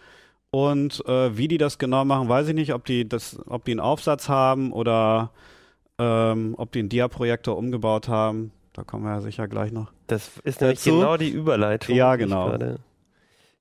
Und 0.50 1.06
äh, 1.06 1.36
wie 1.36 1.48
die 1.48 1.58
das 1.58 1.76
genau 1.76 2.06
machen, 2.06 2.30
weiß 2.30 2.48
ich 2.48 2.54
nicht, 2.54 2.72
ob 2.72 2.86
die 2.86 3.06
das, 3.06 3.38
ob 3.46 3.66
die 3.66 3.72
einen 3.72 3.80
Aufsatz 3.80 4.30
haben 4.30 4.72
oder 4.72 5.30
ähm, 5.98 6.54
ob 6.56 6.72
die 6.72 6.78
einen 6.78 6.88
Dia-Projektor 6.88 7.58
umgebaut 7.58 8.08
haben. 8.08 8.52
Da 8.72 8.82
kommen 8.82 9.04
wir 9.04 9.10
ja 9.10 9.20
sicher 9.20 9.46
gleich 9.46 9.72
noch. 9.72 9.92
Das 10.06 10.38
ist 10.44 10.62
nämlich 10.62 10.78
dazu. 10.78 10.92
genau 10.92 11.18
die 11.18 11.28
Überleitung. 11.28 11.94
Ja, 11.94 12.16
genau. 12.16 12.56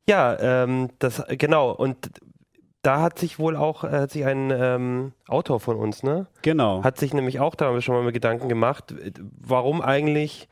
Ja, 0.08 0.38
ähm, 0.40 0.90
das 1.00 1.24
genau. 1.30 1.72
Und 1.72 2.10
da 2.82 3.02
hat 3.02 3.18
sich 3.18 3.40
wohl 3.40 3.56
auch 3.56 3.84
äh, 3.84 3.90
hat 3.90 4.12
sich 4.12 4.26
ein 4.26 4.52
ähm, 4.52 5.14
Autor 5.28 5.60
von 5.60 5.76
uns, 5.78 6.04
ne? 6.04 6.28
Genau. 6.44 6.84
Hat 6.84 7.00
sich 7.00 7.14
nämlich 7.14 7.40
auch 7.40 7.56
da 7.56 7.80
schon 7.82 7.96
mal 7.96 8.04
mit 8.04 8.14
Gedanken 8.14 8.48
gemacht, 8.50 8.94
warum 9.42 9.82
eigentlich 9.82 10.48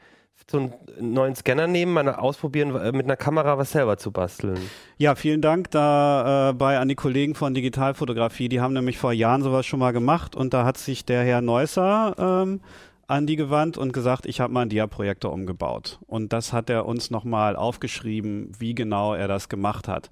so 0.50 0.58
einen 0.58 0.74
neuen 1.14 1.36
Scanner 1.36 1.68
nehmen, 1.68 1.94
mal 1.94 2.08
ausprobieren, 2.10 2.76
äh, 2.76 2.92
mit 2.92 3.06
einer 3.06 3.16
Kamera 3.16 3.58
was 3.58 3.72
selber 3.72 3.98
zu 3.98 4.12
basteln. 4.12 4.60
Ja, 4.98 5.16
vielen 5.16 5.42
Dank 5.42 5.72
da 5.72 6.50
äh, 6.50 6.54
bei 6.54 6.80
an 6.80 6.90
die 6.90 6.96
Kollegen 6.96 7.36
von 7.36 7.54
Digitalfotografie. 7.54 8.50
Die 8.50 8.60
haben 8.60 8.74
nämlich 8.74 8.98
vor 8.98 9.14
Jahren 9.14 9.42
sowas 9.42 9.66
schon 9.66 9.80
mal 9.80 9.94
gemacht 9.94 10.36
und 10.36 10.54
da 10.54 10.66
hat 10.66 10.78
sich 10.78 11.06
der 11.06 11.24
Herr 11.24 11.42
Neusser 11.42 12.16
ähm, 12.18 12.62
an 13.08 13.28
die 13.28 13.36
gewandt 13.36 13.78
und 13.78 13.94
gesagt, 13.94 14.26
ich 14.26 14.40
habe 14.40 14.54
mal 14.54 14.62
einen 14.62 14.70
Dia-Projektor 14.70 15.32
umgebaut. 15.32 16.00
Und 16.08 16.34
das 16.34 16.54
hat 16.54 16.70
er 16.70 16.86
uns 16.86 17.12
nochmal 17.12 17.56
aufgeschrieben, 17.56 18.52
wie 18.58 18.76
genau 18.76 19.14
er 19.14 19.28
das 19.28 19.50
gemacht 19.50 19.88
hat. 19.88 20.10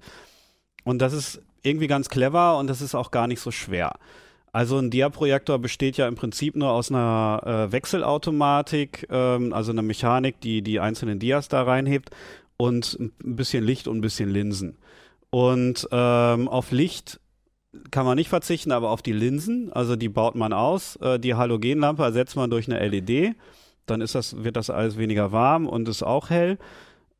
Und 0.84 1.00
das 1.00 1.12
ist 1.12 1.40
irgendwie 1.62 1.86
ganz 1.86 2.08
clever 2.08 2.58
und 2.58 2.66
das 2.66 2.80
ist 2.80 2.94
auch 2.94 3.10
gar 3.10 3.26
nicht 3.26 3.40
so 3.40 3.50
schwer. 3.50 3.92
Also 4.52 4.76
ein 4.78 4.90
Dia-Projektor 4.90 5.58
besteht 5.58 5.96
ja 5.96 6.06
im 6.06 6.14
Prinzip 6.14 6.56
nur 6.56 6.70
aus 6.70 6.90
einer 6.90 7.42
äh, 7.44 7.72
Wechselautomatik, 7.72 9.06
ähm, 9.10 9.52
also 9.54 9.72
einer 9.72 9.82
Mechanik, 9.82 10.40
die 10.40 10.60
die 10.60 10.78
einzelnen 10.78 11.18
Dias 11.18 11.48
da 11.48 11.62
reinhebt 11.62 12.10
und 12.58 12.98
ein 13.00 13.36
bisschen 13.36 13.64
Licht 13.64 13.88
und 13.88 13.98
ein 13.98 14.02
bisschen 14.02 14.28
Linsen. 14.28 14.76
Und 15.30 15.88
ähm, 15.90 16.48
auf 16.48 16.70
Licht 16.70 17.18
kann 17.90 18.04
man 18.04 18.16
nicht 18.16 18.28
verzichten, 18.28 18.72
aber 18.72 18.90
auf 18.90 19.02
die 19.02 19.12
Linsen, 19.12 19.72
also 19.72 19.96
die 19.96 20.08
baut 20.08 20.34
man 20.34 20.52
aus. 20.52 20.96
Äh, 20.96 21.18
die 21.18 21.34
Halogenlampe 21.34 22.02
ersetzt 22.02 22.36
man 22.36 22.50
durch 22.50 22.70
eine 22.70 22.86
LED. 22.86 23.34
Dann 23.86 24.00
ist 24.00 24.14
das, 24.14 24.44
wird 24.44 24.56
das 24.56 24.70
alles 24.70 24.96
weniger 24.98 25.32
warm 25.32 25.66
und 25.66 25.88
ist 25.88 26.02
auch 26.02 26.30
hell. 26.30 26.58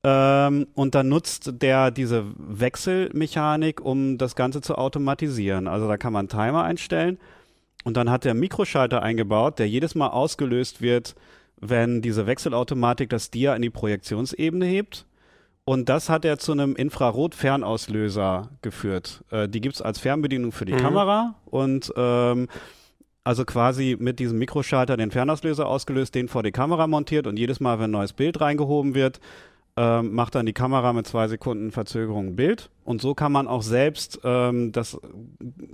Ähm, 0.05 0.67
und 0.75 0.95
dann 0.95 1.09
nutzt 1.09 1.63
der 1.63 1.91
diese 1.91 2.25
Wechselmechanik, 2.37 3.81
um 3.81 4.19
das 4.19 4.35
Ganze 4.35 4.61
zu 4.61 4.77
automatisieren. 4.77 5.69
Also 5.69 5.89
da 5.89 5.97
kann 5.97 6.13
man 6.13 6.29
Timer 6.29 6.65
einstellen 6.65 7.19
und 7.85 7.97
dann 7.97 8.11
hat 8.11 8.25
der 8.25 8.35
Mikroschalter 8.35 9.03
eingebaut, 9.03 9.59
der 9.59 9.69
jedes 9.69 9.95
Mal 9.95 10.09
ausgelöst 10.09 10.81
wird, 10.81 11.15
wenn 11.61 12.03
diese 12.03 12.27
Wechselautomatik 12.27 13.09
das 13.11 13.31
Dia 13.31 13.55
in 13.55 13.63
die 13.63 13.71
Projektionsebene 13.71 14.67
hebt. 14.67 15.07
Und 15.65 15.89
das 15.89 16.09
hat 16.09 16.25
er 16.25 16.39
zu 16.39 16.53
einem 16.53 16.75
Infrarot-Fernauslöser 16.75 18.51
geführt. 18.63 19.25
Äh, 19.31 19.49
die 19.49 19.61
gibt's 19.61 19.81
als 19.81 20.01
Fernbedienung 20.01 20.53
für 20.53 20.65
die 20.65 20.73
mhm. 20.73 20.79
Kamera 20.79 21.35
und 21.45 21.93
ähm, 21.97 22.49
also 23.25 23.45
quasi 23.45 23.97
mit 23.99 24.19
diesem 24.19 24.39
Mikroschalter 24.39 24.97
den 24.97 25.13
Fernauslöser 25.13 25.67
ausgelöst, 25.69 26.15
den 26.17 26.27
vor 26.27 26.43
die 26.43 26.51
Kamera 26.51 26.89
montiert 26.89 27.29
und 27.29 27.39
jedes 27.39 27.61
Mal, 27.61 27.79
wenn 27.79 27.87
ein 27.87 27.91
neues 27.93 28.13
Bild 28.13 28.41
reingehoben 28.41 28.95
wird, 28.95 29.21
ähm, 29.77 30.13
macht 30.13 30.35
dann 30.35 30.45
die 30.45 30.53
Kamera 30.53 30.93
mit 30.93 31.07
zwei 31.07 31.29
Sekunden 31.29 31.71
Verzögerung 31.71 32.29
ein 32.29 32.37
Bild. 32.37 32.69
Und 32.85 33.01
so 33.01 33.15
kann 33.15 33.33
man 33.33 33.47
auch 33.47 33.63
selbst 33.63 34.21
ähm, 34.25 34.73
das 34.73 34.99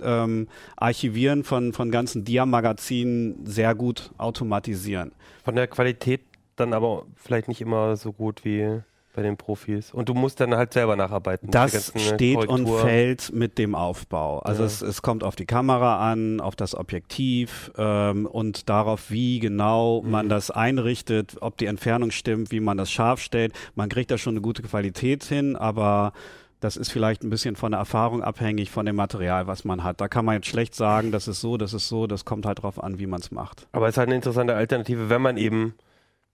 ähm, 0.01 0.47
Archivieren 0.77 1.43
von, 1.43 1.73
von 1.73 1.89
ganzen 1.89 2.23
Dia-Magazinen 2.23 3.45
sehr 3.45 3.73
gut 3.73 4.11
automatisieren. 4.17 5.11
Von 5.43 5.55
der 5.55 5.67
Qualität 5.67 6.21
dann 6.55 6.73
aber 6.73 7.05
vielleicht 7.15 7.47
nicht 7.47 7.61
immer 7.61 7.95
so 7.95 8.13
gut 8.13 8.45
wie 8.45 8.81
bei 9.13 9.23
den 9.23 9.37
Profis. 9.37 9.91
Und 9.91 10.07
du 10.09 10.13
musst 10.13 10.39
dann 10.39 10.55
halt 10.55 10.73
selber 10.73 10.95
nacharbeiten. 10.95 11.49
Das 11.49 11.91
steht 11.95 12.35
Korrektur. 12.35 12.53
und 12.53 12.79
fällt 12.79 13.33
mit 13.33 13.57
dem 13.57 13.75
Aufbau. 13.75 14.39
Also 14.39 14.61
ja. 14.61 14.67
es, 14.67 14.81
es 14.81 15.01
kommt 15.01 15.23
auf 15.23 15.35
die 15.35 15.45
Kamera 15.45 16.11
an, 16.11 16.39
auf 16.39 16.55
das 16.55 16.75
Objektiv 16.75 17.71
ähm, 17.77 18.25
und 18.25 18.69
darauf, 18.69 19.09
wie 19.09 19.39
genau 19.39 20.01
mhm. 20.01 20.11
man 20.11 20.29
das 20.29 20.51
einrichtet, 20.51 21.37
ob 21.41 21.57
die 21.57 21.65
Entfernung 21.65 22.11
stimmt, 22.11 22.51
wie 22.51 22.59
man 22.59 22.77
das 22.77 22.91
scharf 22.91 23.19
stellt. 23.19 23.53
Man 23.75 23.89
kriegt 23.89 24.11
da 24.11 24.17
schon 24.17 24.33
eine 24.33 24.41
gute 24.41 24.61
Qualität 24.61 25.23
hin, 25.23 25.55
aber 25.55 26.13
das 26.59 26.77
ist 26.77 26.91
vielleicht 26.91 27.23
ein 27.23 27.29
bisschen 27.29 27.55
von 27.55 27.71
der 27.71 27.79
Erfahrung 27.79 28.21
abhängig, 28.21 28.69
von 28.69 28.85
dem 28.85 28.95
Material, 28.95 29.47
was 29.47 29.63
man 29.63 29.83
hat. 29.83 30.01
Da 30.01 30.07
kann 30.07 30.25
man 30.25 30.35
jetzt 30.35 30.47
schlecht 30.47 30.75
sagen, 30.75 31.11
das 31.11 31.27
ist 31.27 31.41
so, 31.41 31.57
das 31.57 31.73
ist 31.73 31.87
so, 31.87 32.05
das 32.05 32.25
kommt 32.25 32.45
halt 32.45 32.61
drauf 32.61 32.83
an, 32.83 32.99
wie 32.99 33.07
man 33.07 33.21
es 33.21 33.31
macht. 33.31 33.67
Aber 33.71 33.87
es 33.87 33.93
ist 33.93 33.97
halt 33.97 34.09
eine 34.09 34.15
interessante 34.15 34.55
Alternative, 34.55 35.09
wenn 35.09 35.21
man 35.21 35.37
eben 35.37 35.73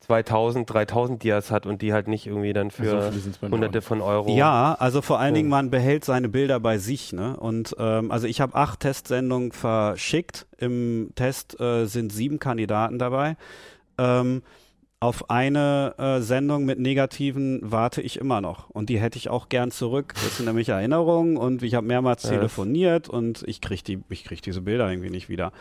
2000, 0.02 0.70
3000 0.72 1.24
Dias 1.24 1.50
hat 1.50 1.66
und 1.66 1.82
die 1.82 1.92
halt 1.92 2.08
nicht 2.08 2.28
irgendwie 2.28 2.54
dann 2.54 2.70
für 2.70 3.12
so 3.12 3.50
hunderte 3.50 3.82
von 3.82 4.02
Euro. 4.02 4.36
Ja, 4.36 4.76
also 4.78 5.02
vor 5.02 5.20
allen 5.20 5.34
Dingen, 5.34 5.50
man 5.50 5.72
behält 5.72 6.06
seine 6.06 6.30
Bilder 6.30 6.60
bei 6.60 6.78
sich. 6.78 7.12
Ne? 7.12 7.36
Und 7.38 7.76
ähm, 7.80 8.12
also 8.12 8.28
ich 8.28 8.40
habe 8.40 8.54
acht 8.56 8.82
Testsendungen 8.82 9.52
verschickt. 9.52 10.46
Im 10.58 11.10
Test 11.16 11.60
äh, 11.60 11.86
sind 11.86 12.12
sieben 12.12 12.38
Kandidaten 12.38 13.00
dabei. 13.00 13.36
Ähm, 13.98 14.44
auf 15.00 15.30
eine 15.30 15.96
äh, 15.98 16.22
Sendung 16.22 16.66
mit 16.66 16.80
Negativen 16.80 17.60
warte 17.64 18.02
ich 18.02 18.18
immer 18.18 18.42
noch. 18.42 18.70
Und 18.70 18.90
die 18.90 19.00
hätte 19.00 19.18
ich 19.18 19.30
auch 19.30 19.50
gern 19.50 19.72
zurück. 19.72 20.14
Das 20.16 20.38
sind 20.38 20.46
nämlich 20.46 20.70
Erinnerungen 20.70 21.38
und 21.38 21.64
ich 21.64 21.76
habe 21.76 21.86
mehrmals 21.86 22.24
telefoniert 22.24 23.10
und 23.10 23.44
ich 23.48 23.60
kriege 23.62 23.84
die, 23.84 24.04
ich 24.10 24.24
krieg 24.24 24.42
diese 24.42 24.62
Bilder 24.62 24.90
irgendwie 24.90 25.10
nicht 25.10 25.30
wieder. 25.30 25.52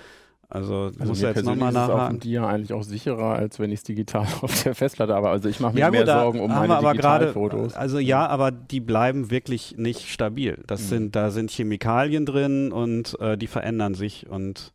Also, 0.54 0.92
also 1.00 1.04
muss 1.04 1.20
jetzt 1.20 1.44
nochmal 1.44 1.72
nachhaken. 1.72 2.18
Ist 2.18 2.24
Dia 2.24 2.46
eigentlich 2.46 2.72
auch 2.72 2.84
sicherer, 2.84 3.34
als 3.34 3.58
wenn 3.58 3.72
ich 3.72 3.80
es 3.80 3.82
digital 3.82 4.24
auf 4.40 4.62
der 4.62 4.76
Festplatte 4.76 5.12
habe. 5.12 5.28
Also 5.28 5.48
ich 5.48 5.58
mache 5.58 5.74
mir 5.74 5.80
ja, 5.80 5.90
mehr 5.90 6.06
Sorgen 6.06 6.38
um 6.38 6.48
meine 6.48 6.78
Digitalfotos. 6.78 7.74
Also 7.74 7.98
ja, 7.98 8.24
aber 8.28 8.52
die 8.52 8.78
bleiben 8.78 9.32
wirklich 9.32 9.76
nicht 9.76 10.08
stabil. 10.08 10.62
Das 10.68 10.82
mhm. 10.82 10.86
sind, 10.86 11.16
da 11.16 11.32
sind 11.32 11.50
Chemikalien 11.50 12.24
drin 12.24 12.70
und 12.70 13.18
äh, 13.20 13.36
die 13.36 13.48
verändern 13.48 13.94
sich 13.94 14.30
und 14.30 14.72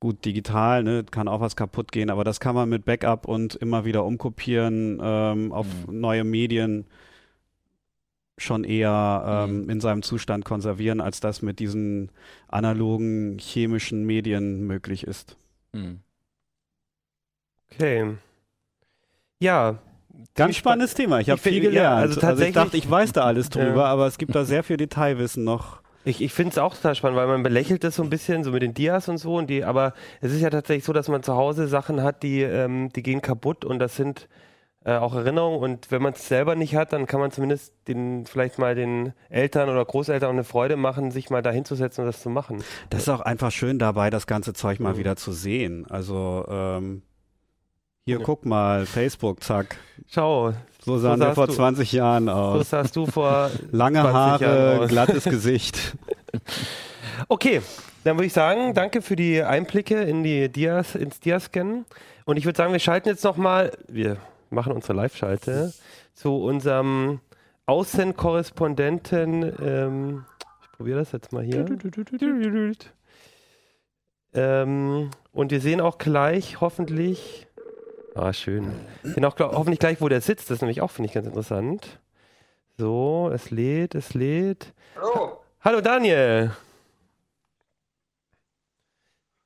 gut, 0.00 0.22
digital, 0.26 0.82
ne, 0.82 1.04
kann 1.10 1.28
auch 1.28 1.40
was 1.40 1.56
kaputt 1.56 1.90
gehen, 1.90 2.10
aber 2.10 2.22
das 2.22 2.38
kann 2.38 2.54
man 2.54 2.68
mit 2.68 2.84
Backup 2.84 3.26
und 3.26 3.54
immer 3.54 3.86
wieder 3.86 4.04
umkopieren 4.04 5.00
ähm, 5.02 5.50
auf 5.52 5.66
mhm. 5.86 5.98
neue 5.98 6.24
Medien 6.24 6.84
schon 8.42 8.64
eher 8.64 9.46
ähm, 9.48 9.62
mhm. 9.64 9.70
in 9.70 9.80
seinem 9.80 10.02
Zustand 10.02 10.44
konservieren, 10.44 11.00
als 11.00 11.20
das 11.20 11.42
mit 11.42 11.58
diesen 11.58 12.10
analogen 12.48 13.38
chemischen 13.38 14.04
Medien 14.04 14.66
möglich 14.66 15.04
ist. 15.06 15.36
Mhm. 15.72 16.00
Okay. 17.72 18.14
Ja. 19.40 19.78
Ganz 20.34 20.56
spannendes 20.56 20.94
Thema. 20.94 21.20
Ich 21.20 21.30
habe 21.30 21.40
viel 21.40 21.60
gelernt. 21.60 21.74
Ja, 21.74 21.94
also, 21.94 22.20
tatsächlich, 22.20 22.30
also 22.30 22.44
ich 22.44 22.54
dachte, 22.54 22.76
ich 22.76 22.90
weiß 22.90 23.12
da 23.12 23.24
alles 23.24 23.50
drüber, 23.50 23.82
ja. 23.82 23.84
aber 23.84 24.06
es 24.06 24.18
gibt 24.18 24.34
da 24.34 24.44
sehr 24.44 24.62
viel 24.62 24.76
Detailwissen 24.76 25.44
noch. 25.44 25.82
Ich, 26.04 26.20
ich 26.20 26.32
finde 26.32 26.52
es 26.52 26.58
auch 26.58 26.74
total 26.74 26.94
spannend, 26.94 27.16
weil 27.16 27.28
man 27.28 27.42
belächelt 27.42 27.84
das 27.84 27.96
so 27.96 28.02
ein 28.02 28.10
bisschen, 28.10 28.42
so 28.42 28.50
mit 28.50 28.62
den 28.62 28.74
Dias 28.74 29.08
und 29.08 29.18
so. 29.18 29.36
Und 29.36 29.48
die, 29.48 29.64
aber 29.64 29.94
es 30.20 30.32
ist 30.32 30.40
ja 30.40 30.50
tatsächlich 30.50 30.84
so, 30.84 30.92
dass 30.92 31.08
man 31.08 31.22
zu 31.22 31.34
Hause 31.34 31.68
Sachen 31.68 32.02
hat, 32.02 32.22
die, 32.22 32.42
ähm, 32.42 32.90
die 32.90 33.02
gehen 33.02 33.22
kaputt 33.22 33.64
und 33.64 33.78
das 33.78 33.96
sind 33.96 34.28
äh, 34.84 34.94
auch 34.94 35.14
Erinnerungen. 35.14 35.60
Und 35.60 35.90
wenn 35.90 36.02
man 36.02 36.12
es 36.14 36.26
selber 36.28 36.54
nicht 36.54 36.74
hat, 36.74 36.92
dann 36.92 37.06
kann 37.06 37.20
man 37.20 37.30
zumindest 37.30 37.72
den, 37.88 38.26
vielleicht 38.26 38.58
mal 38.58 38.74
den 38.74 39.12
Eltern 39.28 39.68
oder 39.68 39.84
Großeltern 39.84 40.30
eine 40.30 40.44
Freude 40.44 40.76
machen, 40.76 41.10
sich 41.10 41.30
mal 41.30 41.42
da 41.42 41.50
hinzusetzen 41.50 42.04
und 42.04 42.06
das 42.08 42.22
zu 42.22 42.30
machen. 42.30 42.62
Das 42.90 43.02
ist 43.02 43.08
auch 43.08 43.20
einfach 43.20 43.50
schön 43.50 43.78
dabei, 43.78 44.10
das 44.10 44.26
ganze 44.26 44.52
Zeug 44.52 44.80
mal 44.80 44.94
mhm. 44.94 44.98
wieder 44.98 45.16
zu 45.16 45.32
sehen. 45.32 45.86
Also 45.88 46.44
ähm, 46.48 47.02
hier, 48.04 48.18
ja. 48.18 48.24
guck 48.24 48.44
mal, 48.44 48.86
Facebook, 48.86 49.42
zack. 49.42 49.76
Schau. 50.08 50.52
So 50.84 50.98
sahen 50.98 51.20
so 51.20 51.26
wir 51.26 51.34
vor 51.34 51.46
du, 51.46 51.52
20 51.52 51.92
Jahren 51.92 52.28
aus. 52.28 52.58
So 52.58 52.62
sahst 52.64 52.96
du 52.96 53.06
vor 53.06 53.50
Lange 53.70 54.02
Haare, 54.02 54.86
glattes 54.88 55.24
Gesicht. 55.24 55.96
Okay, 57.28 57.60
dann 58.04 58.16
würde 58.16 58.26
ich 58.26 58.32
sagen, 58.32 58.74
danke 58.74 59.02
für 59.02 59.16
die 59.16 59.42
Einblicke 59.42 60.00
in 60.02 60.22
die 60.22 60.48
Dias, 60.48 60.94
ins 60.94 61.20
Diascannen. 61.20 61.84
Und 62.24 62.36
ich 62.36 62.46
würde 62.46 62.56
sagen, 62.56 62.72
wir 62.72 62.80
schalten 62.80 63.08
jetzt 63.08 63.22
nochmal, 63.22 63.72
wir 63.86 64.16
machen 64.52 64.72
unsere 64.72 64.94
Live-Schalte 64.94 65.72
zu 66.14 66.36
unserem 66.36 67.20
Außenkorrespondenten. 67.66 69.52
Ähm, 69.62 70.24
ich 70.62 70.72
probiere 70.72 71.00
das 71.00 71.12
jetzt 71.12 71.32
mal 71.32 71.42
hier. 71.42 71.64
Ähm, 74.34 75.10
und 75.32 75.50
wir 75.50 75.60
sehen 75.60 75.80
auch 75.80 75.98
gleich 75.98 76.60
hoffentlich. 76.60 77.46
Ah, 78.14 78.32
schön. 78.32 78.72
Wir 79.02 79.14
sehen 79.14 79.24
auch 79.24 79.36
glaub, 79.36 79.52
hoffentlich 79.52 79.80
gleich, 79.80 80.00
wo 80.00 80.08
der 80.08 80.20
sitzt. 80.20 80.50
Das 80.50 80.56
ist 80.56 80.62
nämlich 80.62 80.82
auch, 80.82 80.90
finde 80.90 81.08
ich, 81.08 81.14
ganz 81.14 81.26
interessant. 81.26 82.00
So, 82.78 83.30
es 83.32 83.50
lädt, 83.50 83.94
es 83.94 84.14
lädt. 84.14 84.72
Hallo. 84.96 85.38
Hallo 85.60 85.80
Daniel. 85.80 86.52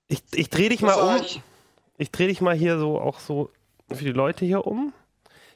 Ich, 0.09 0.23
ich 0.33 0.49
drehe 0.51 0.69
dich 0.69 0.83
mal 0.83 0.95
um. 0.95 1.21
Ich 1.99 2.11
drehe 2.11 2.29
dich 2.29 2.41
mal 2.41 2.55
hier 2.55 2.79
so 2.79 3.01
auch 3.01 3.19
so 3.19 3.51
für 3.93 4.05
die 4.05 4.13
Leute 4.13 4.45
hier 4.45 4.67
um. 4.67 4.93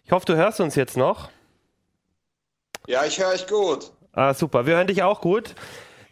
Ich 0.05 0.13
hoffe, 0.13 0.27
du 0.27 0.37
hörst 0.37 0.61
uns 0.61 0.75
jetzt 0.75 0.97
noch. 0.97 1.31
Ja, 2.87 3.05
ich 3.05 3.19
höre 3.19 3.29
euch 3.29 3.47
gut. 3.47 3.91
Ah, 4.13 4.35
super. 4.35 4.67
Wir 4.67 4.77
hören 4.77 4.87
dich 4.87 5.03
auch 5.03 5.21
gut. 5.21 5.55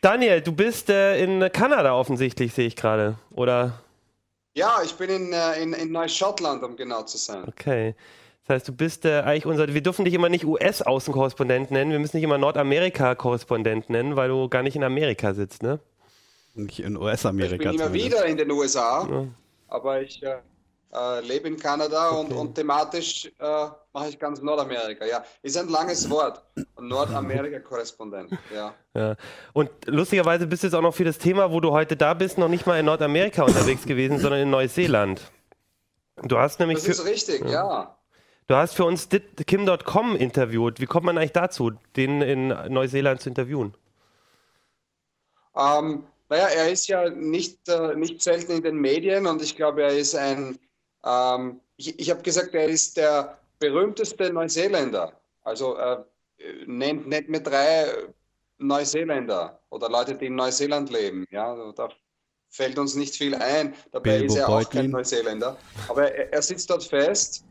Daniel, 0.00 0.40
du 0.40 0.52
bist 0.52 0.90
äh, 0.90 1.22
in 1.22 1.50
Kanada 1.52 1.94
offensichtlich, 1.94 2.54
sehe 2.54 2.66
ich 2.66 2.76
gerade, 2.76 3.18
oder? 3.32 3.80
Ja, 4.54 4.78
ich 4.84 4.94
bin 4.94 5.10
in, 5.10 5.32
äh, 5.32 5.60
in, 5.60 5.72
in 5.72 5.90
Neuschottland, 5.90 6.62
um 6.62 6.76
genau 6.76 7.02
zu 7.02 7.18
sein. 7.18 7.44
Okay. 7.48 7.94
Das 8.46 8.56
heißt, 8.56 8.68
du 8.68 8.72
bist 8.72 9.04
äh, 9.04 9.20
eigentlich 9.20 9.46
unser, 9.46 9.72
wir 9.74 9.82
dürfen 9.82 10.04
dich 10.04 10.14
immer 10.14 10.28
nicht 10.28 10.44
US-Außenkorrespondent 10.44 11.70
nennen, 11.70 11.90
wir 11.90 11.98
müssen 11.98 12.16
dich 12.16 12.24
immer 12.24 12.38
Nordamerika-Korrespondent 12.38 13.90
nennen, 13.90 14.16
weil 14.16 14.28
du 14.28 14.48
gar 14.48 14.62
nicht 14.62 14.76
in 14.76 14.84
Amerika 14.84 15.34
sitzt, 15.34 15.62
ne? 15.62 15.80
Nicht 16.54 16.80
in 16.80 16.96
US-Amerika. 16.96 17.70
Ich 17.70 17.76
bin 17.76 17.86
immer 17.86 17.92
wieder 17.92 18.24
in 18.24 18.36
den 18.36 18.50
USA, 18.50 19.06
ja. 19.10 19.26
aber 19.68 20.00
ich 20.00 20.22
äh, 20.92 21.20
lebe 21.20 21.48
in 21.48 21.56
Kanada 21.58 22.10
okay. 22.10 22.20
und, 22.20 22.32
und, 22.32 22.54
thematisch 22.54 23.30
äh, 23.38 23.66
mache 23.92 24.08
ich 24.08 24.18
ganz 24.18 24.40
Nordamerika. 24.40 25.04
Ja, 25.04 25.24
ist 25.42 25.56
ein 25.56 25.68
langes 25.68 26.08
Wort. 26.08 26.42
Nordamerika-Korrespondent. 26.80 28.30
Ja. 28.54 28.74
ja. 28.94 29.16
Und 29.52 29.70
lustigerweise 29.86 30.46
bist 30.46 30.62
du 30.62 30.68
jetzt 30.68 30.74
auch 30.74 30.82
noch 30.82 30.94
für 30.94 31.04
das 31.04 31.18
Thema, 31.18 31.52
wo 31.52 31.60
du 31.60 31.72
heute 31.72 31.96
da 31.96 32.14
bist, 32.14 32.38
noch 32.38 32.48
nicht 32.48 32.66
mal 32.66 32.78
in 32.78 32.86
Nordamerika 32.86 33.42
unterwegs 33.42 33.84
gewesen, 33.84 34.18
sondern 34.20 34.40
in 34.40 34.50
Neuseeland. 34.50 35.20
Du 36.22 36.38
hast 36.38 36.58
nämlich. 36.60 36.78
Das 36.78 36.88
ist 36.88 37.04
richtig, 37.04 37.44
ja. 37.44 37.50
ja. 37.50 37.98
Du 38.46 38.56
hast 38.56 38.74
für 38.74 38.86
uns 38.86 39.08
Kim.com 39.46 40.16
interviewt. 40.16 40.80
Wie 40.80 40.86
kommt 40.86 41.04
man 41.04 41.18
eigentlich 41.18 41.32
dazu, 41.32 41.72
den 41.96 42.22
in 42.22 42.48
Neuseeland 42.48 43.20
zu 43.20 43.28
interviewen? 43.28 43.74
Ähm, 45.54 46.04
naja, 46.30 46.46
er 46.46 46.70
ist 46.70 46.88
ja 46.88 47.10
nicht, 47.10 47.68
äh, 47.68 47.94
nicht 47.94 48.22
selten 48.22 48.52
in 48.52 48.62
den 48.62 48.76
Medien 48.76 49.26
und 49.26 49.42
ich 49.42 49.54
glaube, 49.54 49.82
er 49.82 49.96
ist 49.96 50.14
ein 50.14 50.58
ähm, 51.04 51.60
ich 51.76 51.98
ich 51.98 52.10
habe 52.10 52.22
gesagt, 52.22 52.54
er 52.54 52.66
ist 52.66 52.96
der 52.96 53.38
berühmteste 53.58 54.32
Neuseeländer. 54.32 55.12
Also 55.42 55.76
äh, 55.76 55.98
nennt, 56.66 57.08
nennt 57.08 57.28
mir 57.28 57.40
drei 57.40 57.86
Neuseeländer 58.58 59.60
oder 59.70 59.88
Leute, 59.88 60.14
die 60.14 60.26
in 60.26 60.34
Neuseeland 60.34 60.90
leben. 60.90 61.26
Ja, 61.30 61.72
da 61.72 61.88
fällt 62.50 62.78
uns 62.78 62.94
nicht 62.94 63.16
viel 63.16 63.34
ein. 63.34 63.74
Dabei 63.92 64.18
Bilbo 64.18 64.34
ist 64.34 64.38
er 64.38 64.48
auch 64.48 64.70
kein 64.70 64.90
Neuseeländer. 64.90 65.56
Aber 65.88 66.12
er, 66.12 66.32
er 66.32 66.42
sitzt 66.42 66.70
dort 66.70 66.84
fest 66.84 67.44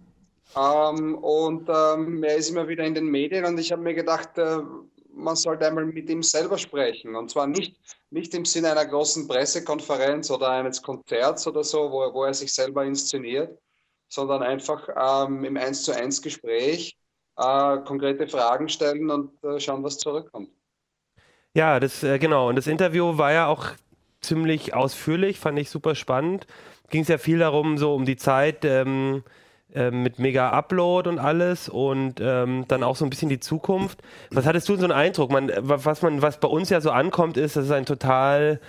ähm, 0.56 1.16
und 1.16 1.70
ähm, 1.70 2.24
er 2.24 2.36
ist 2.36 2.50
immer 2.50 2.68
wieder 2.68 2.84
in 2.84 2.96
den 2.96 3.08
Medien 3.08 3.46
und 3.46 3.58
ich 3.58 3.72
habe 3.72 3.82
mir 3.82 3.94
gedacht, 3.94 4.38
äh, 4.38 4.60
man 5.18 5.36
sollte 5.36 5.68
einmal 5.68 5.86
mit 5.86 6.10
ihm 6.10 6.24
selber 6.24 6.58
sprechen. 6.58 7.16
Und 7.16 7.32
zwar 7.32 7.48
nicht, 7.48 7.78
nicht 8.10 8.34
im 8.34 8.46
Sinne 8.46 8.72
einer 8.72 8.86
großen 8.86 9.28
Pressekonferenz 9.28 10.32
oder 10.32 10.50
eines 10.50 10.82
Konzerts 10.82 11.48
oder 11.48 11.64
so, 11.64 11.92
wo, 11.92 12.14
wo 12.14 12.24
er 12.24 12.34
sich 12.34 12.54
selber 12.54 12.86
inszeniert, 12.86 13.58
sondern 14.08 14.44
einfach 14.44 14.88
ähm, 15.28 15.44
im 15.44 15.58
1 15.58 15.84
zu 15.84 15.94
1 15.94 16.22
Gespräch 16.22 16.98
äh, 17.38 17.78
konkrete 17.80 18.28
Fragen 18.28 18.70
stellen 18.70 19.10
und 19.10 19.44
äh, 19.44 19.60
schauen, 19.60 19.84
was 19.84 19.98
zurückkommt. 19.98 20.50
Ja, 21.54 21.80
das 21.80 22.04
äh, 22.04 22.20
genau. 22.20 22.50
Und 22.50 22.56
das 22.56 22.68
Interview 22.68 23.18
war 23.18 23.32
ja 23.32 23.48
auch 23.48 23.70
ziemlich 24.22 24.74
ausführlich, 24.74 25.40
fand 25.40 25.60
ich 25.60 25.70
super 25.70 25.96
spannend. 25.96 26.48
Ging 26.90 27.02
es 27.02 27.08
ja 27.08 27.18
viel 27.18 27.40
darum, 27.40 27.78
so 27.78 27.94
um 27.94 28.06
die 28.06 28.18
Zeit 28.18 28.64
ähm, 28.64 29.24
äh, 29.74 29.92
mit 29.92 30.20
Mega 30.20 30.52
Upload 30.52 31.10
und 31.10 31.20
alles 31.20 31.70
und 31.70 32.20
ähm, 32.20 32.66
dann 32.68 32.84
auch 32.84 32.96
so 32.96 33.06
ein 33.06 33.10
bisschen 33.10 33.30
die 33.30 33.40
Zukunft. 33.40 34.02
Was 34.32 34.46
hattest 34.46 34.70
du 34.70 34.76
so 34.76 34.84
einen 34.84 34.92
Eindruck? 34.92 35.32
Man, 35.32 35.52
was 35.58 36.02
man, 36.02 36.22
was 36.22 36.40
bei 36.40 36.48
uns 36.48 36.70
ja 36.70 36.82
so 36.82 36.92
ankommt, 36.92 37.38
ist, 37.38 37.56
das 37.56 37.66
ist 37.66 37.72
ein 37.72 37.86
total 37.86 38.60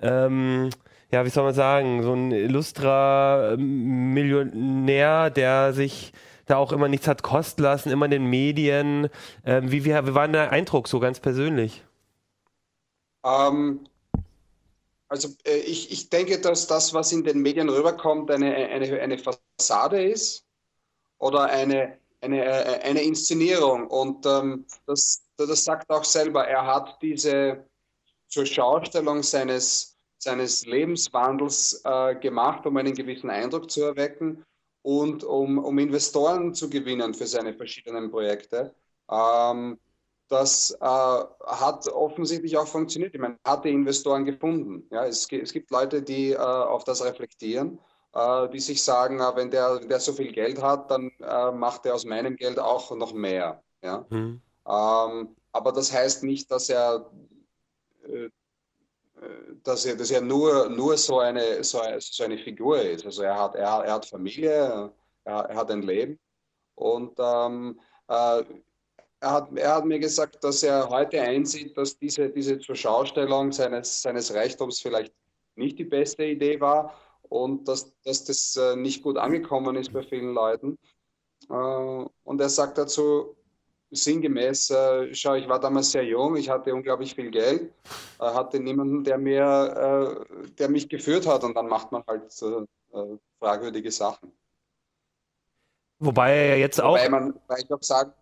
ähm, 0.00 0.70
ja, 1.10 1.24
wie 1.24 1.30
soll 1.30 1.44
man 1.44 1.54
sagen, 1.54 2.02
so 2.02 2.12
ein 2.12 2.32
illustrer 2.32 3.56
Millionär, 3.56 5.30
der 5.30 5.72
sich 5.72 6.12
da 6.46 6.56
auch 6.56 6.72
immer 6.72 6.88
nichts 6.88 7.08
hat 7.08 7.22
kosten 7.22 7.62
lassen, 7.62 7.90
immer 7.90 8.06
in 8.06 8.10
den 8.10 8.26
Medien. 8.26 9.08
Ähm, 9.44 9.70
wie, 9.70 9.84
wie, 9.84 9.94
wie 9.94 10.14
war 10.14 10.28
der 10.28 10.52
Eindruck 10.52 10.88
so 10.88 11.00
ganz 11.00 11.20
persönlich? 11.20 11.84
Ähm, 13.24 13.86
also 15.08 15.28
äh, 15.44 15.56
ich, 15.58 15.92
ich 15.92 16.10
denke, 16.10 16.40
dass 16.40 16.66
das, 16.66 16.94
was 16.94 17.12
in 17.12 17.24
den 17.24 17.40
Medien 17.40 17.68
rüberkommt, 17.68 18.30
eine, 18.30 18.54
eine, 18.54 19.00
eine 19.00 19.18
Fassade 19.18 20.02
ist 20.02 20.45
oder 21.18 21.44
eine, 21.44 21.98
eine, 22.20 22.44
äh, 22.44 22.80
eine 22.82 23.02
Inszenierung. 23.02 23.86
Und 23.86 24.26
ähm, 24.26 24.66
das, 24.86 25.24
das 25.36 25.64
sagt 25.64 25.90
auch 25.90 26.04
selber, 26.04 26.46
er 26.46 26.66
hat 26.66 26.98
diese 27.02 27.64
zur 28.28 28.46
Schaustellung 28.46 29.22
seines, 29.22 29.96
seines 30.18 30.66
Lebenswandels 30.66 31.80
äh, 31.84 32.16
gemacht, 32.16 32.66
um 32.66 32.76
einen 32.76 32.94
gewissen 32.94 33.30
Eindruck 33.30 33.70
zu 33.70 33.82
erwecken 33.84 34.44
und 34.82 35.24
um, 35.24 35.58
um 35.58 35.78
Investoren 35.78 36.54
zu 36.54 36.68
gewinnen 36.70 37.14
für 37.14 37.26
seine 37.26 37.54
verschiedenen 37.54 38.10
Projekte. 38.10 38.74
Ähm, 39.10 39.78
das 40.28 40.76
äh, 40.80 40.84
hat 40.84 41.86
offensichtlich 41.88 42.56
auch 42.56 42.66
funktioniert. 42.66 43.14
Ich 43.14 43.20
meine, 43.20 43.38
hat 43.44 43.64
die 43.64 43.70
Investoren 43.70 44.24
gefunden. 44.24 44.86
Ja, 44.90 45.06
es, 45.06 45.30
es 45.30 45.52
gibt 45.52 45.70
Leute, 45.70 46.02
die 46.02 46.32
äh, 46.32 46.36
auf 46.36 46.82
das 46.84 47.04
reflektieren, 47.04 47.78
die 48.48 48.60
sich 48.60 48.82
sagen, 48.82 49.20
äh, 49.20 49.36
wenn, 49.36 49.50
der, 49.50 49.78
wenn 49.80 49.88
der 49.88 50.00
so 50.00 50.12
viel 50.12 50.32
Geld 50.32 50.60
hat, 50.62 50.90
dann 50.90 51.10
äh, 51.20 51.50
macht 51.52 51.84
er 51.84 51.94
aus 51.94 52.04
meinem 52.04 52.36
Geld 52.36 52.58
auch 52.58 52.90
noch 52.96 53.12
mehr. 53.12 53.62
Ja? 53.82 54.06
Mhm. 54.08 54.40
Ähm, 54.66 55.36
aber 55.52 55.72
das 55.72 55.92
heißt 55.92 56.24
nicht, 56.24 56.50
dass 56.50 56.70
er, 56.70 57.10
äh, 58.04 58.28
dass 59.62 59.84
er, 59.84 59.96
dass 59.96 60.10
er 60.10 60.20
nur, 60.22 60.68
nur 60.70 60.96
so, 60.96 61.18
eine, 61.18 61.62
so, 61.62 61.80
so 61.98 62.24
eine 62.24 62.38
Figur 62.38 62.80
ist. 62.80 63.04
Also 63.04 63.22
er 63.22 63.38
hat, 63.38 63.54
er, 63.54 63.84
er 63.84 63.92
hat 63.94 64.06
Familie, 64.06 64.92
er, 65.24 65.34
er 65.34 65.56
hat 65.56 65.70
ein 65.70 65.82
Leben 65.82 66.18
und 66.74 67.18
ähm, 67.18 67.80
er 68.08 68.46
hat, 69.20 69.48
er 69.56 69.74
hat 69.74 69.84
mir 69.84 69.98
gesagt, 69.98 70.42
dass 70.44 70.62
er 70.62 70.88
heute 70.88 71.20
einsieht, 71.20 71.76
dass 71.76 71.98
diese, 71.98 72.28
diese 72.28 72.58
Zurschaustellung 72.58 73.52
seines, 73.52 74.02
seines 74.02 74.32
Reichtums 74.32 74.80
vielleicht 74.80 75.12
nicht 75.54 75.78
die 75.78 75.84
beste 75.84 76.24
Idee 76.24 76.60
war 76.60 76.94
und 77.28 77.68
dass, 77.68 77.92
dass 78.02 78.24
das 78.24 78.56
äh, 78.56 78.76
nicht 78.76 79.02
gut 79.02 79.16
angekommen 79.16 79.76
ist 79.76 79.92
bei 79.92 80.02
vielen 80.02 80.34
Leuten. 80.34 80.78
Äh, 81.48 81.52
und 81.52 82.40
er 82.40 82.48
sagt 82.48 82.78
dazu 82.78 83.36
sinngemäß, 83.90 84.70
äh, 84.70 85.14
schau, 85.14 85.34
ich 85.34 85.48
war 85.48 85.60
damals 85.60 85.92
sehr 85.92 86.04
jung, 86.04 86.36
ich 86.36 86.48
hatte 86.48 86.74
unglaublich 86.74 87.14
viel 87.14 87.30
Geld, 87.30 87.72
hatte 88.18 88.58
niemanden, 88.58 89.04
der, 89.04 89.18
mir, 89.18 90.26
der 90.58 90.68
mich 90.68 90.88
geführt 90.88 91.26
hat 91.26 91.44
und 91.44 91.54
dann 91.54 91.68
macht 91.68 91.92
man 91.92 92.02
halt 92.06 92.32
fragwürdige 93.38 93.92
Sachen. 93.92 94.32
Wobei 95.98 96.34
er 96.34 96.58
jetzt 96.58 96.80
auch. 96.80 96.92
Wobei 96.92 97.08
man, 97.08 97.34
weil 97.46 97.58
ich 97.60 97.72
auch 97.72 97.82
sagen, 97.82 98.12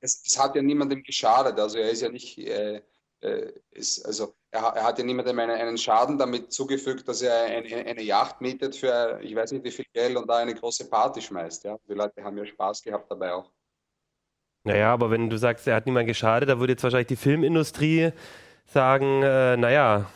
es, 0.00 0.22
es, 0.26 0.38
hat 0.38 0.54
ja 0.54 0.62
niemandem 0.62 1.02
geschadet. 1.02 1.58
Also 1.58 1.78
er 1.78 1.90
ist 1.90 2.02
ja 2.02 2.10
nicht, 2.10 2.38
äh, 2.38 2.82
äh, 3.22 3.52
ist, 3.70 4.04
also 4.04 4.34
er, 4.50 4.62
er, 4.62 4.84
hat 4.84 4.98
ja 4.98 5.04
niemandem 5.04 5.38
einen, 5.38 5.52
einen, 5.52 5.78
Schaden 5.78 6.18
damit 6.18 6.52
zugefügt, 6.52 7.06
dass 7.08 7.22
er 7.22 7.44
eine, 7.44 7.86
eine, 7.86 8.02
Yacht 8.02 8.40
mietet 8.40 8.76
für 8.76 9.18
ich 9.22 9.34
weiß 9.34 9.52
nicht 9.52 9.64
wie 9.64 9.70
viel 9.70 9.86
Geld 9.92 10.16
und 10.16 10.28
da 10.28 10.38
eine 10.38 10.54
große 10.54 10.90
Party 10.90 11.22
schmeißt. 11.22 11.64
Ja? 11.64 11.78
Die 11.88 11.94
Leute 11.94 12.22
haben 12.22 12.36
ja 12.36 12.44
Spaß 12.44 12.82
gehabt 12.82 13.10
dabei 13.10 13.32
auch. 13.32 13.50
Naja, 14.64 14.92
aber 14.92 15.10
wenn 15.10 15.30
du 15.30 15.38
sagst, 15.38 15.66
er 15.66 15.76
hat 15.76 15.86
niemand 15.86 16.06
geschadet, 16.06 16.48
da 16.48 16.58
würde 16.60 16.74
jetzt 16.74 16.82
wahrscheinlich 16.82 17.08
die 17.08 17.16
Filmindustrie 17.16 18.12
sagen, 18.66 19.22
äh, 19.22 19.56
naja, 19.56 20.06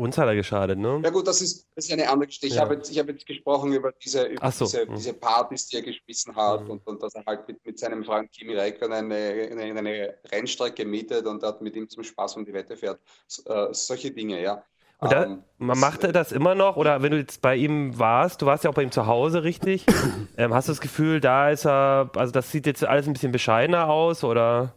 uns 0.00 0.18
hat 0.18 0.26
er 0.26 0.34
geschadet, 0.34 0.78
ne? 0.78 1.00
Ja 1.04 1.10
gut, 1.10 1.26
das 1.26 1.40
ist, 1.40 1.68
das 1.74 1.84
ist 1.84 1.92
eine 1.92 2.08
andere 2.08 2.26
Geschichte. 2.26 2.46
Ich 2.46 2.54
ja. 2.54 2.62
habe 2.62 2.74
jetzt, 2.74 2.96
hab 2.96 3.08
jetzt 3.08 3.26
gesprochen 3.26 3.72
über, 3.72 3.92
diese, 3.92 4.24
über 4.24 4.50
so. 4.50 4.64
diese, 4.64 4.86
mhm. 4.86 4.94
diese, 4.96 5.14
Partys, 5.14 5.66
die 5.68 5.76
er 5.76 5.82
geschmissen 5.82 6.34
hat 6.34 6.64
mhm. 6.64 6.70
und, 6.70 6.86
und, 6.86 7.02
dass 7.02 7.14
er 7.14 7.24
halt 7.26 7.46
mit, 7.46 7.64
mit 7.64 7.78
seinem 7.78 8.04
Freund 8.04 8.32
Kimi 8.32 8.54
Räikkönen 8.54 9.12
eine, 9.12 9.48
eine, 9.50 9.78
eine, 9.78 10.14
Rennstrecke 10.32 10.84
mietet 10.84 11.26
und 11.26 11.42
dort 11.42 11.60
mit 11.60 11.76
ihm 11.76 11.88
zum 11.88 12.02
Spaß 12.02 12.36
um 12.36 12.44
die 12.44 12.52
Wette 12.52 12.76
fährt. 12.76 13.00
Äh, 13.44 13.68
solche 13.72 14.10
Dinge, 14.10 14.42
ja. 14.42 14.64
Und 14.98 15.12
da, 15.12 15.24
ähm, 15.24 15.42
man 15.58 15.78
macht 15.78 16.04
er 16.04 16.12
das 16.12 16.30
immer 16.30 16.54
noch? 16.54 16.76
Oder 16.76 17.02
wenn 17.02 17.12
du 17.12 17.18
jetzt 17.18 17.40
bei 17.40 17.56
ihm 17.56 17.98
warst, 17.98 18.42
du 18.42 18.46
warst 18.46 18.64
ja 18.64 18.70
auch 18.70 18.74
bei 18.74 18.82
ihm 18.82 18.92
zu 18.92 19.06
Hause, 19.06 19.44
richtig? 19.44 19.86
ähm, 20.36 20.52
hast 20.52 20.68
du 20.68 20.72
das 20.72 20.80
Gefühl, 20.80 21.20
da 21.20 21.50
ist 21.50 21.66
er, 21.66 22.10
also 22.14 22.32
das 22.32 22.50
sieht 22.50 22.66
jetzt 22.66 22.84
alles 22.84 23.06
ein 23.06 23.14
bisschen 23.14 23.32
bescheidener 23.32 23.88
aus, 23.88 24.24
oder? 24.24 24.74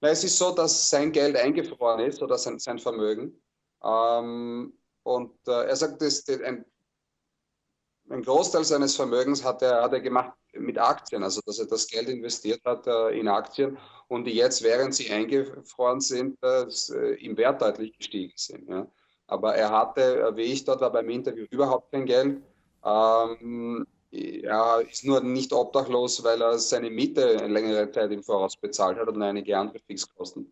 Na, 0.00 0.08
es 0.08 0.22
ist 0.22 0.38
so, 0.38 0.54
dass 0.54 0.90
sein 0.90 1.12
Geld 1.12 1.36
eingefroren 1.36 2.00
ist 2.00 2.22
oder 2.22 2.38
sein, 2.38 2.58
sein 2.58 2.78
Vermögen. 2.78 3.32
Ähm, 3.82 4.72
und 5.02 5.32
äh, 5.46 5.66
er 5.68 5.76
sagt, 5.76 6.02
dass 6.02 6.28
ein, 6.28 6.64
ein, 8.10 8.22
Großteil 8.22 8.64
seines 8.64 8.96
Vermögens 8.96 9.44
hat 9.44 9.62
er, 9.62 9.82
hat 9.82 9.92
er 9.92 10.00
gemacht 10.00 10.32
mit 10.52 10.78
Aktien, 10.78 11.22
also 11.22 11.40
dass 11.46 11.58
er 11.58 11.66
das 11.66 11.86
Geld 11.86 12.08
investiert 12.08 12.60
hat 12.64 12.86
äh, 12.86 13.18
in 13.18 13.28
Aktien 13.28 13.78
und 14.08 14.24
die 14.24 14.34
jetzt, 14.34 14.62
während 14.62 14.94
sie 14.94 15.10
eingefroren 15.10 16.00
sind, 16.00 16.38
äh, 16.42 16.64
im 17.24 17.36
Wert 17.36 17.62
deutlich 17.62 17.96
gestiegen 17.96 18.32
sind. 18.36 18.68
Ja. 18.68 18.86
Aber 19.26 19.54
er 19.54 19.70
hatte, 19.70 20.20
äh, 20.20 20.36
wie 20.36 20.42
ich 20.42 20.64
dort 20.64 20.80
war 20.80 20.90
beim 20.90 21.08
Interview, 21.10 21.46
überhaupt 21.50 21.92
kein 21.92 22.06
Geld. 22.06 22.42
Ähm, 22.84 23.86
er 24.10 24.80
ist 24.90 25.04
nur 25.04 25.20
nicht 25.20 25.52
obdachlos, 25.52 26.24
weil 26.24 26.40
er 26.40 26.58
seine 26.58 26.90
Miete 26.90 27.46
längere 27.46 27.90
Zeit 27.90 28.10
im 28.10 28.22
Voraus 28.22 28.56
bezahlt 28.56 28.98
hat 28.98 29.08
und 29.08 29.22
einige 29.22 29.56
andere 29.56 29.80
Fixkosten. 29.80 30.50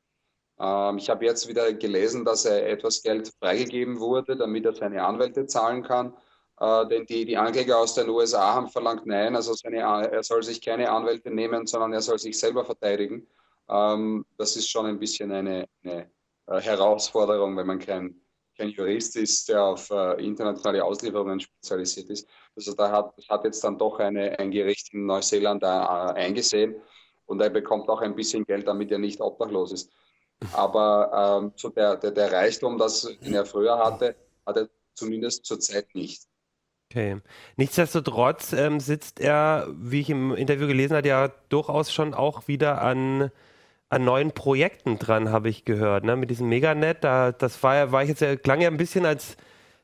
Ähm, 0.58 0.98
ich 0.98 1.10
habe 1.10 1.24
jetzt 1.24 1.48
wieder 1.48 1.72
gelesen, 1.72 2.24
dass 2.24 2.44
er 2.44 2.68
etwas 2.68 3.02
Geld 3.02 3.32
freigegeben 3.40 4.00
wurde, 4.00 4.36
damit 4.36 4.64
er 4.64 4.74
seine 4.74 5.04
Anwälte 5.04 5.46
zahlen 5.46 5.82
kann. 5.82 6.14
Äh, 6.58 6.86
denn 6.88 7.06
die, 7.06 7.24
die 7.26 7.36
Ankläger 7.36 7.78
aus 7.78 7.94
den 7.94 8.08
USA 8.08 8.54
haben 8.54 8.68
verlangt, 8.68 9.06
nein, 9.06 9.36
also 9.36 9.52
seine, 9.54 9.80
er 9.80 10.22
soll 10.22 10.42
sich 10.42 10.60
keine 10.62 10.90
Anwälte 10.90 11.30
nehmen, 11.30 11.66
sondern 11.66 11.92
er 11.92 12.00
soll 12.00 12.18
sich 12.18 12.38
selber 12.38 12.64
verteidigen. 12.64 13.26
Ähm, 13.68 14.24
das 14.38 14.56
ist 14.56 14.68
schon 14.68 14.86
ein 14.86 14.98
bisschen 14.98 15.32
eine, 15.32 15.66
eine 15.84 16.10
äh, 16.46 16.60
Herausforderung, 16.60 17.56
wenn 17.56 17.66
man 17.66 17.78
kein, 17.78 18.20
kein 18.56 18.70
Jurist 18.70 19.16
ist, 19.16 19.48
der 19.48 19.64
auf 19.64 19.90
äh, 19.90 20.24
internationale 20.24 20.82
Auslieferungen 20.82 21.40
spezialisiert 21.40 22.08
ist. 22.10 22.28
Also 22.54 22.72
da 22.74 22.90
hat, 22.90 23.14
hat 23.28 23.44
jetzt 23.44 23.62
dann 23.62 23.76
doch 23.78 23.98
eine, 23.98 24.38
ein 24.38 24.50
Gericht 24.50 24.94
in 24.94 25.04
Neuseeland 25.04 25.62
äh, 25.62 25.66
eingesehen 25.66 26.76
und 27.26 27.40
er 27.42 27.50
bekommt 27.50 27.88
auch 27.90 28.00
ein 28.00 28.14
bisschen 28.14 28.44
Geld, 28.44 28.66
damit 28.66 28.90
er 28.90 28.98
nicht 28.98 29.20
obdachlos 29.20 29.72
ist. 29.72 29.92
Aber 30.52 31.40
ähm, 31.42 31.52
so 31.56 31.70
der, 31.70 31.96
der, 31.96 32.10
der 32.10 32.32
Reichtum, 32.32 32.78
das, 32.78 33.08
den 33.24 33.34
er 33.34 33.46
früher 33.46 33.78
hatte, 33.78 34.14
hat 34.44 34.56
er 34.56 34.68
zumindest 34.94 35.46
zurzeit 35.46 35.94
nicht. 35.94 36.22
Okay. 36.90 37.20
Nichtsdestotrotz 37.56 38.52
ähm, 38.52 38.78
sitzt 38.80 39.20
er, 39.20 39.66
wie 39.70 40.00
ich 40.00 40.10
im 40.10 40.34
Interview 40.34 40.66
gelesen 40.66 40.96
habe, 40.96 41.08
ja 41.08 41.28
durchaus 41.48 41.92
schon 41.92 42.14
auch 42.14 42.46
wieder 42.48 42.80
an, 42.80 43.30
an 43.88 44.04
neuen 44.04 44.32
Projekten 44.32 44.98
dran, 44.98 45.30
habe 45.30 45.48
ich 45.48 45.64
gehört. 45.64 46.04
Ne? 46.04 46.16
Mit 46.16 46.30
diesem 46.30 46.48
Meganet, 46.48 47.02
da, 47.02 47.32
das 47.32 47.62
war, 47.62 47.92
war 47.92 48.02
ich 48.02 48.08
jetzt, 48.08 48.42
klang 48.42 48.60
ja 48.60 48.68
ein 48.68 48.76
bisschen 48.76 49.04
als 49.04 49.36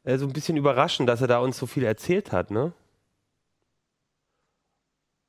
äh, 0.05 0.17
so 0.17 0.27
ein 0.27 0.33
bisschen 0.33 0.57
überraschend, 0.57 1.09
dass 1.09 1.21
er 1.21 1.27
da 1.29 1.39
uns 1.39 1.59
so 1.59 1.67
viel 1.67 1.85
erzählt 1.85 2.33
hat, 2.33 2.51
ne? 2.51 2.73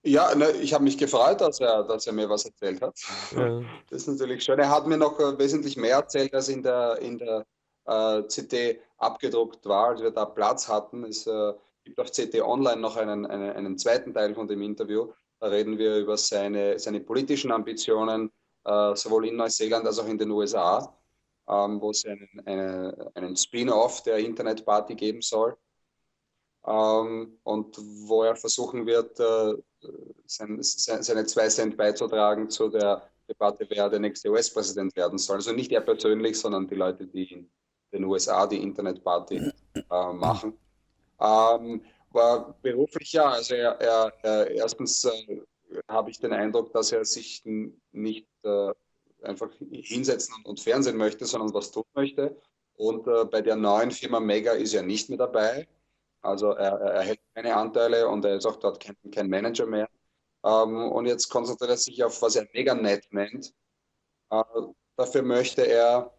Ja, 0.05 0.35
ne, 0.35 0.51
ich 0.51 0.73
habe 0.73 0.83
mich 0.83 0.97
gefreut, 0.97 1.39
dass 1.39 1.61
er, 1.61 1.83
dass 1.83 2.05
er 2.07 2.13
mir 2.13 2.29
was 2.29 2.45
erzählt 2.45 2.81
hat. 2.81 2.99
Ja. 3.35 3.61
Das 3.89 4.01
ist 4.01 4.07
natürlich 4.07 4.43
schön. 4.43 4.59
Er 4.59 4.69
hat 4.69 4.85
mir 4.85 4.97
noch 4.97 5.17
äh, 5.19 5.37
wesentlich 5.39 5.77
mehr 5.77 5.95
erzählt, 5.95 6.33
als 6.33 6.49
in 6.49 6.61
der, 6.61 6.99
in 6.99 7.17
der 7.17 7.45
äh, 7.85 8.23
CT 8.23 8.81
abgedruckt 8.97 9.65
war, 9.65 9.89
als 9.89 10.01
wir 10.01 10.11
da 10.11 10.25
Platz 10.25 10.67
hatten. 10.67 11.05
Es 11.05 11.25
äh, 11.25 11.53
gibt 11.85 11.99
auf 11.99 12.11
CT 12.11 12.41
Online 12.41 12.81
noch 12.81 12.97
einen, 12.97 13.25
einen, 13.25 13.51
einen, 13.51 13.77
zweiten 13.77 14.13
Teil 14.13 14.35
von 14.35 14.47
dem 14.47 14.61
Interview. 14.61 15.13
Da 15.39 15.47
reden 15.47 15.77
wir 15.77 15.97
über 15.97 16.17
seine, 16.17 16.77
seine 16.79 16.99
politischen 16.99 17.51
Ambitionen, 17.51 18.29
äh, 18.65 18.95
sowohl 18.95 19.27
in 19.27 19.37
Neuseeland 19.37 19.85
als 19.87 19.99
auch 19.99 20.07
in 20.07 20.17
den 20.17 20.31
USA. 20.31 20.93
ähm, 21.47 21.81
wo 21.81 21.91
es 21.91 22.05
einen, 22.05 22.41
eine, 22.45 23.11
einen 23.15 23.35
Spin-off 23.35 24.03
der 24.03 24.17
Internetparty 24.17 24.95
geben 24.95 25.21
soll. 25.21 25.57
Ähm, 26.65 27.39
und 27.43 27.77
wo 28.07 28.23
er 28.23 28.35
versuchen 28.35 28.85
wird, 28.85 29.19
äh, 29.19 29.53
sein, 30.25 30.59
seine 30.61 31.25
zwei 31.25 31.47
Cent 31.49 31.77
beizutragen 31.77 32.49
zu 32.49 32.69
der 32.69 33.09
Debatte, 33.27 33.65
wer 33.69 33.89
der 33.89 33.99
nächste 33.99 34.29
US-Präsident 34.29 34.95
werden 34.95 35.17
soll. 35.17 35.37
Also 35.37 35.53
nicht 35.53 35.71
er 35.71 35.81
persönlich, 35.81 36.39
sondern 36.39 36.67
die 36.67 36.75
Leute, 36.75 37.07
die 37.07 37.31
in 37.31 37.49
den 37.91 38.03
USA 38.05 38.45
die 38.47 38.61
Internetparty 38.61 39.37
äh, 39.75 40.13
machen. 40.13 40.57
Ähm, 41.19 41.81
war 42.11 42.55
beruflich 42.61 43.13
ja, 43.13 43.29
also 43.31 43.55
er, 43.55 43.79
er, 43.79 44.13
er 44.21 44.51
erstens 44.51 45.05
äh, 45.05 45.41
habe 45.87 46.11
ich 46.11 46.19
den 46.19 46.33
Eindruck, 46.33 46.71
dass 46.73 46.91
er 46.91 47.05
sich 47.05 47.43
nicht 47.91 48.27
äh, 48.43 48.71
einfach 49.23 49.49
hinsetzen 49.59 50.35
und, 50.37 50.45
und, 50.45 50.59
Fernsehen 50.59 50.97
möchte, 50.97 51.25
sondern 51.25 51.53
was 51.53 51.71
tun 51.71 51.85
möchte. 51.95 52.35
Und 52.75 53.07
äh, 53.07 53.25
bei 53.25 53.41
der 53.41 53.55
neuen 53.55 53.91
Firma 53.91 54.19
Mega 54.19 54.51
ist 54.53 54.73
er 54.73 54.83
nicht 54.83 55.09
mehr 55.09 55.17
dabei. 55.17 55.67
Also 56.23 56.51
er, 56.51 56.79
er 56.79 57.01
hält 57.03 57.19
keine 57.35 57.55
Anteile 57.55 58.07
und 58.07 58.23
er 58.25 58.35
ist 58.35 58.45
auch 58.45 58.55
dort 58.55 58.79
kein, 58.79 58.95
kein 59.11 59.29
Manager 59.29 59.65
mehr. 59.65 59.89
Ähm, 60.43 60.91
und 60.91 61.05
jetzt 61.05 61.29
konzentriert 61.29 61.71
er 61.71 61.77
sich 61.77 62.03
auf, 62.03 62.21
was 62.21 62.35
er 62.35 62.47
MegaNet 62.53 63.11
nennt. 63.11 63.53
Äh, 64.29 64.43
dafür 64.95 65.21
möchte 65.21 65.67
er 65.67 66.13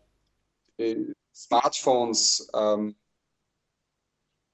Smartphones 1.34 2.50
ähm, 2.54 2.96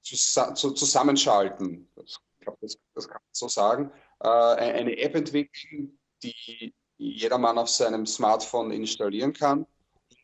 zusammenschalten. 0.03 1.89
ich 2.03 2.17
glaube, 2.39 2.57
das, 2.61 2.77
das, 2.93 3.07
kann 3.07 3.21
man 3.21 3.29
so 3.31 3.47
sagen. 3.47 3.91
Äh, 4.19 4.27
eine 4.27 4.97
App 4.97 5.15
entwickeln, 5.15 5.99
die 6.23 6.73
jedermann 6.97 7.57
auf 7.57 7.69
seinem 7.69 8.05
Smartphone 8.05 8.71
installieren 8.71 9.33
kann, 9.33 9.65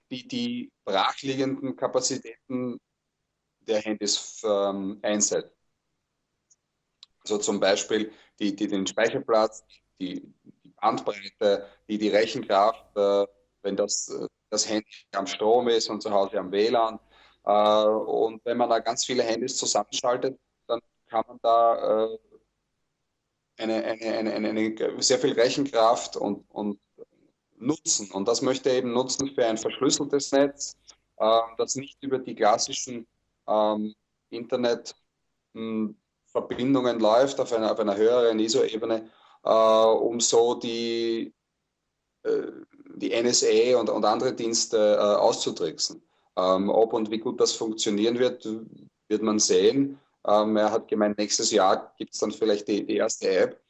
die 0.09 0.28
die 0.28 0.71
brachliegenden 0.86 1.75
Kapazitäten 1.75 2.80
der 3.68 3.82
Handys 3.82 4.41
ähm, 4.43 4.99
einsetzt. 5.01 5.53
Also 7.22 7.38
zum 7.39 7.59
Beispiel 7.59 8.11
die, 8.39 8.55
die 8.55 8.68
den 8.68 8.88
Speicherplatz, 8.88 9.63
die, 9.99 10.34
die, 10.63 10.70
Bandbreite, 10.80 11.68
die, 11.88 11.97
die 11.97 12.09
Rechenkraft, 12.09 12.95
äh, 12.95 13.26
wenn 13.63 13.76
das, 13.76 14.09
äh, 14.09 14.28
das 14.49 14.70
Handy 14.70 14.88
am 15.11 15.28
Strom 15.28 15.68
ist 15.68 15.89
und 15.89 16.01
zu 16.01 16.11
Hause 16.11 16.39
am 16.39 16.51
WLAN. 16.51 16.99
Äh, 17.43 17.86
und 17.86 18.43
wenn 18.45 18.57
man 18.57 18.70
da 18.70 18.80
ganz 18.80 19.05
viele 19.05 19.24
Handys 19.24 19.57
zusammenschaltet, 19.57 20.39
dann 20.68 20.80
kann 21.07 21.24
man 21.28 21.39
da 21.41 22.05
äh, 22.05 22.18
eine, 23.57 23.84
eine, 23.84 24.34
eine, 24.34 24.49
eine, 24.49 25.03
sehr 25.03 25.20
viel 25.20 25.34
Rechenkraft 25.34 26.15
und, 26.15 26.45
und 26.49 26.80
nutzen. 27.57 28.11
Und 28.11 28.28
das 28.28 28.41
möchte 28.41 28.70
er 28.70 28.78
eben 28.78 28.93
nutzen 28.93 29.34
für 29.34 29.45
ein 29.45 29.57
verschlüsseltes 29.57 30.32
Netz, 30.32 30.78
äh, 31.18 31.41
das 31.57 31.76
nicht 31.76 32.01
über 32.03 32.20
die 32.20 32.36
klassischen 32.36 33.07
ähm, 33.47 33.93
Internetverbindungen 34.29 36.99
läuft, 36.99 37.39
auf 37.39 37.53
einer, 37.53 37.71
auf 37.71 37.79
einer 37.79 37.95
höheren 37.95 38.39
ISO-Ebene, 38.39 39.09
äh, 39.43 39.49
um 39.49 40.19
so 40.19 40.55
die, 40.55 41.33
äh, 42.23 42.51
die 42.95 43.21
NSA 43.21 43.79
und, 43.79 43.89
und 43.89 44.05
andere 44.05 44.33
Dienste 44.33 44.77
äh, 44.77 44.99
auszutricksen. 44.99 46.01
Ähm, 46.35 46.69
ob 46.69 46.93
und 46.93 47.09
wie 47.09 47.19
gut 47.19 47.41
das 47.41 47.53
funktionieren 47.53 48.19
wird, 48.19 48.47
wird 49.07 49.21
man 49.21 49.39
sehen. 49.39 49.99
Ähm, 50.27 50.57
er 50.57 50.71
hat 50.71 50.87
gemeint, 50.87 51.17
nächstes 51.17 51.51
Jahr 51.51 51.93
gibt 51.97 52.13
es 52.13 52.19
dann 52.19 52.31
vielleicht 52.31 52.67
die, 52.67 52.85
die 52.85 52.97
erste 52.97 53.29
App. 53.29 53.61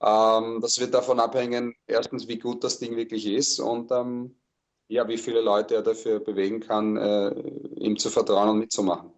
Ähm, 0.00 0.60
das 0.60 0.78
wird 0.78 0.94
davon 0.94 1.20
abhängen, 1.20 1.74
erstens, 1.86 2.28
wie 2.28 2.38
gut 2.38 2.64
das 2.64 2.78
Ding 2.78 2.96
wirklich 2.96 3.26
ist 3.26 3.60
und 3.60 3.90
ähm, 3.90 4.36
ja, 4.88 5.06
wie 5.06 5.18
viele 5.18 5.40
Leute 5.40 5.74
er 5.74 5.82
dafür 5.82 6.20
bewegen 6.20 6.60
kann, 6.60 6.96
äh, 6.96 7.30
ihm 7.76 7.98
zu 7.98 8.08
vertrauen 8.08 8.48
und 8.48 8.58
mitzumachen. 8.58 9.12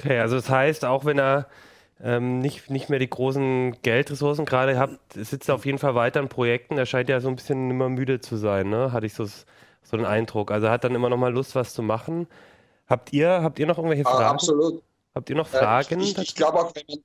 Okay, 0.00 0.18
also 0.18 0.36
das 0.36 0.48
heißt, 0.48 0.84
auch 0.86 1.04
wenn 1.04 1.18
er 1.18 1.46
ähm, 2.02 2.38
nicht, 2.38 2.70
nicht 2.70 2.88
mehr 2.88 2.98
die 2.98 3.10
großen 3.10 3.76
Geldressourcen 3.82 4.46
gerade 4.46 4.78
hat, 4.78 4.98
sitzt 5.14 5.48
er 5.50 5.56
auf 5.56 5.66
jeden 5.66 5.78
Fall 5.78 5.94
weiter 5.94 6.20
an 6.20 6.30
Projekten. 6.30 6.78
Er 6.78 6.86
scheint 6.86 7.10
ja 7.10 7.20
so 7.20 7.28
ein 7.28 7.36
bisschen 7.36 7.70
immer 7.70 7.90
müde 7.90 8.20
zu 8.20 8.36
sein, 8.36 8.70
ne? 8.70 8.92
Hatte 8.92 9.04
ich 9.04 9.12
so, 9.12 9.26
so 9.26 9.96
den 9.96 10.06
Eindruck. 10.06 10.50
Also 10.50 10.68
er 10.68 10.72
hat 10.72 10.84
dann 10.84 10.94
immer 10.94 11.10
noch 11.10 11.18
mal 11.18 11.32
Lust, 11.32 11.54
was 11.54 11.74
zu 11.74 11.82
machen. 11.82 12.26
Habt 12.88 13.12
ihr, 13.12 13.42
habt 13.42 13.58
ihr 13.58 13.66
noch 13.66 13.76
irgendwelche 13.76 14.06
ah, 14.06 14.10
Fragen? 14.10 14.24
Ah, 14.24 14.30
absolut. 14.30 14.82
Habt 15.14 15.28
ihr 15.28 15.36
noch 15.36 15.48
Fragen? 15.48 16.00
ich, 16.00 16.16
ich 16.16 16.34
glaube 16.34 16.60
auch, 16.60 16.72
wenn 16.74 16.84
man, 16.88 16.98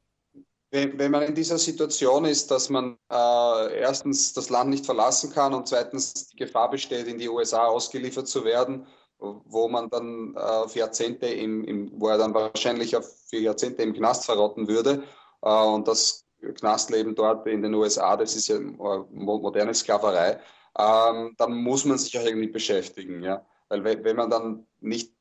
wenn, 0.72 0.98
wenn, 0.98 1.12
man 1.12 1.24
in 1.24 1.36
dieser 1.36 1.58
Situation 1.58 2.24
ist, 2.24 2.50
dass 2.50 2.70
man 2.70 2.98
äh, 3.12 3.80
erstens 3.80 4.32
das 4.34 4.50
Land 4.50 4.70
nicht 4.70 4.86
verlassen 4.86 5.34
kann 5.34 5.54
und 5.54 5.68
zweitens 5.68 6.28
die 6.28 6.38
Gefahr 6.38 6.70
besteht, 6.70 7.08
in 7.08 7.18
die 7.18 7.28
USA 7.28 7.66
ausgeliefert 7.66 8.28
zu 8.30 8.46
werden, 8.46 8.88
wo 9.20 9.68
man 9.68 9.90
dann 9.90 10.36
äh, 10.36 10.78
Jahrzehnte 10.78 11.28
im, 11.28 11.64
im, 11.64 11.92
wo 12.00 12.10
er 12.10 12.18
dann 12.18 12.34
wahrscheinlich 12.34 12.96
für 13.30 13.38
Jahrzehnte 13.38 13.84
im 13.84 13.94
Knast 13.94 14.26
verrotten 14.26 14.68
würde. 14.68 15.04
Äh, 15.42 15.66
und 15.66 15.88
das 15.88 16.26
Knastleben 16.42 17.16
dort 17.16 17.48
in 17.48 17.62
den 17.62 17.74
USA, 17.74 18.18
das 18.18 18.36
ist 18.36 18.48
ja 18.48 18.60
moderne 18.60 19.74
Sklaverei. 19.74 20.40
Ähm, 20.78 21.34
dann 21.38 21.54
muss 21.54 21.86
man 21.86 21.98
sich 21.98 22.18
auch 22.20 22.26
irgendwie 22.26 22.50
beschäftigen, 22.50 23.24
ja. 23.24 23.46
Weil 23.70 24.04
wenn 24.04 24.16
man 24.16 24.30
dann 24.30 24.68
nicht 24.80 25.12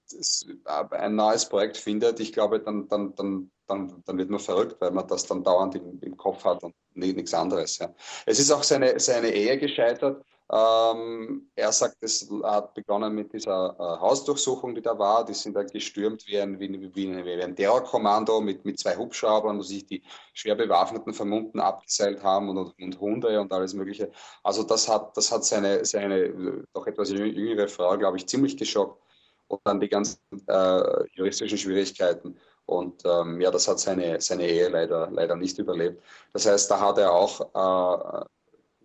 ein 0.65 1.15
neues 1.15 1.49
Projekt 1.49 1.77
findet, 1.77 2.21
ich 2.21 2.33
glaube, 2.33 2.61
dann, 2.61 2.89
dann, 2.89 3.15
dann, 3.15 3.51
dann, 3.67 4.03
dann 4.05 4.19
wird 4.19 4.29
man 4.31 4.41
verrückt, 4.41 4.77
weil 4.81 4.91
man 4.91 5.07
das 5.09 5.27
dann 5.27 5.43
dauernd 5.43 5.77
im, 5.77 5.99
im 6.01 6.17
Kopf 6.17 6.45
hat 6.45 6.63
und 6.63 6.75
nichts 6.95 7.33
anderes. 7.33 7.79
Ja. 7.79 7.95
Es 8.27 8.39
ist 8.39 8.51
auch 8.51 8.63
seine, 8.63 8.99
seine 9.01 9.31
Ehe 9.31 9.59
gescheitert. 9.59 10.23
Ähm, 10.53 11.51
er 11.55 11.73
sagt, 11.73 11.97
es 12.01 12.29
hat 12.43 12.75
begonnen 12.75 13.15
mit 13.15 13.33
dieser 13.33 13.75
äh, 13.79 14.01
Hausdurchsuchung, 14.01 14.75
die 14.75 14.83
da 14.83 14.99
war. 14.99 15.25
Die 15.25 15.33
sind 15.33 15.55
dann 15.55 15.67
gestürmt 15.67 16.27
wie 16.27 16.39
ein, 16.39 16.61
wie, 16.61 16.71
wie, 16.71 16.95
wie 16.95 17.43
ein 17.43 17.57
Terrorkommando 17.57 18.41
mit, 18.43 18.65
mit 18.65 18.79
zwei 18.79 18.95
Hubschraubern, 18.97 19.59
wo 19.59 19.63
sich 19.63 19.87
die 19.87 20.03
schwer 20.35 20.55
bewaffneten 20.55 21.15
Vermummten 21.15 21.61
abgeseilt 21.61 22.23
haben 22.23 22.51
und, 22.51 22.59
und 22.79 23.01
Hunde 23.01 23.41
und 23.41 23.53
alles 23.53 23.73
Mögliche. 23.73 24.11
Also 24.43 24.63
das 24.65 24.87
hat, 24.89 25.17
das 25.17 25.33
hat 25.33 25.45
seine, 25.45 25.85
seine 25.87 26.65
doch 26.75 26.87
etwas 26.87 27.11
jüngere 27.11 27.69
Frau, 27.69 27.97
glaube 27.97 28.19
ich, 28.19 28.27
ziemlich 28.27 28.57
geschockt. 28.57 29.03
Und 29.49 29.61
dann 29.65 29.81
die 29.81 29.89
ganzen 29.89 30.19
äh, 30.47 31.07
juristischen 31.13 31.59
Schwierigkeiten. 31.59 32.37
Und 32.67 33.03
ähm, 33.05 33.41
ja, 33.41 33.51
das 33.51 33.69
hat 33.69 33.79
seine, 33.79 34.21
seine 34.21 34.47
Ehe 34.49 34.69
leider, 34.69 35.11
leider 35.11 35.37
nicht 35.37 35.59
überlebt. 35.59 36.03
Das 36.33 36.47
heißt, 36.47 36.71
da 36.71 36.81
hat 36.81 36.99
er 36.99 37.13
auch 37.13 38.23
äh, 38.23 38.25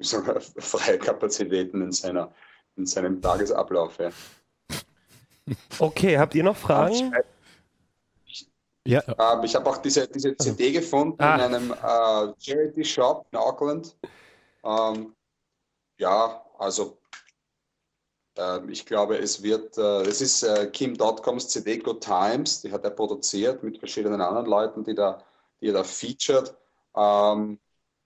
freie 0.58 0.97
Kapazitäten 0.97 1.82
in, 1.82 1.91
seiner, 1.91 2.32
in 2.76 2.86
seinem 2.86 3.22
Tagesablauf. 3.22 3.97
Ja. 4.00 4.10
Okay, 5.80 6.18
habt 6.18 6.36
ihr 6.36 6.43
noch 6.43 6.58
Fragen? 6.58 7.14
Ja. 8.86 9.04
Ähm, 9.08 9.43
ich 9.43 9.56
habe 9.56 9.70
auch 9.70 9.78
diese, 9.78 10.08
diese 10.08 10.36
CD 10.38 10.72
gefunden 10.72 11.22
ah. 11.22 11.36
in 11.36 11.41
einem 11.41 11.72
äh, 11.72 12.34
Charity 12.39 12.84
Shop 12.84 13.28
in 13.32 13.38
Auckland. 13.38 13.95
Ähm, 14.64 15.16
ja, 15.97 16.43
also 16.58 16.97
äh, 18.38 18.60
ich 18.70 18.86
glaube, 18.86 19.18
es 19.18 19.43
wird, 19.43 19.78
äh, 19.78 20.02
es 20.02 20.22
ist 20.22 20.43
äh, 20.43 20.68
Kim 20.68 20.97
Dotcoms 20.97 21.50
CD 21.50 21.78
Good 21.78 22.02
Times, 22.02 22.62
die 22.62 22.72
hat 22.72 22.84
er 22.84 22.91
produziert 22.91 23.64
mit 23.64 23.78
verschiedenen 23.78 24.22
anderen 24.22 24.47
Leuten, 24.47 24.84
die, 24.84 24.95
da, 24.95 25.24
die 25.62 25.68
er 25.68 25.74
da 25.74 25.84
featured. 25.84 26.56
Ähm, 26.95 27.60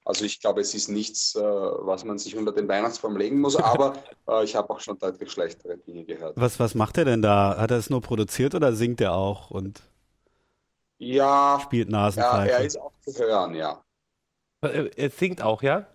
also 0.05 0.25
ich 0.25 0.39
glaube, 0.39 0.61
es 0.61 0.73
ist 0.73 0.89
nichts, 0.89 1.35
äh, 1.35 1.41
was 1.41 2.03
man 2.03 2.17
sich 2.17 2.35
unter 2.35 2.51
den 2.51 2.67
Weihnachtsbaum 2.67 3.15
legen 3.17 3.39
muss, 3.39 3.55
aber 3.57 3.93
äh, 4.27 4.43
ich 4.43 4.55
habe 4.55 4.69
auch 4.69 4.79
schon 4.79 4.97
deutlich 4.97 5.31
schlechtere 5.31 5.77
Dinge 5.77 6.03
gehört. 6.05 6.33
Was, 6.35 6.59
was 6.59 6.75
macht 6.75 6.97
er 6.97 7.05
denn 7.05 7.21
da? 7.21 7.57
Hat 7.57 7.71
er 7.71 7.77
es 7.77 7.89
nur 7.89 8.01
produziert 8.01 8.55
oder 8.55 8.73
singt 8.73 9.01
er 9.01 9.13
auch 9.13 9.51
und 9.51 9.81
ja, 10.97 11.59
spielt 11.61 11.89
Nasenpfeife? 11.89 12.49
Ja, 12.49 12.57
er 12.59 12.65
ist 12.65 12.79
auch 12.79 12.93
zu 13.01 13.17
hören, 13.17 13.55
ja. 13.55 13.83
Er 14.61 15.09
singt 15.09 15.41
auch, 15.41 15.61
ja? 15.61 15.85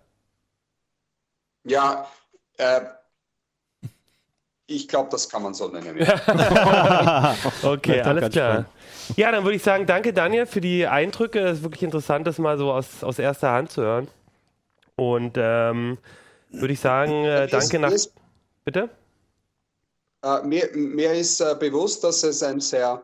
Ja, 1.63 2.07
äh, 2.57 2.81
ich 4.69 4.87
glaube, 4.87 5.09
das 5.09 5.27
kann 5.27 5.43
man 5.43 5.53
so 5.53 5.67
nennen. 5.67 5.97
Ja. 5.97 7.35
okay, 7.63 8.01
alles 8.01 8.31
klar. 8.31 8.65
Ja, 9.15 9.31
dann 9.31 9.43
würde 9.43 9.55
ich 9.55 9.63
sagen, 9.63 9.87
danke 9.87 10.13
Daniel 10.13 10.45
für 10.45 10.61
die 10.61 10.85
Eindrücke. 10.85 11.39
Es 11.39 11.57
ist 11.57 11.63
wirklich 11.63 11.83
interessant, 11.83 12.27
das 12.27 12.37
mal 12.37 12.57
so 12.57 12.71
aus, 12.71 13.03
aus 13.03 13.17
erster 13.17 13.51
Hand 13.51 13.71
zu 13.71 13.81
hören. 13.81 14.07
Und 14.95 15.33
ähm, 15.37 15.97
würde 16.51 16.73
ich 16.73 16.79
sagen, 16.79 17.25
äh, 17.25 17.47
danke 17.47 17.79
nach. 17.79 17.91
Ist, 17.91 18.13
Bitte? 18.63 18.89
Äh, 20.23 20.43
mir, 20.43 20.69
mir 20.73 21.13
ist 21.13 21.39
äh, 21.39 21.55
bewusst, 21.59 22.03
dass 22.03 22.23
es 22.23 22.43
ein 22.43 22.59
sehr, 22.59 23.01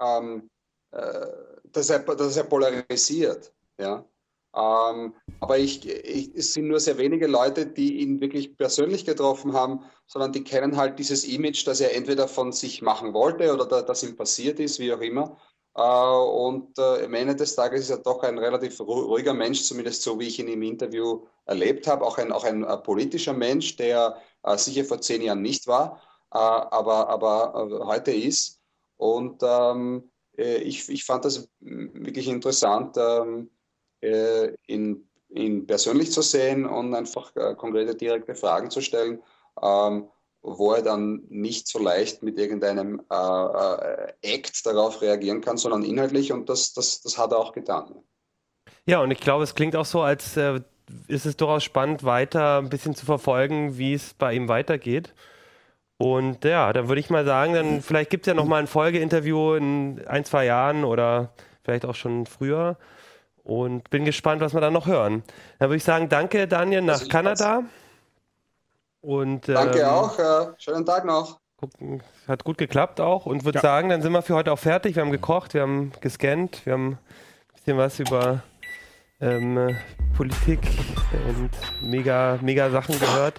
ähm, 0.00 0.48
äh, 0.90 1.26
dass, 1.72 1.90
er, 1.90 2.00
dass 2.00 2.36
er 2.36 2.44
polarisiert. 2.44 3.52
Ja? 3.78 4.04
Ähm, 4.56 5.14
aber 5.40 5.58
ich, 5.58 5.86
ich, 5.86 6.34
es 6.34 6.54
sind 6.54 6.68
nur 6.68 6.80
sehr 6.80 6.96
wenige 6.96 7.26
Leute, 7.26 7.66
die 7.66 8.00
ihn 8.00 8.20
wirklich 8.20 8.56
persönlich 8.56 9.04
getroffen 9.04 9.52
haben, 9.52 9.84
sondern 10.06 10.32
die 10.32 10.44
kennen 10.44 10.78
halt 10.78 10.98
dieses 10.98 11.24
Image, 11.24 11.66
das 11.66 11.80
er 11.80 11.94
entweder 11.94 12.26
von 12.26 12.52
sich 12.52 12.80
machen 12.80 13.12
wollte 13.12 13.52
oder 13.52 13.66
da, 13.66 13.82
das 13.82 14.02
ihm 14.02 14.16
passiert 14.16 14.58
ist, 14.58 14.78
wie 14.78 14.92
auch 14.94 15.00
immer. 15.00 15.36
Äh, 15.74 15.82
und 15.82 16.78
äh, 16.78 17.04
am 17.04 17.12
Ende 17.12 17.36
des 17.36 17.54
Tages 17.54 17.82
ist 17.82 17.90
er 17.90 17.98
doch 17.98 18.22
ein 18.22 18.38
relativ 18.38 18.80
ruhiger 18.80 19.34
Mensch, 19.34 19.62
zumindest 19.62 20.02
so 20.02 20.18
wie 20.18 20.28
ich 20.28 20.38
ihn 20.38 20.48
im 20.48 20.62
Interview 20.62 21.26
erlebt 21.44 21.86
habe. 21.86 22.06
Auch 22.06 22.16
ein, 22.16 22.32
auch 22.32 22.44
ein 22.44 22.64
äh, 22.64 22.78
politischer 22.78 23.34
Mensch, 23.34 23.76
der 23.76 24.16
äh, 24.42 24.56
sicher 24.56 24.84
vor 24.86 25.02
zehn 25.02 25.20
Jahren 25.20 25.42
nicht 25.42 25.66
war. 25.66 26.00
aber, 26.30 27.08
aber 27.08 27.86
heute 27.86 28.12
ist. 28.12 28.60
Und 28.96 29.42
ähm, 29.42 30.10
ich, 30.36 30.88
ich 30.88 31.04
fand 31.04 31.24
das 31.24 31.48
wirklich 31.60 32.28
interessant, 32.28 32.96
ähm, 32.98 33.50
ihn, 34.66 35.08
ihn 35.30 35.66
persönlich 35.66 36.12
zu 36.12 36.22
sehen 36.22 36.66
und 36.66 36.94
einfach 36.94 37.32
konkrete, 37.56 37.94
direkte 37.94 38.34
Fragen 38.34 38.70
zu 38.70 38.80
stellen. 38.80 39.22
Ähm, 39.62 40.08
wo 40.46 40.72
er 40.72 40.82
dann 40.82 41.22
nicht 41.28 41.66
so 41.66 41.80
leicht 41.80 42.22
mit 42.22 42.38
irgendeinem 42.38 43.02
äh, 43.10 43.14
äh, 43.14 44.12
Act 44.22 44.64
darauf 44.64 45.02
reagieren 45.02 45.40
kann, 45.40 45.56
sondern 45.56 45.82
inhaltlich 45.82 46.32
und 46.32 46.48
das, 46.48 46.72
das, 46.72 47.00
das 47.02 47.18
hat 47.18 47.32
er 47.32 47.38
auch 47.38 47.52
getan. 47.52 47.96
Ja, 48.86 49.00
und 49.00 49.10
ich 49.10 49.20
glaube, 49.20 49.42
es 49.42 49.56
klingt 49.56 49.74
auch 49.74 49.84
so, 49.84 50.02
als 50.02 50.36
äh, 50.36 50.60
ist 51.08 51.26
es 51.26 51.36
durchaus 51.36 51.64
spannend, 51.64 52.04
weiter 52.04 52.58
ein 52.58 52.68
bisschen 52.68 52.94
zu 52.94 53.04
verfolgen, 53.04 53.76
wie 53.76 53.94
es 53.94 54.14
bei 54.14 54.34
ihm 54.34 54.48
weitergeht. 54.48 55.14
Und 55.98 56.44
ja, 56.44 56.72
dann 56.72 56.88
würde 56.88 57.00
ich 57.00 57.10
mal 57.10 57.24
sagen, 57.24 57.54
dann 57.54 57.80
vielleicht 57.80 58.10
gibt 58.10 58.26
es 58.26 58.28
ja 58.28 58.34
noch 58.34 58.44
mal 58.44 58.58
ein 58.58 58.66
Folgeinterview 58.68 59.54
in 59.54 60.06
ein, 60.06 60.24
zwei 60.24 60.44
Jahren 60.44 60.84
oder 60.84 61.32
vielleicht 61.64 61.86
auch 61.86 61.94
schon 61.94 62.26
früher. 62.26 62.76
Und 63.46 63.90
bin 63.90 64.04
gespannt, 64.04 64.40
was 64.40 64.54
wir 64.54 64.60
dann 64.60 64.72
noch 64.72 64.86
hören. 64.86 65.22
Dann 65.60 65.68
würde 65.68 65.76
ich 65.76 65.84
sagen, 65.84 66.08
danke 66.08 66.48
Daniel 66.48 66.82
nach 66.82 67.06
Kanada. 67.08 67.62
Und, 69.00 69.48
danke 69.48 69.78
ähm, 69.78 69.86
auch. 69.86 70.18
Äh, 70.18 70.46
schönen 70.58 70.84
Tag 70.84 71.04
noch. 71.04 71.38
Hat 72.26 72.42
gut 72.42 72.58
geklappt 72.58 73.00
auch 73.00 73.24
und 73.24 73.44
würde 73.44 73.58
ja. 73.58 73.62
sagen, 73.62 73.88
dann 73.88 74.02
sind 74.02 74.10
wir 74.10 74.22
für 74.22 74.34
heute 74.34 74.50
auch 74.50 74.58
fertig. 74.58 74.96
Wir 74.96 75.02
haben 75.02 75.12
gekocht, 75.12 75.54
wir 75.54 75.62
haben 75.62 75.92
gescannt, 76.00 76.66
wir 76.66 76.72
haben 76.72 76.88
ein 76.88 76.98
bisschen 77.54 77.78
was 77.78 78.00
über 78.00 78.42
ähm, 79.20 79.76
Politik 80.16 80.58
und 81.28 81.50
mega, 81.88 82.40
mega 82.42 82.68
Sachen 82.70 82.98
gehört. 82.98 83.38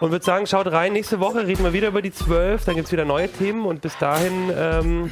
Und 0.00 0.10
würde 0.10 0.24
sagen, 0.24 0.46
schaut 0.46 0.66
rein, 0.66 0.92
nächste 0.92 1.20
Woche 1.20 1.46
reden 1.46 1.64
wir 1.64 1.72
wieder 1.72 1.88
über 1.88 2.02
die 2.02 2.12
12, 2.12 2.66
dann 2.66 2.74
gibt 2.74 2.86
es 2.86 2.92
wieder 2.92 3.06
neue 3.06 3.28
Themen 3.28 3.64
und 3.64 3.80
bis 3.80 3.96
dahin 3.96 4.52
ähm, 4.54 5.10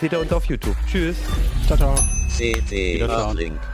seht 0.00 0.12
ihr 0.12 0.20
uns 0.20 0.32
auf 0.32 0.44
YouTube. 0.44 0.76
Tschüss. 0.86 1.16
Ciao, 1.66 1.76
ciao. 1.76 2.23
CD 2.34 2.98
Uplink. 2.98 3.73